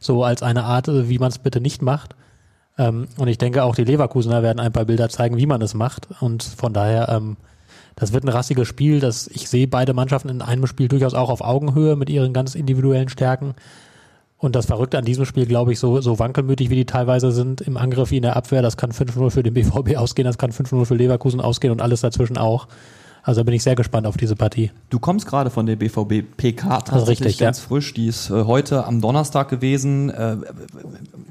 So 0.00 0.24
als 0.24 0.42
eine 0.42 0.64
Art, 0.64 0.88
äh, 0.88 1.08
wie 1.08 1.18
man 1.18 1.28
es 1.28 1.38
bitte 1.38 1.60
nicht 1.60 1.82
macht. 1.82 2.14
Ähm, 2.78 3.08
und 3.16 3.28
ich 3.28 3.38
denke, 3.38 3.64
auch 3.64 3.74
die 3.74 3.84
Leverkusener 3.84 4.42
werden 4.42 4.60
ein 4.60 4.72
paar 4.72 4.84
Bilder 4.84 5.08
zeigen, 5.08 5.36
wie 5.36 5.46
man 5.46 5.62
es 5.62 5.74
macht. 5.74 6.08
Und 6.20 6.42
von 6.42 6.72
daher, 6.72 7.08
ähm, 7.08 7.36
das 7.94 8.12
wird 8.12 8.24
ein 8.24 8.28
rassiges 8.28 8.68
Spiel. 8.68 9.00
Das, 9.00 9.28
ich 9.28 9.48
sehe 9.48 9.66
beide 9.66 9.94
Mannschaften 9.94 10.28
in 10.28 10.42
einem 10.42 10.66
Spiel 10.66 10.88
durchaus 10.88 11.14
auch 11.14 11.30
auf 11.30 11.40
Augenhöhe 11.40 11.96
mit 11.96 12.10
ihren 12.10 12.32
ganz 12.32 12.54
individuellen 12.54 13.08
Stärken. 13.08 13.54
Und 14.38 14.54
das 14.54 14.66
Verrückte 14.66 14.98
an 14.98 15.04
diesem 15.04 15.24
Spiel, 15.24 15.46
glaube 15.46 15.72
ich, 15.72 15.78
so, 15.78 16.00
so 16.02 16.18
wankelmütig, 16.18 16.68
wie 16.68 16.74
die 16.76 16.84
teilweise 16.84 17.32
sind 17.32 17.62
im 17.62 17.78
Angriff 17.78 18.10
wie 18.10 18.18
in 18.18 18.22
der 18.22 18.36
Abwehr, 18.36 18.60
das 18.60 18.76
kann 18.76 18.92
5-0 18.92 19.30
für 19.30 19.42
den 19.42 19.54
BVB 19.54 19.96
ausgehen, 19.96 20.26
das 20.26 20.36
kann 20.36 20.52
5-0 20.52 20.84
für 20.84 20.94
Leverkusen 20.94 21.40
ausgehen 21.40 21.72
und 21.72 21.80
alles 21.80 22.02
dazwischen 22.02 22.36
auch. 22.36 22.68
Also 23.26 23.42
bin 23.42 23.54
ich 23.54 23.64
sehr 23.64 23.74
gespannt 23.74 24.06
auf 24.06 24.16
diese 24.16 24.36
Partie. 24.36 24.70
Du 24.88 25.00
kommst 25.00 25.26
gerade 25.26 25.50
von 25.50 25.66
der 25.66 25.74
BVB 25.74 26.22
PK 26.36 26.82
tatsächlich 26.82 27.26
richtig, 27.26 27.38
ganz 27.38 27.58
ja. 27.58 27.66
frisch. 27.66 27.92
Die 27.92 28.06
ist 28.06 28.30
äh, 28.30 28.44
heute 28.44 28.84
am 28.84 29.00
Donnerstag 29.00 29.48
gewesen. 29.48 30.10
Äh, 30.10 30.36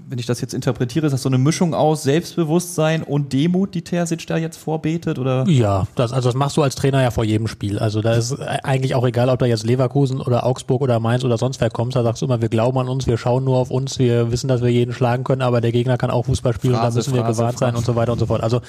wenn 0.10 0.20
ich 0.20 0.26
das 0.26 0.42
jetzt 0.42 0.54
interpretiere, 0.54 1.06
ist 1.06 1.14
das 1.14 1.22
so 1.22 1.30
eine 1.30 1.38
Mischung 1.38 1.74
aus 1.74 2.04
Selbstbewusstsein 2.04 3.02
und 3.02 3.32
Demut, 3.32 3.74
die 3.76 3.82
Terzic 3.82 4.28
da 4.28 4.36
jetzt 4.36 4.58
vorbetet? 4.58 5.20
Oder? 5.20 5.48
Ja, 5.48 5.88
das, 5.96 6.12
also 6.12 6.28
das 6.28 6.36
machst 6.36 6.58
du 6.58 6.64
als 6.64 6.76
Trainer 6.76 7.02
ja 7.02 7.12
vor 7.12 7.24
jedem 7.24 7.48
Spiel. 7.48 7.80
Also 7.80 8.02
da 8.02 8.16
ist 8.16 8.42
eigentlich 8.42 8.94
auch 8.94 9.08
egal, 9.08 9.30
ob 9.30 9.40
da 9.40 9.46
jetzt 9.46 9.66
Leverkusen 9.66 10.20
oder 10.20 10.46
Augsburg 10.46 10.82
oder 10.82 11.00
Mainz 11.00 11.24
oder 11.24 11.38
sonst 11.38 11.62
wer 11.62 11.70
kommt. 11.70 11.96
Da 11.96 12.04
sagst 12.04 12.22
du 12.22 12.26
immer, 12.26 12.42
wir 12.42 12.50
glauben 12.50 12.78
an 12.78 12.90
uns, 12.90 13.08
wir 13.08 13.18
schauen 13.18 13.46
nur 13.46 13.56
auf 13.56 13.72
uns, 13.72 14.00
wir 14.00 14.32
wissen, 14.32 14.50
dass 14.50 14.62
wir 14.62 14.70
jeden 14.70 14.94
schlagen 14.94 15.24
können, 15.24 15.42
aber 15.42 15.62
der 15.62 15.72
Gegner 15.72 15.98
kann 15.98 16.10
auch 16.10 16.26
Fußball 16.26 16.56
spielen 16.56 16.74
Phrase, 16.74 16.88
und 16.88 16.94
da 16.94 16.98
müssen 16.98 17.14
wir 17.14 17.22
Phrase, 17.22 17.40
gewarnt 17.40 17.58
sein 17.58 17.70
Phrase. 17.70 17.78
und 17.78 17.86
so 17.86 17.96
weiter 17.96 18.12
und 18.12 18.20
so 18.20 18.26
fort. 18.26 18.44
Also 18.44 18.60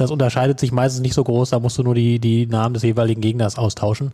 das 0.00 0.10
unterscheidet 0.10 0.60
sich 0.60 0.72
meistens 0.72 1.02
nicht 1.02 1.14
so 1.14 1.24
groß, 1.24 1.50
da 1.50 1.60
musst 1.60 1.78
du 1.78 1.82
nur 1.82 1.94
die, 1.94 2.18
die 2.18 2.46
Namen 2.46 2.74
des 2.74 2.82
jeweiligen 2.82 3.20
Gegners 3.20 3.58
austauschen. 3.58 4.12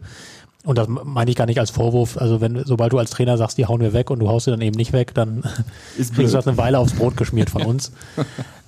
Und 0.64 0.78
das 0.78 0.88
meine 0.88 1.30
ich 1.30 1.36
gar 1.36 1.44
nicht 1.46 1.60
als 1.60 1.70
Vorwurf. 1.70 2.16
Also 2.16 2.40
wenn, 2.40 2.64
sobald 2.64 2.92
du 2.92 2.98
als 2.98 3.10
Trainer 3.10 3.36
sagst, 3.36 3.58
die 3.58 3.66
hauen 3.66 3.82
wir 3.82 3.92
weg 3.92 4.10
und 4.10 4.18
du 4.18 4.28
haust 4.28 4.46
sie 4.46 4.50
dann 4.50 4.62
eben 4.62 4.76
nicht 4.76 4.94
weg, 4.94 5.12
dann 5.14 5.42
Ist 5.98 6.14
kriegst 6.14 6.32
du 6.32 6.36
das 6.38 6.46
eine 6.48 6.56
Weile 6.56 6.78
aufs 6.78 6.94
Brot 6.94 7.16
geschmiert 7.18 7.50
von 7.50 7.62
uns. 7.66 7.92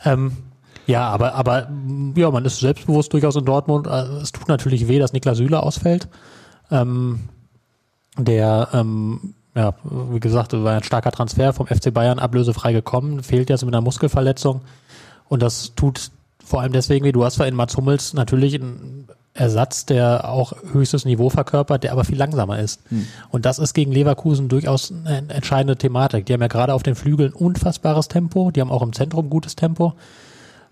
ähm, 0.05 0.37
ja, 0.87 1.09
aber, 1.09 1.35
aber 1.35 1.69
ja, 2.15 2.31
man 2.31 2.45
ist 2.45 2.61
selbstbewusst 2.61 3.13
durchaus 3.15 3.35
in 3.37 3.45
Dortmund. 3.47 3.87
Äh, 3.87 4.21
Es 4.23 4.31
tut 4.33 4.47
natürlich 4.49 4.89
weh, 4.89 4.99
dass 4.99 5.15
Niklas 5.15 5.39
Süle 5.39 5.63
ausfällt. 5.63 6.07
Ähm, 6.71 7.21
der, 8.19 8.69
ähm, 8.75 9.35
ja, 9.55 9.73
wie 10.11 10.21
gesagt, 10.21 10.53
war 10.53 10.75
ein 10.77 10.83
starker 10.83 11.13
Transfer 11.13 11.55
vom 11.55 11.67
FC 11.67 11.93
Bayern, 11.95 12.19
ablösefrei 12.19 12.73
gekommen, 12.75 13.23
fehlt 13.23 13.49
jetzt 13.49 13.65
mit 13.65 13.75
einer 13.75 13.81
Muskelverletzung. 13.81 14.61
Und 15.29 15.43
das 15.43 15.75
tut 15.75 16.11
vor 16.47 16.63
allem 16.63 16.73
deswegen 16.73 17.05
weh. 17.05 17.13
Du 17.13 17.25
hast 17.25 17.35
zwar 17.35 17.47
in 17.47 17.55
Mats 17.55 17.77
Hummels 17.77 18.15
natürlich 18.15 18.55
einen 18.55 19.09
Ersatz, 19.35 19.85
der 19.85 20.31
auch 20.31 20.55
höchstes 20.73 21.05
Niveau 21.05 21.29
verkörpert, 21.29 21.85
der 21.85 21.93
aber 21.93 22.05
viel 22.05 22.17
langsamer 22.17 22.59
ist. 22.59 22.81
Und 23.31 23.45
das 23.45 23.59
ist 23.59 23.75
gegen 23.75 23.93
Leverkusen 23.93 24.49
durchaus 24.49 24.91
eine 24.91 25.29
entscheidende 25.35 25.77
Thematik. 25.77 26.25
Die 26.25 26.33
haben 26.33 26.41
ja 26.41 26.47
gerade 26.47 26.73
auf 26.73 26.83
den 26.83 26.95
Flügeln 26.95 27.33
unfassbares 27.33 28.09
Tempo, 28.09 28.51
die 28.51 28.61
haben 28.61 28.71
auch 28.71 28.83
im 28.83 28.93
Zentrum 28.93 29.29
gutes 29.29 29.57
Tempo. 29.57 29.95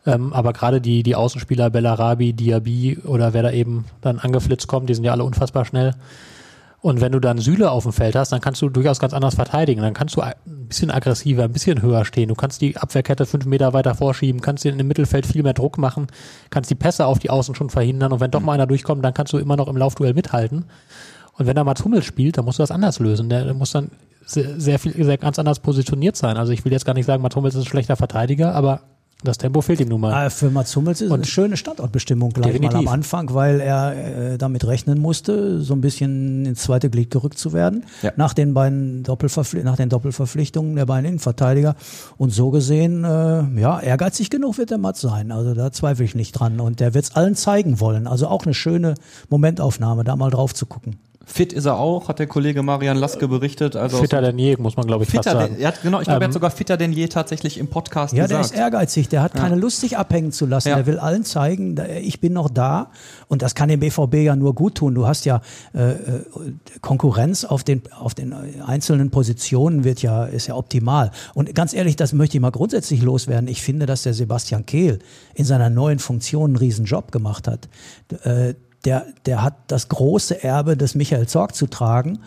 Ähm, 0.06 0.32
aber 0.32 0.52
gerade 0.52 0.80
die, 0.80 1.02
die 1.02 1.14
Außenspieler 1.14 1.70
Bellarabi, 1.70 2.32
Diaby 2.32 2.98
oder 3.04 3.32
wer 3.32 3.42
da 3.42 3.50
eben 3.50 3.86
dann 4.00 4.18
angeflitzt 4.18 4.66
kommt, 4.66 4.88
die 4.88 4.94
sind 4.94 5.04
ja 5.04 5.12
alle 5.12 5.24
unfassbar 5.24 5.64
schnell. 5.64 5.94
Und 6.84 7.00
wenn 7.00 7.12
du 7.12 7.18
dann 7.18 7.38
Süle 7.38 7.70
auf 7.70 7.84
dem 7.84 7.94
Feld 7.94 8.14
hast, 8.14 8.30
dann 8.30 8.42
kannst 8.42 8.60
du 8.60 8.68
durchaus 8.68 8.98
ganz 8.98 9.14
anders 9.14 9.36
verteidigen. 9.36 9.80
Dann 9.80 9.94
kannst 9.94 10.16
du 10.16 10.20
ein 10.20 10.34
bisschen 10.44 10.90
aggressiver, 10.90 11.44
ein 11.44 11.50
bisschen 11.50 11.80
höher 11.80 12.04
stehen. 12.04 12.28
Du 12.28 12.34
kannst 12.34 12.60
die 12.60 12.76
Abwehrkette 12.76 13.24
fünf 13.24 13.46
Meter 13.46 13.72
weiter 13.72 13.94
vorschieben, 13.94 14.42
kannst 14.42 14.64
dir 14.64 14.72
in 14.72 14.76
dem 14.76 14.86
Mittelfeld 14.86 15.24
viel 15.24 15.42
mehr 15.42 15.54
Druck 15.54 15.78
machen, 15.78 16.08
kannst 16.50 16.68
die 16.68 16.74
Pässe 16.74 17.06
auf 17.06 17.18
die 17.18 17.30
Außen 17.30 17.54
schon 17.54 17.70
verhindern. 17.70 18.12
Und 18.12 18.20
wenn 18.20 18.30
doch 18.30 18.42
mal 18.42 18.52
einer 18.52 18.66
durchkommt, 18.66 19.02
dann 19.02 19.14
kannst 19.14 19.32
du 19.32 19.38
immer 19.38 19.56
noch 19.56 19.68
im 19.68 19.78
Laufduell 19.78 20.12
mithalten. 20.12 20.66
Und 21.38 21.46
wenn 21.46 21.56
da 21.56 21.64
Mats 21.64 21.82
Hummels 21.86 22.04
spielt, 22.04 22.36
dann 22.36 22.44
musst 22.44 22.58
du 22.58 22.62
das 22.62 22.70
anders 22.70 22.98
lösen. 22.98 23.30
Der, 23.30 23.44
der 23.46 23.54
muss 23.54 23.72
dann 23.72 23.90
sehr, 24.26 24.60
sehr 24.60 24.78
viel, 24.78 24.92
sehr 25.02 25.16
ganz 25.16 25.38
anders 25.38 25.60
positioniert 25.60 26.16
sein. 26.16 26.36
Also 26.36 26.52
ich 26.52 26.66
will 26.66 26.72
jetzt 26.72 26.84
gar 26.84 26.92
nicht 26.92 27.06
sagen, 27.06 27.22
Mats 27.22 27.34
Hummels 27.34 27.54
ist 27.54 27.62
ein 27.62 27.66
schlechter 27.66 27.96
Verteidiger, 27.96 28.54
aber 28.54 28.82
das 29.24 29.38
Tempo 29.38 29.60
fehlt 29.60 29.80
ihm 29.80 29.88
nun 29.88 30.00
mal. 30.02 30.12
Ah, 30.12 30.30
Für 30.30 30.50
Mats 30.50 30.74
Hummels 30.76 31.00
ist 31.00 31.06
es 31.08 31.12
eine 31.12 31.24
schöne 31.24 31.56
Standortbestimmung 31.56 32.30
gleich 32.30 32.52
Definitiv. 32.52 32.72
mal 32.74 32.78
am 32.80 32.88
Anfang, 32.88 33.34
weil 33.34 33.60
er 33.60 34.32
äh, 34.34 34.38
damit 34.38 34.66
rechnen 34.66 35.00
musste, 35.00 35.60
so 35.62 35.74
ein 35.74 35.80
bisschen 35.80 36.44
ins 36.46 36.62
zweite 36.62 36.90
Glied 36.90 37.10
gerückt 37.10 37.38
zu 37.38 37.52
werden, 37.52 37.84
Ja. 38.02 38.12
nach, 38.16 38.34
den 38.34 38.54
beiden 38.54 39.02
Doppelverpfli 39.02 39.64
nach 39.64 39.76
den 39.76 39.88
Doppelverpflichtungen 39.88 40.76
der 40.76 40.86
beiden 40.86 41.06
Innenverteidiger. 41.06 41.74
Und 42.18 42.30
so 42.30 42.50
gesehen, 42.50 43.04
äh, 43.04 43.60
ja, 43.60 43.80
ehrgeizig 43.80 44.30
genug 44.30 44.58
wird 44.58 44.70
der 44.70 44.78
Mats 44.78 45.00
sein. 45.00 45.32
Also 45.32 45.54
da 45.54 45.72
zweifle 45.72 46.04
ich 46.04 46.14
nicht 46.14 46.32
dran. 46.32 46.60
Und 46.60 46.80
der 46.80 46.94
wird 46.94 47.04
es 47.06 47.14
allen 47.16 47.34
zeigen 47.34 47.80
wollen. 47.80 48.06
Also 48.06 48.28
auch 48.28 48.44
eine 48.44 48.54
schöne 48.54 48.94
Momentaufnahme, 49.30 50.04
da 50.04 50.16
mal 50.16 50.30
drauf 50.30 50.54
zu 50.54 50.66
gucken. 50.66 50.96
Fit 51.26 51.52
ist 51.52 51.64
er 51.64 51.78
auch, 51.78 52.08
hat 52.08 52.18
der 52.18 52.26
Kollege 52.26 52.62
Marian 52.62 52.96
Laske 52.96 53.28
berichtet. 53.28 53.76
Also 53.76 53.98
Fitter 53.98 54.20
denn 54.20 54.38
je, 54.38 54.56
muss 54.58 54.76
man 54.76 54.86
glaube 54.86 55.04
ich 55.04 55.10
fast 55.10 55.24
fitter 55.24 55.38
sagen. 55.38 55.54
denn, 55.54 55.62
er 55.62 55.68
hat, 55.68 55.82
genau, 55.82 56.00
ich 56.00 56.04
glaube, 56.04 56.20
er 56.20 56.24
Ähm, 56.24 56.28
hat 56.28 56.32
sogar 56.32 56.50
fitter 56.50 56.76
denn 56.76 56.92
je 56.92 57.08
tatsächlich 57.08 57.58
im 57.58 57.68
Podcast 57.68 58.14
Ja, 58.14 58.26
der 58.26 58.38
gesagt. 58.38 58.54
ist 58.54 58.60
ehrgeizig, 58.60 59.08
der 59.08 59.22
hat 59.22 59.34
keine 59.34 59.56
Lust, 59.56 59.80
sich 59.80 59.96
abhängen 59.96 60.32
zu 60.32 60.46
lassen. 60.46 60.68
Ja. 60.68 60.76
Der 60.76 60.86
will 60.86 60.98
allen 60.98 61.24
zeigen, 61.24 61.76
ich 62.02 62.20
bin 62.20 62.32
noch 62.32 62.50
da. 62.50 62.90
Und 63.28 63.42
das 63.42 63.54
kann 63.54 63.68
dem 63.68 63.80
BVB 63.80 64.14
ja 64.16 64.36
nur 64.36 64.54
gut 64.54 64.76
tun. 64.76 64.94
Du 64.94 65.06
hast 65.06 65.24
ja 65.24 65.40
äh, 65.74 65.92
äh, 65.92 65.96
Konkurrenz 66.80 67.44
auf 67.44 67.64
den, 67.64 67.82
auf 67.92 68.14
den 68.14 68.34
einzelnen 68.62 69.10
Positionen 69.10 69.84
wird 69.84 70.02
ja, 70.02 70.24
ist 70.24 70.46
ja 70.46 70.54
optimal. 70.54 71.10
Und 71.34 71.54
ganz 71.54 71.72
ehrlich, 71.74 71.96
das 71.96 72.12
möchte 72.12 72.36
ich 72.36 72.40
mal 72.40 72.50
grundsätzlich 72.50 73.02
loswerden. 73.02 73.48
Ich 73.48 73.62
finde, 73.62 73.86
dass 73.86 74.02
der 74.02 74.14
Sebastian 74.14 74.66
Kehl 74.66 74.98
in 75.34 75.44
seiner 75.44 75.70
neuen 75.70 75.98
Funktion 75.98 76.50
einen 76.50 76.56
riesen 76.56 76.84
Job 76.84 77.12
gemacht 77.12 77.48
hat. 77.48 77.68
Äh, 78.24 78.54
der, 78.84 79.06
der 79.26 79.42
hat 79.42 79.54
das 79.68 79.88
große 79.88 80.42
Erbe 80.42 80.76
des 80.76 80.94
Michael 80.94 81.26
Zorg 81.26 81.54
zu 81.54 81.66
tragen. 81.66 82.20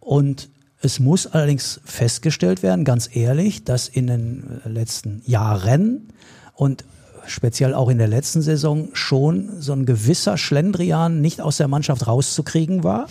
Und 0.00 0.48
es 0.80 1.00
muss 1.00 1.26
allerdings 1.26 1.80
festgestellt 1.84 2.62
werden, 2.62 2.84
ganz 2.84 3.08
ehrlich, 3.14 3.64
dass 3.64 3.88
in 3.88 4.06
den 4.06 4.60
letzten 4.64 5.22
Jahren 5.24 6.12
und 6.54 6.84
speziell 7.26 7.74
auch 7.74 7.88
in 7.88 7.98
der 7.98 8.08
letzten 8.08 8.42
Saison 8.42 8.88
schon 8.92 9.60
so 9.60 9.72
ein 9.72 9.84
gewisser 9.84 10.36
Schlendrian 10.38 11.20
nicht 11.20 11.40
aus 11.40 11.56
der 11.56 11.68
Mannschaft 11.68 12.06
rauszukriegen 12.06 12.84
war. 12.84 13.08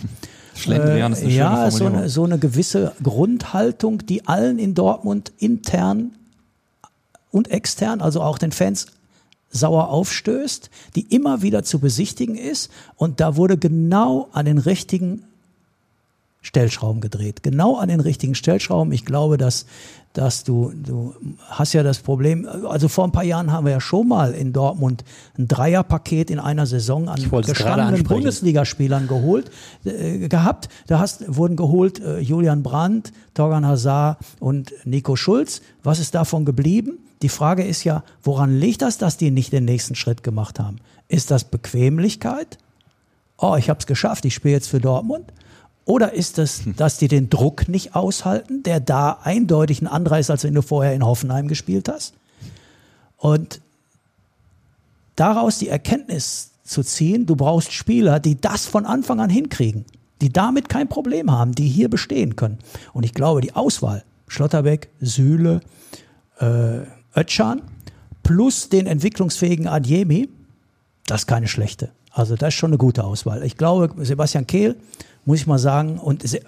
Schlendrian 0.56 1.12
ist 1.12 1.24
eine 1.24 1.32
schöne 1.32 1.38
ja, 1.38 1.72
so 1.72 1.86
eine, 1.86 2.10
so 2.10 2.24
eine 2.24 2.40
gewisse 2.40 2.94
Grundhaltung, 3.04 4.06
die 4.06 4.26
allen 4.26 4.58
in 4.58 4.74
Dortmund 4.74 5.34
intern 5.38 6.12
und 7.32 7.52
extern, 7.52 8.00
also 8.00 8.22
auch 8.22 8.38
den 8.38 8.54
Fans, 8.54 8.88
sauer 9.56 9.90
aufstößt, 9.90 10.70
die 10.96 11.14
immer 11.14 11.42
wieder 11.42 11.64
zu 11.64 11.80
besichtigen 11.80 12.36
ist. 12.36 12.70
Und 12.96 13.20
da 13.20 13.36
wurde 13.36 13.58
genau 13.58 14.30
an 14.32 14.46
den 14.46 14.58
richtigen 14.58 15.26
Stellschrauben 16.46 17.02
gedreht. 17.02 17.42
Genau 17.42 17.78
an 17.78 17.90
den 17.90 18.00
richtigen 18.00 18.36
Stellschrauben. 18.36 18.94
Ich 18.94 19.04
glaube, 19.04 19.38
dass, 19.38 19.66
dass 20.14 20.44
du, 20.44 20.72
du 20.76 21.16
hast 21.50 21.74
ja 21.74 21.82
das 21.82 22.00
Problem, 22.00 22.48
also 22.70 22.88
vor 22.88 23.04
ein 23.04 23.12
paar 23.12 23.24
Jahren 23.24 23.52
haben 23.52 23.66
wir 23.66 23.72
ja 23.72 23.82
schon 23.82 24.08
mal 24.08 24.32
in 24.34 24.54
Dortmund 24.54 25.04
ein 25.40 25.48
Dreierpaket 25.48 26.30
in 26.30 26.38
einer 26.38 26.68
Saison 26.68 27.10
an 27.10 27.20
gestandenen. 27.20 28.04
Bundesligaspielern 28.04 29.08
geholt, 29.08 29.50
äh, 29.86 30.28
gehabt. 30.28 30.70
Da 30.86 31.00
hast, 31.00 31.36
wurden 31.36 31.56
geholt 31.56 32.00
äh, 32.00 32.20
Julian 32.20 32.62
Brandt, 32.62 33.12
Torgan 33.34 33.66
Hazard 33.66 34.20
und 34.40 34.72
Nico 34.84 35.16
Schulz. 35.16 35.64
Was 35.82 35.98
ist 35.98 36.14
davon 36.14 36.46
geblieben? 36.46 37.00
Die 37.24 37.30
Frage 37.30 37.64
ist 37.64 37.84
ja, 37.84 38.04
woran 38.22 38.56
liegt 38.60 38.84
das, 38.84 39.00
dass 39.00 39.18
die 39.18 39.32
nicht 39.32 39.52
den 39.52 39.66
nächsten 39.66 39.96
Schritt 39.96 40.22
gemacht 40.22 40.60
haben? 40.60 40.78
Ist 41.08 41.32
das 41.32 41.44
Bequemlichkeit? 41.44 42.60
Oh, 43.40 43.56
ich 43.58 43.68
habe 43.72 43.80
es 43.80 43.88
geschafft, 43.88 44.26
ich 44.26 44.36
spiele 44.36 44.54
jetzt 44.54 44.70
für 44.70 44.80
Dortmund. 44.80 45.34
Oder 45.86 46.14
ist 46.14 46.40
es, 46.40 46.64
dass 46.76 46.98
die 46.98 47.08
den 47.08 47.30
Druck 47.30 47.68
nicht 47.68 47.96
aushalten, 47.96 48.64
der 48.64 48.80
da 48.80 49.20
eindeutig 49.24 49.82
ein 49.82 49.88
anderer 49.88 50.20
ist, 50.20 50.32
als 50.32 50.44
wenn 50.44 50.56
du 50.56 50.64
vorher 50.64 50.94
in 50.94 51.06
Hoffenheim 51.06 51.48
gespielt 51.48 51.88
hast? 51.88 52.16
Und 53.18 53.62
daraus 55.16 55.60
die 55.60 55.70
Erkenntnis 55.70 56.52
zu 56.64 56.84
ziehen, 56.84 57.28
du 57.28 57.36
brauchst 57.36 57.72
Spieler, 57.72 58.20
die 58.20 58.42
das 58.42 58.66
von 58.66 58.86
Anfang 58.86 59.20
an 59.20 59.30
hinkriegen, 59.30 59.86
die 60.22 60.34
damit 60.34 60.70
kein 60.70 60.88
Problem 60.88 61.32
haben, 61.32 61.54
die 61.54 61.68
hier 61.68 61.90
bestehen 61.90 62.36
können. 62.36 62.58
Und 62.94 63.04
ich 63.04 63.14
glaube, 63.14 63.42
die 63.42 63.54
Auswahl, 63.54 64.04
Schlotterbeck, 64.28 64.90
Sühle, 65.00 65.62
äh, 66.40 66.80
Özcan, 67.16 67.62
plus 68.24 68.70
den 68.70 68.88
entwicklungsfähigen 68.88 69.68
Adjemi, 69.68 70.30
das 71.06 71.22
ist 71.22 71.28
keine 71.28 71.48
schlechte. 71.48 71.92
Also 72.16 72.38
das 72.38 72.50
ist 72.50 72.54
schon 72.54 72.70
eine 72.70 72.78
gute 72.78 73.04
Auswahl. 73.04 73.44
Ich 73.44 73.58
glaube, 73.58 73.94
Sebastian 74.06 74.48
Kehl, 74.48 74.78
muss 75.26 75.40
ich 75.40 75.48
mal 75.48 75.60
sagen, 75.60 76.00
und 76.00 76.28
Se 76.28 76.40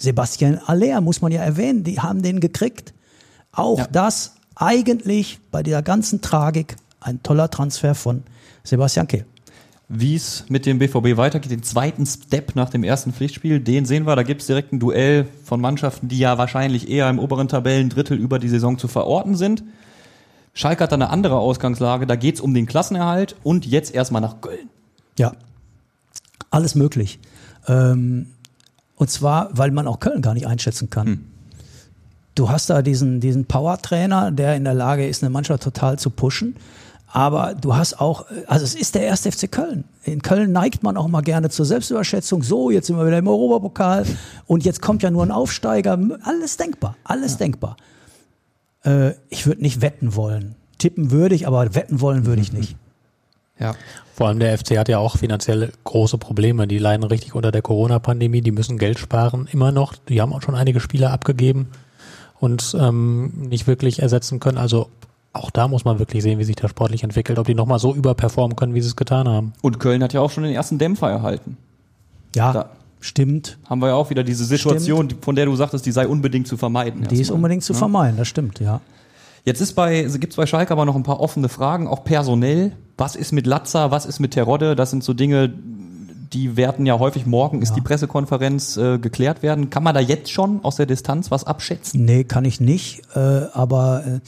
Sebastian 0.00 0.60
Aller 0.64 1.00
muss 1.00 1.22
man 1.22 1.32
ja 1.32 1.42
erwähnen, 1.42 1.82
die 1.82 1.98
haben 1.98 2.22
den 2.22 2.38
gekriegt. 2.38 2.94
Auch 3.50 3.84
das 3.90 4.36
eigentlich 4.54 5.40
bei 5.50 5.64
dieser 5.64 5.82
ganzen 5.82 6.20
Tragik 6.20 6.76
ein 7.00 7.20
toller 7.24 7.50
Transfer 7.50 7.96
von 7.96 8.22
Sebastian 8.62 9.08
Kehl. 9.08 9.24
Wie 9.88 10.14
es 10.14 10.44
mit 10.48 10.66
dem 10.66 10.78
BVB 10.78 11.16
weitergeht, 11.16 11.50
den 11.50 11.64
zweiten 11.64 12.06
Step 12.06 12.54
nach 12.54 12.70
dem 12.70 12.84
ersten 12.84 13.12
Pflichtspiel, 13.12 13.58
den 13.58 13.86
sehen 13.86 14.06
wir. 14.06 14.14
Da 14.14 14.22
gibt 14.22 14.42
es 14.42 14.46
direkt 14.46 14.72
ein 14.72 14.78
Duell 14.78 15.26
von 15.42 15.60
Mannschaften, 15.60 16.06
die 16.06 16.18
ja 16.18 16.38
wahrscheinlich 16.38 16.88
eher 16.88 17.10
im 17.10 17.18
oberen 17.18 17.48
Tabellendrittel 17.48 18.16
über 18.16 18.38
die 18.38 18.48
Saison 18.48 18.78
zu 18.78 18.86
verorten 18.86 19.34
sind. 19.34 19.64
Schalke 20.54 20.84
hat 20.84 20.92
da 20.92 20.94
eine 20.94 21.10
andere 21.10 21.38
Ausgangslage. 21.38 22.06
Da 22.06 22.14
geht 22.14 22.36
es 22.36 22.40
um 22.40 22.54
den 22.54 22.66
Klassenerhalt 22.66 23.34
und 23.42 23.66
jetzt 23.66 23.92
erstmal 23.92 24.22
nach 24.22 24.40
Köln. 24.40 24.70
Ja, 25.18 25.32
alles 26.50 26.74
möglich. 26.74 27.18
Ähm, 27.66 28.26
und 28.96 29.10
zwar, 29.10 29.50
weil 29.52 29.70
man 29.70 29.86
auch 29.86 30.00
Köln 30.00 30.22
gar 30.22 30.34
nicht 30.34 30.46
einschätzen 30.46 30.90
kann. 30.90 31.26
Du 32.34 32.50
hast 32.50 32.70
da 32.70 32.82
diesen, 32.82 33.20
diesen 33.20 33.46
Power-Trainer, 33.46 34.30
der 34.30 34.56
in 34.56 34.64
der 34.64 34.74
Lage 34.74 35.06
ist, 35.06 35.22
eine 35.22 35.30
Mannschaft 35.30 35.62
total 35.62 35.98
zu 35.98 36.10
pushen. 36.10 36.56
Aber 37.10 37.54
du 37.54 37.74
hast 37.74 38.00
auch, 38.00 38.26
also 38.46 38.64
es 38.64 38.74
ist 38.74 38.94
der 38.94 39.02
erste 39.02 39.32
FC 39.32 39.50
Köln. 39.50 39.84
In 40.04 40.20
Köln 40.20 40.52
neigt 40.52 40.82
man 40.82 40.96
auch 40.96 41.08
mal 41.08 41.22
gerne 41.22 41.48
zur 41.48 41.64
Selbstüberschätzung. 41.64 42.42
So, 42.42 42.70
jetzt 42.70 42.86
sind 42.86 42.96
wir 42.96 43.06
wieder 43.06 43.18
im 43.18 43.28
Europapokal 43.28 44.04
und 44.46 44.64
jetzt 44.64 44.82
kommt 44.82 45.02
ja 45.02 45.10
nur 45.10 45.22
ein 45.24 45.30
Aufsteiger. 45.30 45.98
Alles 46.22 46.58
denkbar, 46.58 46.96
alles 47.04 47.38
denkbar. 47.38 47.76
Äh, 48.84 49.12
ich 49.30 49.46
würde 49.46 49.62
nicht 49.62 49.80
wetten 49.80 50.14
wollen. 50.14 50.54
Tippen 50.76 51.10
würde 51.10 51.34
ich, 51.34 51.46
aber 51.46 51.74
wetten 51.74 52.00
wollen 52.00 52.26
würde 52.26 52.42
ich 52.42 52.52
nicht. 52.52 52.76
Ja. 53.60 53.74
Vor 54.14 54.28
allem 54.28 54.38
der 54.40 54.56
FC 54.58 54.76
hat 54.78 54.88
ja 54.88 54.98
auch 54.98 55.16
finanziell 55.16 55.72
große 55.84 56.18
Probleme. 56.18 56.66
Die 56.66 56.78
leiden 56.78 57.04
richtig 57.04 57.34
unter 57.34 57.52
der 57.52 57.62
Corona-Pandemie, 57.62 58.40
die 58.40 58.50
müssen 58.50 58.78
Geld 58.78 58.98
sparen, 58.98 59.48
immer 59.52 59.70
noch. 59.72 59.94
Die 60.08 60.20
haben 60.20 60.32
auch 60.32 60.42
schon 60.42 60.54
einige 60.56 60.80
Spieler 60.80 61.12
abgegeben 61.12 61.68
und 62.40 62.76
ähm, 62.78 63.32
nicht 63.48 63.66
wirklich 63.66 64.00
ersetzen 64.02 64.40
können. 64.40 64.58
Also 64.58 64.88
auch 65.32 65.50
da 65.50 65.68
muss 65.68 65.84
man 65.84 65.98
wirklich 66.00 66.22
sehen, 66.22 66.38
wie 66.38 66.44
sich 66.44 66.56
das 66.56 66.70
sportlich 66.70 67.04
entwickelt, 67.04 67.38
ob 67.38 67.46
die 67.46 67.54
nochmal 67.54 67.78
so 67.78 67.94
überperformen 67.94 68.56
können, 68.56 68.74
wie 68.74 68.80
sie 68.80 68.88
es 68.88 68.96
getan 68.96 69.28
haben. 69.28 69.52
Und 69.62 69.78
Köln 69.78 70.02
hat 70.02 70.12
ja 70.12 70.20
auch 70.20 70.30
schon 70.30 70.42
den 70.44 70.52
ersten 70.54 70.78
Dämpfer 70.78 71.10
erhalten. 71.10 71.56
Ja, 72.34 72.52
Da- 72.52 72.70
stimmt. 73.00 73.58
Haben 73.68 73.80
wir 73.80 73.88
ja 73.88 73.94
auch 73.94 74.10
wieder 74.10 74.24
diese 74.24 74.44
Situation, 74.44 75.08
von 75.20 75.36
der 75.36 75.46
du 75.46 75.54
sagtest, 75.54 75.86
die 75.86 75.92
sei 75.92 76.08
unbedingt 76.08 76.48
zu 76.48 76.56
vermeiden. 76.56 77.06
Die 77.08 77.20
ist 77.20 77.30
unbedingt 77.30 77.62
zu 77.62 77.72
vermeiden, 77.74 78.16
das 78.16 78.26
stimmt, 78.26 78.58
ja. 78.58 78.80
Jetzt 79.48 79.62
ist 79.62 79.72
bei, 79.72 80.02
gibt's 80.02 80.36
bei 80.36 80.44
Schalke 80.44 80.72
aber 80.72 80.84
noch 80.84 80.94
ein 80.94 81.04
paar 81.04 81.20
offene 81.20 81.48
Fragen, 81.48 81.88
auch 81.88 82.04
personell. 82.04 82.72
Was 82.98 83.16
ist 83.16 83.32
mit 83.32 83.46
Latza, 83.46 83.90
was 83.90 84.04
ist 84.04 84.20
mit 84.20 84.32
Terodde? 84.32 84.76
Das 84.76 84.90
sind 84.90 85.02
so 85.02 85.14
Dinge, 85.14 85.54
die 86.32 86.56
werden 86.56 86.86
ja 86.86 86.98
häufig 86.98 87.26
morgen, 87.26 87.62
ist 87.62 87.74
die 87.74 87.80
Pressekonferenz 87.80 88.76
äh, 88.76 88.98
geklärt 88.98 89.42
werden. 89.42 89.70
Kann 89.70 89.82
man 89.82 89.94
da 89.94 90.00
jetzt 90.00 90.30
schon 90.30 90.64
aus 90.64 90.76
der 90.76 90.86
Distanz 90.86 91.30
was 91.30 91.44
abschätzen? 91.44 92.04
Nee, 92.04 92.24
kann 92.24 92.44
ich 92.44 92.60
nicht, 92.60 93.02
äh, 93.14 93.18
aber 93.18 94.04
äh, 94.06 94.20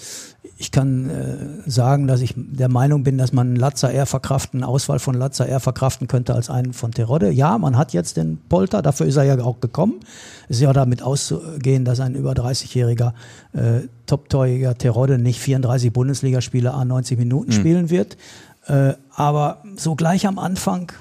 ich 0.57 0.71
kann 0.71 1.09
äh, 1.09 1.71
sagen, 1.71 2.07
dass 2.07 2.21
ich 2.21 2.35
der 2.37 2.69
Meinung 2.69 3.03
bin, 3.03 3.17
dass 3.17 3.33
man 3.33 3.57
Latza 3.57 3.89
eher 3.89 4.05
verkraften, 4.05 4.63
Auswahl 4.63 4.99
von 4.99 5.15
Latza 5.15 5.47
eher 5.47 5.61
verkraften 5.61 6.07
könnte 6.07 6.35
als 6.35 6.51
einen 6.51 6.75
von 6.75 6.93
Terodde. 6.93 7.31
Ja, 7.31 7.57
man 7.57 7.79
hat 7.79 7.95
jetzt 7.95 8.19
den 8.19 8.39
Polter, 8.49 8.83
dafür 8.83 9.07
ist 9.07 9.17
er 9.17 9.25
ja 9.25 9.43
auch 9.43 9.61
gekommen. 9.61 10.01
Es 10.49 10.57
ist 10.57 10.63
ja 10.63 10.73
damit 10.75 11.03
auszugehen, 11.03 11.87
dass 11.87 12.01
ein 12.01 12.15
über 12.15 12.33
30-jähriger 12.33 13.13
äh, 13.55 13.89
Top-Torjäger 14.07 14.77
Terodde 14.77 15.19
nicht 15.19 15.41
34 15.41 15.93
Bundesligaspiele 15.93 16.75
a 16.75 16.85
90 16.85 17.19
Minuten 17.19 17.53
spielen 17.53 17.89
wird. 17.89 18.19
Äh, 18.67 18.95
aber 19.15 19.63
so 19.77 19.95
gleich 19.95 20.27
am 20.27 20.39
Anfang 20.39 20.93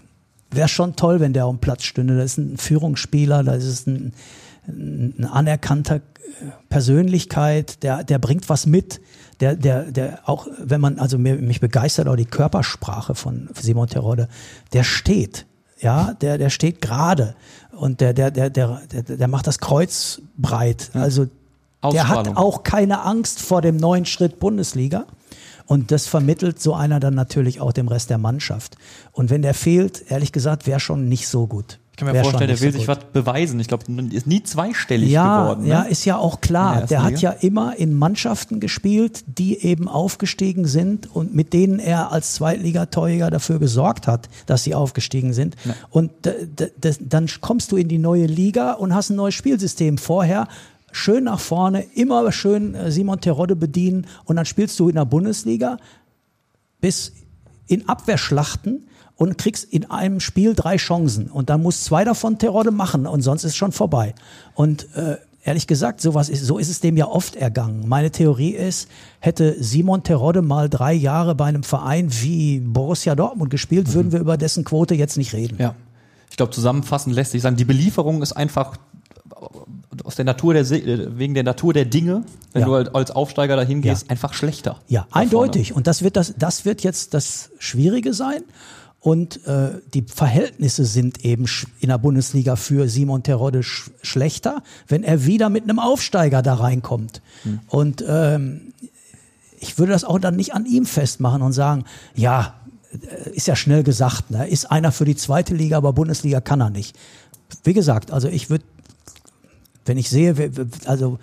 wäre 0.51 0.67
schon 0.67 0.95
toll, 0.95 1.19
wenn 1.19 1.33
der 1.33 1.45
auf 1.45 1.55
dem 1.55 1.59
Platz 1.59 1.83
stünde. 1.83 2.17
Das 2.17 2.31
ist 2.31 2.37
ein 2.37 2.57
Führungsspieler, 2.57 3.43
das 3.43 3.63
ist 3.63 3.87
ein, 3.87 4.13
ein 4.67 5.25
anerkannter 5.25 5.97
äh, 5.97 5.99
Persönlichkeit, 6.69 7.83
der, 7.83 8.03
der 8.03 8.19
bringt 8.19 8.49
was 8.49 8.65
mit. 8.65 9.01
Der, 9.39 9.55
der, 9.55 9.83
der 9.83 10.19
auch, 10.27 10.47
wenn 10.57 10.81
man, 10.81 10.99
also 10.99 11.17
mir, 11.17 11.35
mich 11.35 11.61
begeistert 11.61 12.07
auch 12.07 12.17
die 12.17 12.25
Körpersprache 12.25 13.15
von 13.15 13.49
Simon 13.57 13.87
Terodde, 13.87 14.27
der 14.73 14.83
steht, 14.83 15.45
ja, 15.79 16.13
der, 16.15 16.37
der 16.37 16.49
steht 16.49 16.81
gerade 16.81 17.35
und 17.71 18.01
der, 18.01 18.13
der, 18.13 18.31
der, 18.31 18.49
der, 18.49 18.81
der, 18.91 19.03
der 19.03 19.27
macht 19.29 19.47
das 19.47 19.59
Kreuz 19.59 20.21
breit. 20.37 20.91
Also 20.93 21.27
der 21.93 22.09
hat 22.09 22.35
auch 22.35 22.63
keine 22.63 23.03
Angst 23.03 23.41
vor 23.41 23.61
dem 23.61 23.77
neuen 23.77 24.05
Schritt 24.05 24.39
Bundesliga. 24.39 25.05
Und 25.69 25.91
das 25.91 26.07
vermittelt 26.07 26.59
so 26.59 26.73
einer 26.73 26.99
dann 26.99 27.13
natürlich 27.13 27.61
auch 27.61 27.71
dem 27.71 27.87
Rest 27.87 28.09
der 28.09 28.17
Mannschaft. 28.17 28.75
Und 29.11 29.29
wenn 29.29 29.43
der 29.43 29.53
fehlt, 29.53 30.03
ehrlich 30.09 30.31
gesagt, 30.31 30.65
wäre 30.65 30.79
schon 30.79 31.07
nicht 31.07 31.27
so 31.27 31.45
gut. 31.45 31.77
Ich 31.91 31.97
kann 31.97 32.11
mir 32.11 32.23
vorstellen, 32.23 32.47
der 32.47 32.59
will 32.59 32.71
so 32.71 32.79
sich 32.79 32.87
was 32.87 32.97
beweisen. 33.13 33.59
Ich 33.59 33.67
glaube, 33.67 33.83
ist 34.11 34.25
nie 34.25 34.41
zweistellig 34.41 35.11
ja, 35.11 35.43
geworden. 35.43 35.63
Ne? 35.65 35.69
Ja, 35.69 35.81
ist 35.83 36.05
ja 36.05 36.17
auch 36.17 36.41
klar. 36.41 36.77
der 36.79 36.87
Der 36.87 37.03
hat 37.03 37.21
ja 37.21 37.29
immer 37.29 37.77
in 37.77 37.93
Mannschaften 37.93 38.59
gespielt, 38.59 39.23
die 39.27 39.61
eben 39.63 39.87
aufgestiegen 39.87 40.65
sind 40.65 41.13
und 41.15 41.35
mit 41.35 41.53
denen 41.53 41.77
er 41.77 42.11
als 42.11 42.33
Zweitligatorjäger 42.33 43.29
dafür 43.29 43.59
gesorgt 43.59 44.07
hat, 44.07 44.27
dass 44.47 44.63
sie 44.63 44.73
aufgestiegen 44.73 45.33
sind. 45.33 45.55
Und 45.91 46.09
d- 46.25 46.47
d- 46.47 46.71
das, 46.81 46.97
dann 46.99 47.27
kommst 47.41 47.71
du 47.71 47.77
in 47.77 47.89
die 47.89 47.99
neue 47.99 48.25
Liga 48.25 48.71
und 48.71 48.95
hast 48.95 49.11
ein 49.11 49.17
neues 49.17 49.35
Spielsystem. 49.35 49.99
Vorher 49.99 50.47
schön 50.91 51.25
nach 51.25 51.39
vorne, 51.39 51.83
immer 51.95 52.31
schön 52.31 52.75
äh, 52.75 52.91
Simon 52.91 53.21
Terodde 53.21 53.55
bedienen 53.55 54.07
und 54.25 54.35
dann 54.35 54.45
spielst 54.45 54.79
du 54.79 54.89
in 54.89 54.95
der 54.95 55.05
Bundesliga 55.05 55.77
bis 56.81 57.13
in 57.67 57.87
Abwehrschlachten 57.87 58.87
und 59.15 59.37
kriegst 59.37 59.65
in 59.65 59.89
einem 59.91 60.19
Spiel 60.19 60.55
drei 60.55 60.77
Chancen 60.77 61.29
und 61.29 61.49
dann 61.49 61.61
muss 61.61 61.83
zwei 61.83 62.03
davon 62.03 62.37
Terodde 62.37 62.71
machen 62.71 63.05
und 63.05 63.21
sonst 63.21 63.43
ist 63.43 63.57
schon 63.57 63.71
vorbei. 63.71 64.15
Und 64.55 64.87
äh, 64.95 65.17
ehrlich 65.43 65.67
gesagt, 65.67 66.01
sowas 66.01 66.29
ist, 66.29 66.45
so 66.45 66.57
ist 66.57 66.69
es 66.69 66.79
dem 66.79 66.97
ja 66.97 67.07
oft 67.07 67.35
ergangen. 67.35 67.87
Meine 67.87 68.11
Theorie 68.11 68.51
ist, 68.51 68.87
hätte 69.19 69.61
Simon 69.61 70.03
Terodde 70.03 70.41
mal 70.41 70.69
drei 70.69 70.93
Jahre 70.93 71.35
bei 71.35 71.45
einem 71.45 71.63
Verein 71.63 72.09
wie 72.21 72.59
Borussia 72.59 73.15
Dortmund 73.15 73.49
gespielt, 73.49 73.93
würden 73.93 74.11
wir 74.11 74.19
über 74.19 74.37
dessen 74.37 74.63
Quote 74.63 74.95
jetzt 74.95 75.17
nicht 75.17 75.33
reden. 75.33 75.57
Ja. 75.59 75.75
Ich 76.29 76.37
glaube, 76.37 76.51
zusammenfassend 76.53 77.15
lässt 77.15 77.31
sich 77.31 77.41
sagen, 77.41 77.57
die 77.57 77.65
Belieferung 77.65 78.21
ist 78.21 78.33
einfach 78.33 78.77
aus 80.05 80.15
der 80.15 80.25
Natur 80.25 80.53
der, 80.53 80.69
äh, 80.71 81.17
wegen 81.17 81.33
der 81.33 81.43
Natur 81.43 81.73
der 81.73 81.85
Dinge, 81.85 82.23
wenn 82.53 82.61
Ja. 82.61 82.67
du 82.67 82.73
halt 82.75 82.95
als 82.95 83.11
Aufsteiger 83.11 83.55
dahin 83.55 83.81
gehst, 83.81 84.03
Ja. 84.03 84.11
einfach 84.11 84.33
schlechter. 84.33 84.79
Ja, 84.87 85.07
eindeutig. 85.11 85.73
Und 85.75 85.87
das 85.87 86.01
wird 86.03 86.15
das, 86.15 86.33
das 86.37 86.65
wird 86.65 86.81
jetzt 86.83 87.13
das 87.13 87.49
Schwierige 87.59 88.13
sein. 88.13 88.43
und 89.01 89.47
äh, 89.47 89.69
die 89.93 90.01
Verhältnisse 90.01 90.83
sind 90.83 91.23
eben 91.23 91.45
in 91.79 91.87
der 91.87 91.97
Bundesliga 91.97 92.57
für 92.57 92.89
Simon 92.89 93.23
Terodde 93.23 93.63
sch 93.63 93.91
schlechter, 94.01 94.61
wenn 94.89 95.03
er 95.05 95.25
wieder 95.25 95.47
mit 95.47 95.63
einem 95.63 95.79
Aufsteiger 95.79 96.41
da 96.41 96.55
reinkommt. 96.55 97.21
Und 97.69 98.03
ähm, 98.05 98.73
ich 99.61 99.77
würde 99.79 99.93
das 99.93 100.03
auch 100.03 100.19
dann 100.19 100.35
nicht 100.35 100.53
an 100.53 100.65
ihm 100.65 100.85
festmachen 100.85 101.41
und 101.41 101.53
sagen, 101.53 101.85
ja, 102.13 102.55
äh, 102.91 103.29
ist 103.29 103.47
ja 103.47 103.55
schnell 103.55 103.83
gesagt, 103.83 104.31
ne? 104.31 104.45
ist 104.49 104.69
einer 104.69 104.91
für 104.91 105.05
die 105.05 105.15
zweite 105.15 105.55
Liga, 105.55 105.77
aber 105.77 105.93
Bundesliga 105.93 106.41
kann 106.41 106.59
er 106.59 106.69
nicht. 106.69 106.93
Wie 107.63 107.73
gesagt, 107.73 108.11
also 108.11 108.27
ich 108.27 108.49
würde, 108.49 108.65
wenn 109.89 109.97
ich 109.97 110.09
sehe, 110.09 110.33
also 110.85 111.19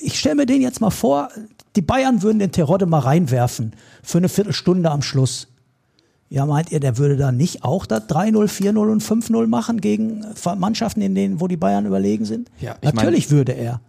ich 0.00 0.18
stelle 0.18 0.34
mir 0.34 0.46
den 0.46 0.62
jetzt 0.62 0.80
mal 0.80 0.90
vor, 0.90 1.28
die 1.76 1.82
Bayern 1.82 2.22
würden 2.22 2.40
den 2.40 2.50
Terodde 2.50 2.86
mal 2.86 2.98
reinwerfen 2.98 3.74
für 4.02 4.18
eine 4.18 4.28
Viertelstunde 4.28 4.90
am 4.90 5.02
Schluss. 5.02 5.46
Ja, 6.28 6.46
meint 6.46 6.70
ihr, 6.72 6.80
der 6.80 6.96
würde 6.96 7.16
da 7.16 7.32
nicht 7.32 7.64
auch 7.64 7.86
das 7.86 8.04
3-0, 8.08 8.48
4-0 8.48 8.76
und 8.78 9.02
5-0 9.02 9.46
machen 9.46 9.80
gegen 9.80 10.24
Mannschaften, 10.58 11.00
in 11.02 11.14
denen, 11.14 11.40
wo 11.40 11.48
die 11.48 11.56
Bayern 11.56 11.86
überlegen 11.86 12.24
sind? 12.24 12.50
Ja, 12.60 12.76
ich 12.80 12.92
Natürlich 12.92 13.30
würde 13.30 13.52
er. 13.52 13.80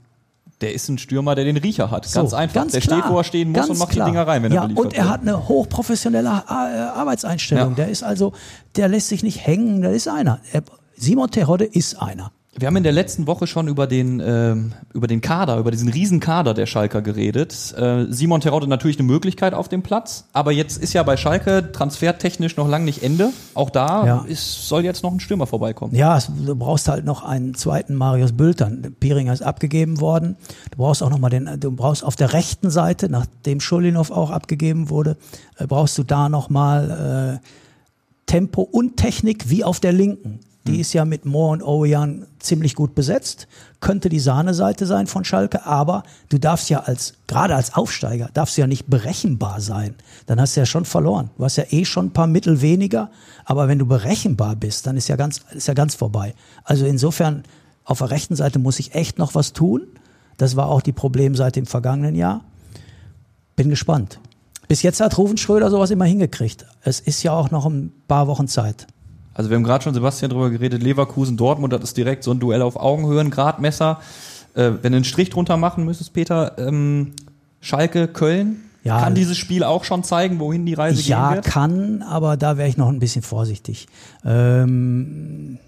Der 0.59 0.73
ist 0.73 0.89
ein 0.89 0.97
Stürmer, 0.99 1.33
der 1.33 1.45
den 1.45 1.57
Riecher 1.57 1.89
hat. 1.89 2.11
Ganz 2.11 2.31
So, 2.31 2.35
einfach. 2.35 2.53
ganz 2.61 2.71
der 2.73 2.81
klar, 2.81 2.99
steht, 2.99 3.11
wo 3.11 3.17
er 3.17 3.23
stehen 3.23 3.51
muss 3.51 3.69
und 3.69 3.79
macht 3.79 3.91
klar. 3.91 4.05
die 4.07 4.11
Dinger 4.11 4.27
rein, 4.27 4.43
wenn 4.43 4.51
ja, 4.51 4.63
er 4.63 4.77
Und 4.77 4.93
er 4.93 5.03
wird. 5.03 5.09
hat 5.09 5.21
eine 5.21 5.47
hochprofessionelle 5.47 6.27
äh, 6.29 6.51
Arbeitseinstellung. 6.51 7.69
Ja. 7.69 7.75
Der 7.75 7.87
ist 7.89 8.03
also, 8.03 8.33
der 8.75 8.87
lässt 8.87 9.07
sich 9.09 9.23
nicht 9.23 9.45
hängen, 9.45 9.81
der 9.81 9.91
ist 9.91 10.07
einer. 10.07 10.39
Er, 10.51 10.61
Simon 10.95 11.31
Terodde 11.31 11.65
ist 11.65 11.99
einer. 12.01 12.31
Wir 12.53 12.67
haben 12.67 12.75
in 12.75 12.83
der 12.83 12.91
letzten 12.91 13.27
Woche 13.27 13.47
schon 13.47 13.69
über 13.69 13.87
den, 13.87 14.21
ähm, 14.23 14.73
über 14.93 15.07
den 15.07 15.21
Kader, 15.21 15.57
über 15.57 15.71
diesen 15.71 15.87
Riesenkader 15.87 16.53
der 16.53 16.65
Schalker 16.65 17.01
geredet. 17.01 17.73
Äh, 17.77 18.07
Simon 18.09 18.41
Terodde 18.41 18.67
natürlich 18.67 18.99
eine 18.99 19.07
Möglichkeit 19.07 19.53
auf 19.53 19.69
dem 19.69 19.83
Platz, 19.83 20.25
aber 20.33 20.51
jetzt 20.51 20.77
ist 20.77 20.91
ja 20.91 21.01
bei 21.03 21.15
Schalke 21.15 21.71
transfertechnisch 21.71 22.57
noch 22.57 22.67
lang 22.67 22.83
nicht 22.83 23.03
Ende. 23.03 23.29
Auch 23.53 23.69
da 23.69 24.05
Ja. 24.05 24.25
ist, 24.27 24.67
soll 24.67 24.83
jetzt 24.83 25.01
noch 25.01 25.13
ein 25.13 25.21
Stürmer 25.21 25.47
vorbeikommen. 25.47 25.95
Ja, 25.95 26.19
du 26.45 26.53
brauchst 26.55 26.89
halt 26.89 27.05
noch 27.05 27.23
einen 27.23 27.53
zweiten 27.55 27.95
Marius 27.95 28.33
Bültern. 28.33 28.95
Pieringer 28.99 29.31
ist 29.31 29.43
abgegeben 29.43 30.01
worden. 30.01 30.35
Du 30.71 30.77
brauchst 30.77 31.01
auch 31.03 31.09
noch 31.09 31.19
mal 31.19 31.29
den, 31.29 31.49
du 31.57 31.71
brauchst 31.71 32.03
auf 32.03 32.17
der 32.17 32.33
rechten 32.33 32.69
Seite, 32.69 33.07
nachdem 33.09 33.61
Schulinov 33.61 34.11
auch 34.11 34.29
abgegeben 34.29 34.89
wurde, 34.89 35.15
äh, 35.57 35.67
brauchst 35.67 35.97
du 35.97 36.03
da 36.03 36.27
noch 36.27 36.49
mal 36.49 37.39
äh, 37.41 37.47
Tempo 38.25 38.61
und 38.61 38.97
Technik 38.97 39.49
wie 39.49 39.63
auf 39.63 39.79
der 39.79 39.93
linken. 39.93 40.41
Die 40.67 40.79
ist 40.79 40.93
ja 40.93 41.05
mit 41.05 41.25
Moore 41.25 41.53
und 41.53 41.63
Ojan 41.63 42.27
ziemlich 42.37 42.75
gut 42.75 42.93
besetzt. 42.93 43.47
Könnte 43.79 44.09
die 44.09 44.19
Sahneseite 44.19 44.85
sein 44.85 45.07
von 45.07 45.25
Schalke, 45.25 45.65
aber 45.65 46.03
du 46.29 46.37
darfst 46.37 46.69
ja 46.69 46.81
als, 46.81 47.15
gerade 47.25 47.55
als 47.55 47.73
Aufsteiger, 47.73 48.29
darfst 48.35 48.57
du 48.57 48.61
ja 48.61 48.67
nicht 48.67 48.85
berechenbar 48.87 49.59
sein. 49.59 49.95
Dann 50.27 50.39
hast 50.39 50.55
du 50.55 50.59
ja 50.59 50.67
schon 50.67 50.85
verloren. 50.85 51.31
Du 51.35 51.43
hast 51.43 51.55
ja 51.55 51.63
eh 51.71 51.83
schon 51.83 52.07
ein 52.07 52.13
paar 52.13 52.27
Mittel 52.27 52.61
weniger, 52.61 53.09
aber 53.43 53.67
wenn 53.67 53.79
du 53.79 53.87
berechenbar 53.87 54.55
bist, 54.55 54.85
dann 54.85 54.97
ist 54.97 55.07
ja 55.07 55.15
ganz, 55.15 55.41
ist 55.51 55.67
ja 55.67 55.73
ganz 55.73 55.95
vorbei. 55.95 56.35
Also 56.63 56.85
insofern, 56.85 57.41
auf 57.83 57.97
der 57.97 58.11
rechten 58.11 58.35
Seite 58.35 58.59
muss 58.59 58.77
ich 58.77 58.93
echt 58.93 59.17
noch 59.17 59.33
was 59.33 59.53
tun. 59.53 59.87
Das 60.37 60.55
war 60.55 60.67
auch 60.67 60.81
die 60.81 60.93
Problemseite 60.93 61.59
im 61.59 61.65
vergangenen 61.65 62.13
Jahr. 62.13 62.43
Bin 63.55 63.69
gespannt. 63.69 64.19
Bis 64.67 64.83
jetzt 64.83 65.01
hat 65.01 65.17
Ruven 65.17 65.37
Schröder 65.37 65.71
sowas 65.71 65.89
immer 65.89 66.05
hingekriegt. 66.05 66.65
Es 66.81 66.99
ist 66.99 67.23
ja 67.23 67.33
auch 67.33 67.49
noch 67.49 67.65
ein 67.65 67.91
paar 68.07 68.27
Wochen 68.27 68.47
Zeit. 68.47 68.87
Also 69.33 69.49
wir 69.49 69.55
haben 69.57 69.63
gerade 69.63 69.83
schon 69.83 69.93
Sebastian 69.93 70.29
drüber 70.31 70.49
geredet, 70.49 70.83
Leverkusen, 70.83 71.37
Dortmund, 71.37 71.71
das 71.73 71.81
ist 71.83 71.97
direkt 71.97 72.23
so 72.23 72.31
ein 72.31 72.39
Duell 72.39 72.61
auf 72.61 72.75
Augenhöhe, 72.75 73.21
ein 73.21 73.29
Gradmesser. 73.31 73.99
Äh, 74.53 74.71
wenn 74.81 74.91
du 74.91 74.97
einen 74.97 75.05
Strich 75.05 75.29
drunter 75.29 75.55
machen 75.57 75.85
müsstest, 75.85 76.13
Peter, 76.13 76.57
ähm, 76.57 77.13
Schalke, 77.61 78.07
Köln, 78.09 78.57
Ja. 78.83 78.99
kann 78.99 79.15
dieses 79.15 79.37
Spiel 79.37 79.63
auch 79.63 79.83
schon 79.85 80.03
zeigen, 80.03 80.39
wohin 80.39 80.65
die 80.65 80.73
Reise 80.73 81.01
Ja, 81.03 81.29
gehen 81.29 81.35
wird? 81.37 81.45
kann, 81.45 82.01
aber 82.01 82.35
da 82.35 82.57
wäre 82.57 82.67
ich 82.67 82.75
noch 82.77 82.89
ein 82.89 82.99
bisschen 82.99 83.21
vorsichtig. 83.21 83.87
Ähm, 84.25 85.59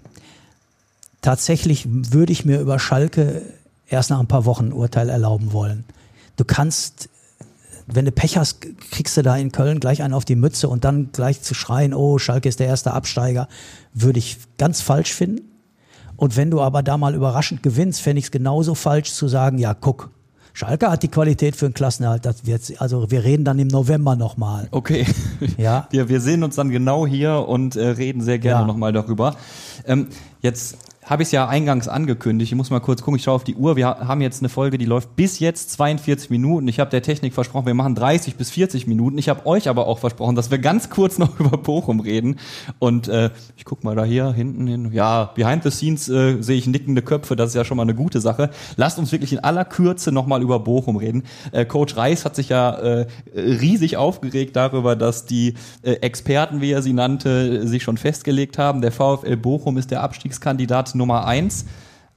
tatsächlich 1.22 1.86
würde 1.88 2.32
ich 2.32 2.44
mir 2.44 2.60
über 2.60 2.78
Schalke 2.78 3.42
erst 3.88 4.10
nach 4.10 4.20
ein 4.20 4.26
paar 4.26 4.44
Wochen 4.44 4.66
ein 4.66 4.72
Urteil 4.72 5.08
erlauben 5.08 5.52
wollen. 5.52 5.84
Du 6.36 6.44
kannst, 6.44 7.08
wenn 7.86 8.04
du 8.04 8.12
Pech 8.12 8.36
hast, 8.38 8.66
kriegst 8.90 9.16
du 9.16 9.22
da 9.22 9.36
in 9.36 9.52
Köln 9.52 9.80
gleich 9.80 10.02
einen 10.02 10.14
auf 10.14 10.24
die 10.24 10.36
Mütze 10.36 10.68
und 10.68 10.84
dann 10.84 11.10
gleich 11.12 11.42
zu 11.42 11.54
schreien, 11.54 11.92
oh, 11.94 12.18
Schalke 12.18 12.48
ist 12.48 12.60
der 12.60 12.66
erste 12.66 12.92
Absteiger, 12.92 13.48
würde 13.92 14.18
ich 14.18 14.38
ganz 14.58 14.80
falsch 14.80 15.12
finden. 15.12 15.42
Und 16.16 16.36
wenn 16.36 16.50
du 16.50 16.60
aber 16.60 16.82
da 16.82 16.96
mal 16.96 17.14
überraschend 17.14 17.62
gewinnst, 17.62 18.00
fände 18.00 18.18
ich 18.20 18.26
es 18.26 18.30
genauso 18.30 18.74
falsch 18.74 19.12
zu 19.12 19.28
sagen, 19.28 19.58
ja, 19.58 19.74
guck, 19.74 20.10
Schalke 20.52 20.88
hat 20.88 21.02
die 21.02 21.08
Qualität 21.08 21.56
für 21.56 21.64
einen 21.66 21.74
Klassenerhalt. 21.74 22.24
Das 22.24 22.46
wird, 22.46 22.80
also 22.80 23.10
wir 23.10 23.24
reden 23.24 23.44
dann 23.44 23.58
im 23.58 23.66
November 23.66 24.14
nochmal. 24.14 24.68
Okay. 24.70 25.04
Ja. 25.58 25.88
Wir, 25.90 26.08
wir 26.08 26.20
sehen 26.20 26.44
uns 26.44 26.54
dann 26.54 26.70
genau 26.70 27.06
hier 27.08 27.48
und 27.48 27.74
äh, 27.74 27.88
reden 27.88 28.20
sehr 28.22 28.38
gerne 28.38 28.60
Ja. 28.60 28.66
nochmal 28.66 28.92
darüber. 28.92 29.34
Ähm, 29.84 30.06
jetzt 30.42 30.76
habe 31.06 31.22
ich 31.22 31.28
es 31.28 31.32
ja 31.32 31.46
eingangs 31.48 31.86
angekündigt. 31.88 32.50
Ich 32.52 32.56
muss 32.56 32.70
mal 32.70 32.80
kurz 32.80 33.02
gucken, 33.02 33.16
ich 33.18 33.24
schaue 33.24 33.34
auf 33.34 33.44
die 33.44 33.54
Uhr. 33.56 33.76
Wir 33.76 33.86
ha- 33.88 34.08
haben 34.08 34.20
jetzt 34.20 34.40
eine 34.40 34.48
Folge, 34.48 34.78
die 34.78 34.84
läuft 34.86 35.16
bis 35.16 35.38
jetzt 35.38 35.70
42 35.72 36.30
Minuten. 36.30 36.66
Ich 36.68 36.80
habe 36.80 36.90
der 36.90 37.02
Technik 37.02 37.34
versprochen, 37.34 37.66
wir 37.66 37.74
machen 37.74 37.94
30 37.94 38.36
bis 38.36 38.50
40 38.50 38.86
Minuten. 38.86 39.18
Ich 39.18 39.28
habe 39.28 39.44
euch 39.46 39.68
aber 39.68 39.86
auch 39.86 39.98
versprochen, 39.98 40.34
dass 40.34 40.50
wir 40.50 40.58
ganz 40.58 40.88
kurz 40.90 41.18
noch 41.18 41.38
über 41.38 41.58
Bochum 41.58 42.00
reden. 42.00 42.36
Und 42.78 43.08
äh, 43.08 43.30
ich 43.56 43.64
guck 43.64 43.84
mal 43.84 43.94
da 43.94 44.04
hier 44.04 44.32
hinten 44.32 44.66
hin. 44.66 44.92
Ja, 44.92 45.30
behind 45.34 45.62
the 45.62 45.70
scenes 45.70 46.08
äh, 46.08 46.40
sehe 46.40 46.56
ich 46.56 46.66
nickende 46.66 47.02
Köpfe. 47.02 47.36
Das 47.36 47.50
ist 47.50 47.54
ja 47.54 47.64
schon 47.64 47.76
mal 47.76 47.82
eine 47.82 47.94
gute 47.94 48.20
Sache. 48.20 48.50
Lasst 48.76 48.98
uns 48.98 49.12
wirklich 49.12 49.32
in 49.32 49.40
aller 49.40 49.64
Kürze 49.64 50.10
nochmal 50.12 50.40
über 50.42 50.58
Bochum 50.60 50.96
reden. 50.96 51.24
Äh, 51.52 51.64
Coach 51.66 51.96
Reis 51.96 52.24
hat 52.24 52.34
sich 52.36 52.48
ja 52.48 52.70
äh, 52.74 53.06
riesig 53.34 53.96
aufgeregt 53.98 54.56
darüber, 54.56 54.96
dass 54.96 55.26
die 55.26 55.54
äh, 55.82 55.92
Experten, 55.96 56.60
wie 56.60 56.70
er 56.72 56.80
sie 56.82 56.92
nannte, 56.94 57.66
sich 57.68 57.82
schon 57.82 57.96
festgelegt 57.98 58.56
haben. 58.58 58.80
Der 58.80 58.90
VfL 58.92 59.36
Bochum 59.36 59.76
ist 59.76 59.90
der 59.90 60.02
Abstiegskandidat 60.02 60.93
Nummer 60.94 61.26
eins. 61.26 61.66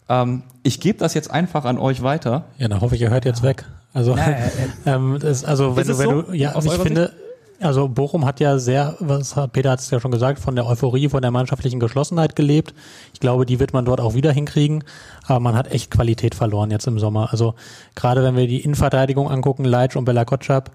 Ähm, 0.10 0.44
ich 0.64 0.80
gebe 0.80 1.00
das 1.00 1.14
jetzt 1.14 1.32
einfach 1.32 1.66
an 1.66 1.78
euch 1.78 2.02
weiter. 2.04 2.46
Ja, 2.58 2.68
dann 2.68 2.82
hoffe 2.82 2.96
ich, 2.96 3.02
ihr 3.02 3.10
hört 3.10 3.26
jetzt 3.26 3.44
weg. 3.44 3.66
Also, 3.94 4.16
ähm, 4.86 5.18
das, 5.20 5.44
also 5.44 5.76
wenn 5.76 5.88
Ist 5.88 6.00
du, 6.00 6.04
wenn 6.04 6.10
so? 6.10 6.22
du, 6.24 6.34
ja, 6.34 6.54
Aus 6.54 6.66
ich 6.66 6.74
finde, 6.74 7.14
also 7.60 7.88
Bochum 7.88 8.26
hat 8.26 8.40
ja 8.40 8.60
sehr, 8.60 8.96
was 9.00 9.36
hat, 9.36 9.54
Peter 9.54 9.72
hat 9.72 9.80
es 9.80 9.90
ja 9.90 10.00
schon 10.00 10.12
gesagt, 10.12 10.40
von 10.40 10.56
der 10.56 10.68
Euphorie, 10.68 11.10
von 11.10 11.22
der 11.22 11.32
mannschaftlichen 11.32 11.80
Geschlossenheit 11.80 12.36
gelebt. 12.36 12.74
Ich 13.14 13.20
glaube, 13.20 13.46
die 13.46 13.60
wird 13.60 13.74
man 13.74 13.86
dort 13.86 14.00
auch 14.00 14.14
wieder 14.14 14.32
hinkriegen. 14.32 14.84
Aber 15.26 15.40
man 15.40 15.56
hat 15.56 15.72
echt 15.72 15.90
Qualität 15.90 16.36
verloren 16.36 16.70
jetzt 16.70 16.88
im 16.88 17.00
Sommer. 17.00 17.30
Also 17.32 17.56
gerade 17.96 18.24
wenn 18.24 18.36
wir 18.36 18.48
die 18.48 18.62
Innenverteidigung 18.62 19.30
angucken, 19.30 19.66
Leitsch 19.66 19.96
und 19.96 20.06
Bella 20.06 20.26
Kotschap, 20.26 20.72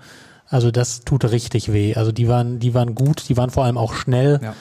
also 0.48 0.70
das 0.70 1.00
tut 1.00 1.24
richtig 1.24 1.72
weh. 1.72 1.94
Also 1.94 2.12
die 2.12 2.28
waren, 2.28 2.59
die 2.59 2.74
waren 2.74 2.94
gut, 2.94 3.28
die 3.28 3.36
waren 3.36 3.50
vor 3.50 3.64
allem 3.64 3.78
auch 3.78 3.94
schnell. 3.94 4.40
Ja. 4.42 4.55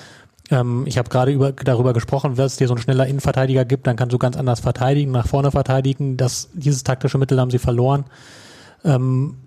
Ähm, 0.51 0.83
ich 0.85 0.97
habe 0.97 1.09
gerade 1.09 1.31
über, 1.31 1.53
darüber 1.53 1.93
gesprochen, 1.93 2.37
wenn 2.37 2.45
es 2.45 2.57
dir 2.57 2.67
so 2.67 2.75
ein 2.75 2.77
schneller 2.77 3.07
Innenverteidiger 3.07 3.65
gibt, 3.65 3.87
dann 3.87 3.95
kannst 3.95 4.13
du 4.13 4.19
ganz 4.19 4.37
anders 4.37 4.59
verteidigen, 4.59 5.11
nach 5.11 5.27
vorne 5.27 5.49
verteidigen. 5.51 6.17
Das, 6.17 6.49
dieses 6.53 6.83
taktische 6.83 7.17
Mittel 7.17 7.39
haben 7.39 7.49
sie 7.49 7.59
verloren. 7.59 8.05
Ähm, 8.83 9.37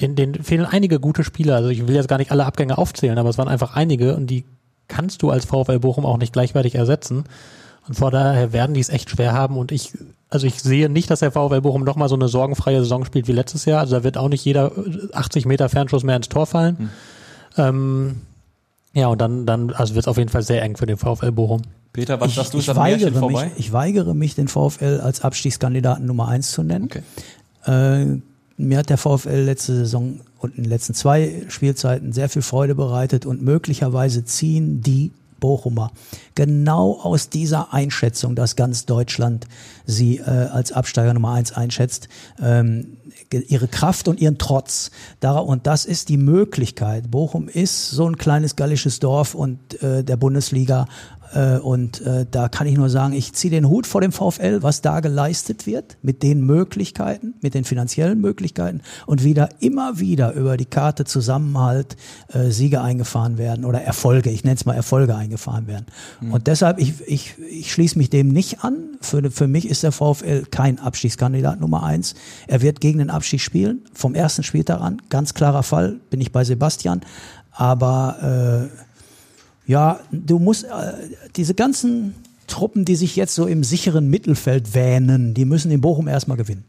den, 0.00 0.16
den 0.16 0.42
fehlen 0.42 0.64
einige 0.64 0.98
gute 0.98 1.22
Spieler. 1.22 1.56
Also 1.56 1.68
ich 1.68 1.86
will 1.86 1.94
jetzt 1.94 2.08
gar 2.08 2.18
nicht 2.18 2.32
alle 2.32 2.46
Abgänge 2.46 2.78
aufzählen, 2.78 3.18
aber 3.18 3.28
es 3.28 3.38
waren 3.38 3.48
einfach 3.48 3.76
einige 3.76 4.16
und 4.16 4.28
die 4.28 4.44
kannst 4.88 5.22
du 5.22 5.30
als 5.30 5.44
VfL 5.44 5.78
Bochum 5.78 6.06
auch 6.06 6.16
nicht 6.16 6.32
gleichwertig 6.32 6.74
ersetzen. 6.74 7.24
Und 7.86 7.94
vor 7.94 8.10
daher 8.10 8.52
werden 8.54 8.74
die 8.74 8.80
es 8.80 8.88
echt 8.88 9.10
schwer 9.10 9.34
haben 9.34 9.58
und 9.58 9.70
ich, 9.70 9.92
also 10.30 10.46
ich 10.46 10.62
sehe 10.62 10.88
nicht, 10.88 11.10
dass 11.10 11.20
der 11.20 11.32
VfL 11.32 11.60
Bochum 11.60 11.84
nochmal 11.84 12.08
so 12.08 12.14
eine 12.14 12.28
sorgenfreie 12.28 12.78
Saison 12.78 13.04
spielt 13.04 13.28
wie 13.28 13.32
letztes 13.32 13.66
Jahr. 13.66 13.80
Also 13.80 13.96
da 13.96 14.04
wird 14.04 14.16
auch 14.16 14.28
nicht 14.28 14.44
jeder 14.44 14.72
80 15.12 15.44
Meter 15.44 15.68
Fernschuss 15.68 16.02
mehr 16.02 16.16
ins 16.16 16.30
Tor 16.30 16.46
fallen. 16.46 16.90
Ähm, 17.58 18.22
ja, 18.94 19.08
und 19.08 19.20
dann, 19.20 19.44
dann, 19.44 19.72
also 19.72 19.94
wird 19.94 20.04
es 20.04 20.08
auf 20.08 20.16
jeden 20.16 20.30
Fall 20.30 20.42
sehr 20.42 20.62
eng 20.62 20.76
für 20.76 20.86
den 20.86 20.96
VfL 20.96 21.32
Bochum. 21.32 21.62
Peter, 21.92 22.20
was 22.20 22.30
Ich, 22.30 22.34
sagst 22.36 22.54
du, 22.54 22.58
ist 22.58 22.68
ich, 22.68 22.76
weigere 22.76 23.12
vorbei? 23.12 23.44
mich, 23.46 23.52
ich 23.58 23.72
weigere 23.72 24.14
mich, 24.14 24.34
den 24.34 24.48
VfL 24.48 25.00
als 25.02 25.22
Abstiegskandidaten 25.22 26.06
Nummer 26.06 26.28
eins 26.28 26.52
zu 26.52 26.62
nennen. 26.62 26.84
Okay. 26.86 27.02
Äh, 27.66 28.20
mir 28.56 28.78
hat 28.78 28.90
der 28.90 28.98
VfL 28.98 29.42
letzte 29.42 29.74
Saison 29.74 30.20
und 30.38 30.56
in 30.56 30.64
den 30.64 30.70
letzten 30.70 30.94
zwei 30.94 31.42
Spielzeiten 31.48 32.12
sehr 32.12 32.28
viel 32.28 32.42
Freude 32.42 32.74
bereitet 32.74 33.26
und 33.26 33.42
möglicherweise 33.42 34.24
ziehen 34.24 34.80
die 34.80 35.10
Bochumer 35.40 35.90
genau 36.34 37.00
aus 37.02 37.28
dieser 37.28 37.74
Einschätzung, 37.74 38.34
dass 38.34 38.56
ganz 38.56 38.86
Deutschland 38.86 39.46
sie 39.84 40.18
äh, 40.18 40.22
als 40.22 40.72
Absteiger 40.72 41.12
Nummer 41.14 41.32
eins 41.32 41.52
einschätzt, 41.52 42.08
ähm, 42.42 42.96
ihre 43.42 43.68
Kraft 43.68 44.08
und 44.08 44.20
ihren 44.20 44.38
Trotz. 44.38 44.90
Und 45.22 45.66
das 45.66 45.84
ist 45.84 46.08
die 46.08 46.16
Möglichkeit. 46.16 47.10
Bochum 47.10 47.48
ist 47.48 47.90
so 47.90 48.08
ein 48.08 48.16
kleines 48.16 48.56
gallisches 48.56 49.00
Dorf 49.00 49.34
und 49.34 49.82
äh, 49.82 50.04
der 50.04 50.16
Bundesliga 50.16 50.86
und 51.58 52.00
äh, 52.02 52.26
da 52.30 52.48
kann 52.48 52.66
ich 52.66 52.76
nur 52.76 52.88
sagen, 52.88 53.14
ich 53.14 53.32
ziehe 53.32 53.50
den 53.50 53.68
Hut 53.68 53.86
vor 53.86 54.00
dem 54.00 54.12
VfL, 54.12 54.62
was 54.62 54.82
da 54.82 55.00
geleistet 55.00 55.66
wird, 55.66 55.96
mit 56.02 56.22
den 56.22 56.44
Möglichkeiten, 56.44 57.34
mit 57.40 57.54
den 57.54 57.64
finanziellen 57.64 58.20
Möglichkeiten 58.20 58.80
und 59.06 59.24
wieder 59.24 59.48
immer 59.60 59.98
wieder 59.98 60.32
über 60.34 60.56
die 60.56 60.64
Karte 60.64 61.04
Zusammenhalt 61.04 61.96
äh, 62.32 62.50
Siege 62.50 62.80
eingefahren 62.80 63.38
werden 63.38 63.64
oder 63.64 63.82
Erfolge, 63.82 64.30
ich 64.30 64.44
nenne 64.44 64.56
es 64.56 64.64
mal 64.64 64.74
Erfolge 64.74 65.16
eingefahren 65.16 65.66
werden. 65.66 65.86
Und 66.30 66.46
deshalb, 66.46 66.78
ich, 66.78 66.94
ich, 67.06 67.34
ich 67.38 67.72
schließe 67.72 67.98
mich 67.98 68.10
dem 68.10 68.28
nicht 68.28 68.64
an. 68.64 68.96
Für, 69.00 69.30
für 69.30 69.48
mich 69.48 69.68
ist 69.68 69.82
der 69.82 69.92
VfL 69.92 70.44
kein 70.50 70.78
Abstiegskandidat 70.78 71.60
Nummer 71.60 71.82
eins. 71.82 72.14
Er 72.46 72.62
wird 72.62 72.80
gegen 72.80 72.98
den 72.98 73.10
Abstieg 73.10 73.40
spielen, 73.40 73.82
vom 73.92 74.14
ersten 74.14 74.42
Spieltag 74.42 74.80
an, 74.80 75.02
ganz 75.10 75.34
klarer 75.34 75.62
Fall, 75.62 76.00
bin 76.10 76.20
ich 76.20 76.32
bei 76.32 76.44
Sebastian. 76.44 77.00
Aber 77.52 78.70
äh, 78.70 78.83
Ja, 79.66 80.00
du 80.10 80.38
musst 80.38 80.64
äh, 80.64 80.68
diese 81.36 81.54
ganzen 81.54 82.14
Truppen, 82.46 82.84
die 82.84 82.96
sich 82.96 83.16
jetzt 83.16 83.34
so 83.34 83.46
im 83.46 83.64
sicheren 83.64 84.08
Mittelfeld 84.08 84.74
wähnen, 84.74 85.34
die 85.34 85.44
müssen 85.44 85.70
in 85.70 85.80
Bochum 85.80 86.08
erstmal 86.08 86.36
gewinnen. 86.36 86.64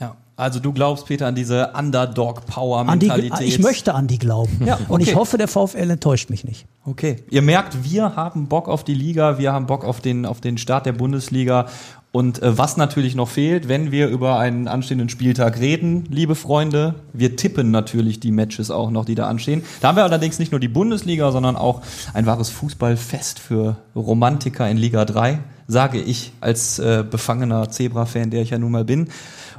Ja. 0.00 0.16
Also 0.36 0.60
du 0.60 0.72
glaubst, 0.72 1.06
Peter, 1.06 1.26
an 1.26 1.34
diese 1.34 1.72
Underdog-Power-Mentalität. 1.72 3.40
ich 3.40 3.58
möchte 3.60 3.94
an 3.94 4.06
die 4.06 4.18
glauben. 4.18 4.60
Ja, 4.64 4.78
Und 4.88 5.00
ich 5.00 5.08
okay. 5.08 5.16
hoffe, 5.16 5.38
der 5.38 5.48
VfL 5.48 5.90
enttäuscht 5.90 6.28
mich 6.28 6.44
nicht. 6.44 6.66
Okay. 6.84 7.22
Ihr 7.30 7.42
merkt, 7.42 7.84
wir 7.84 8.16
haben 8.16 8.48
Bock 8.48 8.68
auf 8.68 8.84
die 8.84 8.94
Liga, 8.94 9.38
wir 9.38 9.52
haben 9.52 9.66
Bock 9.66 9.84
auf 9.84 10.00
den, 10.00 10.26
auf 10.26 10.40
den 10.40 10.58
Start 10.58 10.86
der 10.86 10.92
Bundesliga. 10.92 11.66
Und 12.14 12.40
äh, 12.44 12.56
was 12.56 12.76
natürlich 12.76 13.16
noch 13.16 13.28
fehlt, 13.28 13.66
wenn 13.66 13.90
wir 13.90 14.06
über 14.06 14.38
einen 14.38 14.68
anstehenden 14.68 15.08
Spieltag 15.08 15.58
reden, 15.58 16.04
liebe 16.10 16.36
Freunde, 16.36 16.94
wir 17.12 17.34
tippen 17.34 17.72
natürlich 17.72 18.20
die 18.20 18.30
Matches 18.30 18.70
auch 18.70 18.92
noch, 18.92 19.04
die 19.04 19.16
da 19.16 19.26
anstehen. 19.26 19.64
Da 19.80 19.88
haben 19.88 19.96
wir 19.96 20.04
allerdings 20.04 20.38
nicht 20.38 20.52
nur 20.52 20.60
die 20.60 20.68
Bundesliga, 20.68 21.32
sondern 21.32 21.56
auch 21.56 21.82
ein 22.12 22.24
wahres 22.24 22.50
Fußballfest 22.50 23.40
für 23.40 23.78
Romantiker 23.96 24.70
in 24.70 24.76
Liga 24.76 25.04
3, 25.04 25.40
sage 25.66 26.00
ich 26.00 26.30
als 26.40 26.78
äh, 26.78 27.02
befangener 27.02 27.68
Zebra-Fan, 27.68 28.30
der 28.30 28.42
ich 28.42 28.50
ja 28.50 28.60
nun 28.60 28.70
mal 28.70 28.84
bin. 28.84 29.08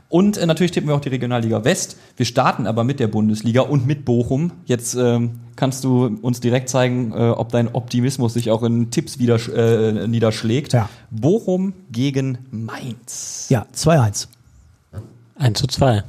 Und 0.10 0.38
äh, 0.38 0.46
natürlich 0.46 0.72
tippen 0.72 0.90
wir 0.90 0.96
auch 0.96 1.02
die 1.02 1.10
Regionalliga 1.10 1.64
West. 1.64 1.98
Wir 2.16 2.26
starten 2.26 2.68
aber 2.68 2.84
mit 2.84 3.00
der 3.00 3.08
Bundesliga 3.08 3.62
und 3.62 3.88
mit 3.88 4.06
Bochum. 4.06 4.52
Jetzt 4.66 4.96
ähm, 4.96 5.40
kannst 5.56 5.84
du 5.84 6.06
uns 6.22 6.40
direkt 6.40 6.70
zeigen, 6.70 7.12
äh, 7.12 7.32
ob 7.32 7.52
dein 7.52 7.74
Optimismus 7.74 8.34
sich 8.34 8.52
auch 8.52 8.64
in 8.64 8.92
Tipps 8.92 9.18
wieder, 9.18 9.40
äh, 9.50 10.08
niederschlägt. 10.08 10.74
Ja. 10.74 10.90
Bochum 11.10 11.74
gegen 11.92 12.38
Mainz. 12.52 13.48
Ja, 13.50 13.66
2-1. 13.76 14.28
1 15.38 15.60
zu 15.60 15.68
2. 15.68 16.04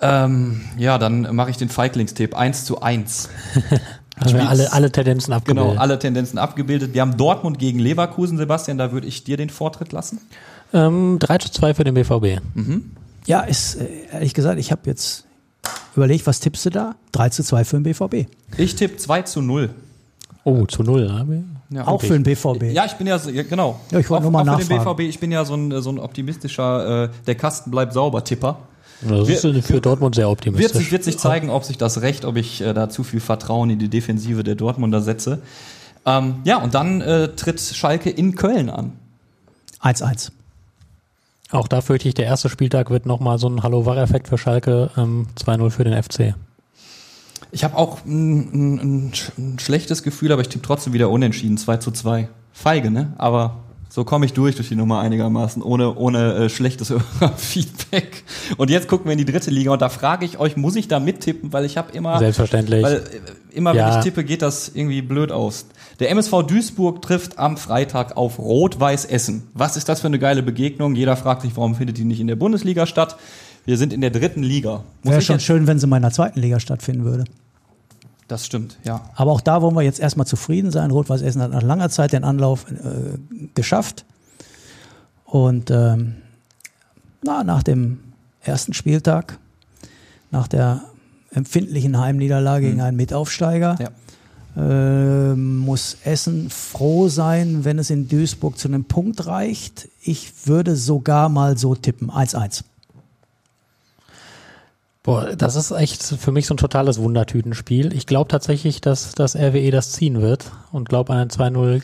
Ähm, 0.00 0.62
ja, 0.76 0.98
dann 0.98 1.34
mache 1.34 1.50
ich 1.50 1.56
den 1.56 1.68
Feiglingstipp. 1.68 2.34
1 2.34 2.64
zu 2.64 2.80
1. 2.82 3.28
Also 4.18 4.34
wir 4.36 4.48
alle, 4.48 4.72
alle 4.72 4.90
Tendenzen 4.90 5.32
abgebildet. 5.32 5.70
Genau, 5.70 5.80
alle 5.80 5.98
Tendenzen 5.98 6.38
abgebildet. 6.38 6.94
Wir 6.94 7.02
haben 7.02 7.16
Dortmund 7.16 7.58
gegen 7.58 7.78
Leverkusen, 7.78 8.36
Sebastian. 8.36 8.78
Da 8.78 8.92
würde 8.92 9.06
ich 9.06 9.24
dir 9.24 9.36
den 9.36 9.50
Vortritt 9.50 9.92
lassen. 9.92 10.20
Ähm, 10.72 11.18
3 11.20 11.38
zu 11.38 11.50
2 11.50 11.74
für 11.74 11.84
den 11.84 11.94
BVB. 11.94 12.40
Ja, 13.26 13.40
ist, 13.40 13.76
äh, 13.76 13.86
ehrlich 14.12 14.34
gesagt, 14.34 14.58
ich 14.58 14.70
habe 14.72 14.82
jetzt 14.86 15.24
überlegt, 15.94 16.26
was 16.26 16.40
tippst 16.40 16.66
du 16.66 16.70
da? 16.70 16.94
3 17.12 17.28
zu 17.30 17.42
2 17.42 17.64
für 17.64 17.76
den 17.80 17.82
BVB. 17.84 18.28
Ich 18.56 18.74
tippe 18.74 18.96
2 18.96 19.22
zu 19.22 19.42
0. 19.42 19.70
Oh, 20.44 20.64
zu 20.66 20.82
0. 20.82 21.06
ne? 21.26 21.44
Ja, 21.70 21.86
Auch 21.86 21.94
okay. 21.94 22.06
für 22.08 22.12
den 22.12 22.22
BVB. 22.22 22.72
Ja, 22.72 22.84
ich 22.84 22.92
bin 22.92 23.06
ja, 23.08 23.18
so, 23.18 23.30
ja 23.30 23.42
genau. 23.42 23.80
Ja, 23.90 23.98
ich 23.98 24.08
wollte 24.08 24.20
Auch- 24.26 24.30
nur 24.30 24.44
mal 24.44 24.48
auch 24.48 24.60
für 24.60 24.64
den 24.66 24.76
nachfragen. 24.76 24.96
BVB, 24.96 25.08
ich 25.08 25.18
bin 25.18 25.32
ja 25.32 25.44
so 25.44 25.54
ein, 25.54 25.82
so 25.82 25.90
ein 25.90 25.98
optimistischer, 25.98 27.04
äh, 27.04 27.08
der 27.26 27.34
Kasten 27.34 27.70
bleibt 27.72 27.92
sauber 27.92 28.22
Tipper. 28.22 28.58
Das 29.02 29.28
ist 29.28 29.42
Wir- 29.44 29.62
für 29.62 29.80
Dortmund 29.80 30.14
sehr 30.14 30.26
Wird 30.26 30.32
optimistisch. 30.38 30.76
sich, 30.78 30.92
wird 30.92 31.02
sich 31.04 31.18
zeigen, 31.18 31.50
ob 31.50 31.64
sich 31.64 31.76
das 31.78 32.00
recht, 32.02 32.24
ob 32.24 32.36
ich 32.36 32.60
äh, 32.60 32.72
da 32.72 32.88
zu 32.88 33.02
viel 33.02 33.20
Vertrauen 33.20 33.70
in 33.70 33.78
die 33.80 33.88
Defensive 33.88 34.44
der 34.44 34.54
Dortmunder 34.54 35.02
setze. 35.02 35.40
Ähm, 36.06 36.36
ja, 36.44 36.58
und 36.62 36.74
dann 36.74 37.00
äh, 37.00 37.28
tritt 37.34 37.60
Schalke 37.60 38.08
in 38.10 38.36
Köln 38.36 38.70
an. 38.70 38.92
1-1. 39.82 40.30
Auch 41.52 41.68
da 41.68 41.80
fürchte 41.80 42.08
ich, 42.08 42.14
der 42.14 42.26
erste 42.26 42.48
Spieltag 42.48 42.90
wird 42.90 43.06
nochmal 43.06 43.38
so 43.38 43.48
ein 43.48 43.62
Hallo-Wach-Effekt 43.62 44.28
für 44.28 44.38
Schalke. 44.38 44.90
Ähm, 44.96 45.26
2-0 45.38 45.70
für 45.70 45.84
den 45.84 46.02
FC. 46.02 46.34
Ich 47.52 47.62
habe 47.62 47.76
auch 47.76 48.04
ein, 48.04 48.38
ein, 48.52 48.78
ein, 48.78 49.12
sch- 49.12 49.30
ein 49.38 49.58
schlechtes 49.58 50.02
Gefühl, 50.02 50.32
aber 50.32 50.42
ich 50.42 50.48
tippe 50.48 50.66
trotzdem 50.66 50.92
wieder 50.92 51.08
unentschieden, 51.10 51.56
2 51.56 51.76
zu 51.76 51.90
2. 51.92 52.28
Feige, 52.52 52.90
ne? 52.90 53.12
Aber 53.18 53.58
so 53.88 54.04
komme 54.04 54.26
ich 54.26 54.32
durch 54.32 54.56
durch 54.56 54.68
die 54.68 54.74
Nummer 54.74 54.98
einigermaßen, 55.00 55.62
ohne, 55.62 55.94
ohne 55.94 56.34
äh, 56.34 56.48
schlechtes 56.48 56.92
Feedback. 57.36 58.24
Und 58.56 58.68
jetzt 58.70 58.88
gucken 58.88 59.06
wir 59.06 59.12
in 59.12 59.18
die 59.18 59.24
dritte 59.24 59.50
Liga 59.50 59.70
und 59.72 59.80
da 59.80 59.88
frage 59.88 60.24
ich 60.24 60.38
euch, 60.38 60.56
muss 60.56 60.74
ich 60.74 60.88
da 60.88 60.98
mittippen, 60.98 61.52
weil 61.52 61.64
ich 61.64 61.76
habe 61.78 61.92
immer... 61.92 62.18
Selbstverständlich. 62.18 62.82
Weil 62.82 62.96
äh, 62.96 63.02
immer 63.56 63.70
wenn 63.70 63.78
Ja. 63.78 63.98
ich 63.98 64.04
tippe, 64.04 64.24
geht 64.24 64.42
das 64.42 64.70
irgendwie 64.74 65.00
blöd 65.02 65.30
aus. 65.30 65.66
Der 65.98 66.10
MSV 66.10 66.42
Duisburg 66.46 67.00
trifft 67.00 67.38
am 67.38 67.56
Freitag 67.56 68.16
auf 68.16 68.38
Rot-Weiß 68.38 69.06
Essen. 69.06 69.44
Was 69.54 69.76
ist 69.76 69.88
das 69.88 70.00
für 70.00 70.08
eine 70.08 70.18
geile 70.18 70.42
Begegnung? 70.42 70.94
Jeder 70.94 71.16
fragt 71.16 71.42
sich, 71.42 71.56
warum 71.56 71.74
findet 71.74 71.96
die 71.96 72.04
nicht 72.04 72.20
in 72.20 72.26
der 72.26 72.36
Bundesliga 72.36 72.86
statt? 72.86 73.16
Wir 73.64 73.78
sind 73.78 73.92
in 73.92 74.00
der 74.02 74.10
dritten 74.10 74.42
Liga. 74.42 74.84
Wäre 75.02 75.22
schon 75.22 75.40
schön, 75.40 75.66
wenn 75.66 75.78
sie 75.78 75.86
mal 75.86 75.96
in 75.96 76.02
der 76.02 76.12
zweiten 76.12 76.38
Liga 76.40 76.60
stattfinden 76.60 77.04
würde. 77.04 77.24
Das 78.28 78.44
stimmt, 78.44 78.76
ja. 78.84 79.00
Aber 79.14 79.32
auch 79.32 79.40
da 79.40 79.62
wollen 79.62 79.74
wir 79.74 79.82
jetzt 79.82 80.00
erstmal 80.00 80.26
zufrieden 80.26 80.70
sein. 80.70 80.90
Rot-Weiß 80.90 81.22
Essen 81.22 81.40
hat 81.40 81.52
nach 81.52 81.62
langer 81.62 81.88
Zeit 81.90 82.12
den 82.12 82.24
Anlauf 82.24 82.66
äh, 82.70 83.18
geschafft. 83.54 84.04
Und 85.24 85.70
ähm, 85.70 86.16
na, 87.22 87.42
nach 87.42 87.62
dem 87.62 88.00
ersten 88.42 88.74
Spieltag, 88.74 89.38
nach 90.30 90.46
der 90.48 90.82
empfindlichen 91.30 91.98
Heimniederlage 91.98 92.66
gegen 92.68 92.80
einen 92.80 92.96
Mitaufsteiger, 92.96 93.76
Ja. 93.80 93.88
Äh, 94.56 95.34
muss 95.34 95.98
Essen 96.04 96.48
froh 96.50 97.08
sein, 97.08 97.64
wenn 97.64 97.78
es 97.78 97.90
in 97.90 98.08
Duisburg 98.08 98.58
zu 98.58 98.68
einem 98.68 98.84
Punkt 98.84 99.26
reicht. 99.26 99.88
Ich 100.02 100.46
würde 100.46 100.76
sogar 100.76 101.28
mal 101.28 101.58
so 101.58 101.74
tippen. 101.74 102.10
1-1. 102.10 102.64
Boah, 105.02 105.36
das 105.36 105.54
ist 105.54 105.70
echt 105.70 106.02
für 106.02 106.32
mich 106.32 106.46
so 106.46 106.54
ein 106.54 106.56
totales 106.56 106.98
Wundertütenspiel. 106.98 107.92
Ich 107.92 108.06
glaube 108.06 108.28
tatsächlich, 108.28 108.80
dass 108.80 109.12
das 109.12 109.36
RWE 109.36 109.70
das 109.70 109.92
ziehen 109.92 110.20
wird 110.20 110.50
und 110.72 110.88
glaube 110.88 111.12
an 111.12 111.18
ein 111.20 111.28
2-0 111.28 111.80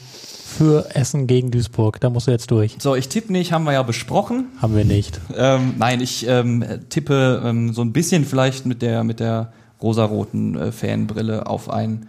für 0.53 0.95
Essen 0.95 1.29
gegen 1.29 1.53
Duisburg. 1.53 2.01
Da 2.01 2.11
musst 2.11 2.27
du 2.27 2.33
jetzt 2.33 2.51
durch. 2.51 2.77
So, 2.81 2.97
ich 2.97 3.09
tippe 3.09 3.33
nicht, 3.33 3.53
haben 3.53 3.63
wir 3.63 3.75
ja 3.75 3.85
besprochen. 3.85 4.47
Haben 4.61 4.77
wir 4.77 4.85
nicht. 4.85 5.21
Ähm, 5.37 5.75
nein, 5.79 6.01
ich 6.01 6.27
ähm, 6.27 6.65
tippe 6.89 7.43
ähm, 7.45 7.73
so 7.73 7.83
ein 7.83 7.93
bisschen 7.93 8.25
vielleicht 8.25 8.67
mit 8.67 8.83
der, 8.83 9.05
mit 9.05 9.21
der 9.21 9.53
rosaroten 9.81 10.57
äh, 10.57 10.73
Fanbrille 10.73 11.47
auf 11.47 11.71
ein, 11.71 12.09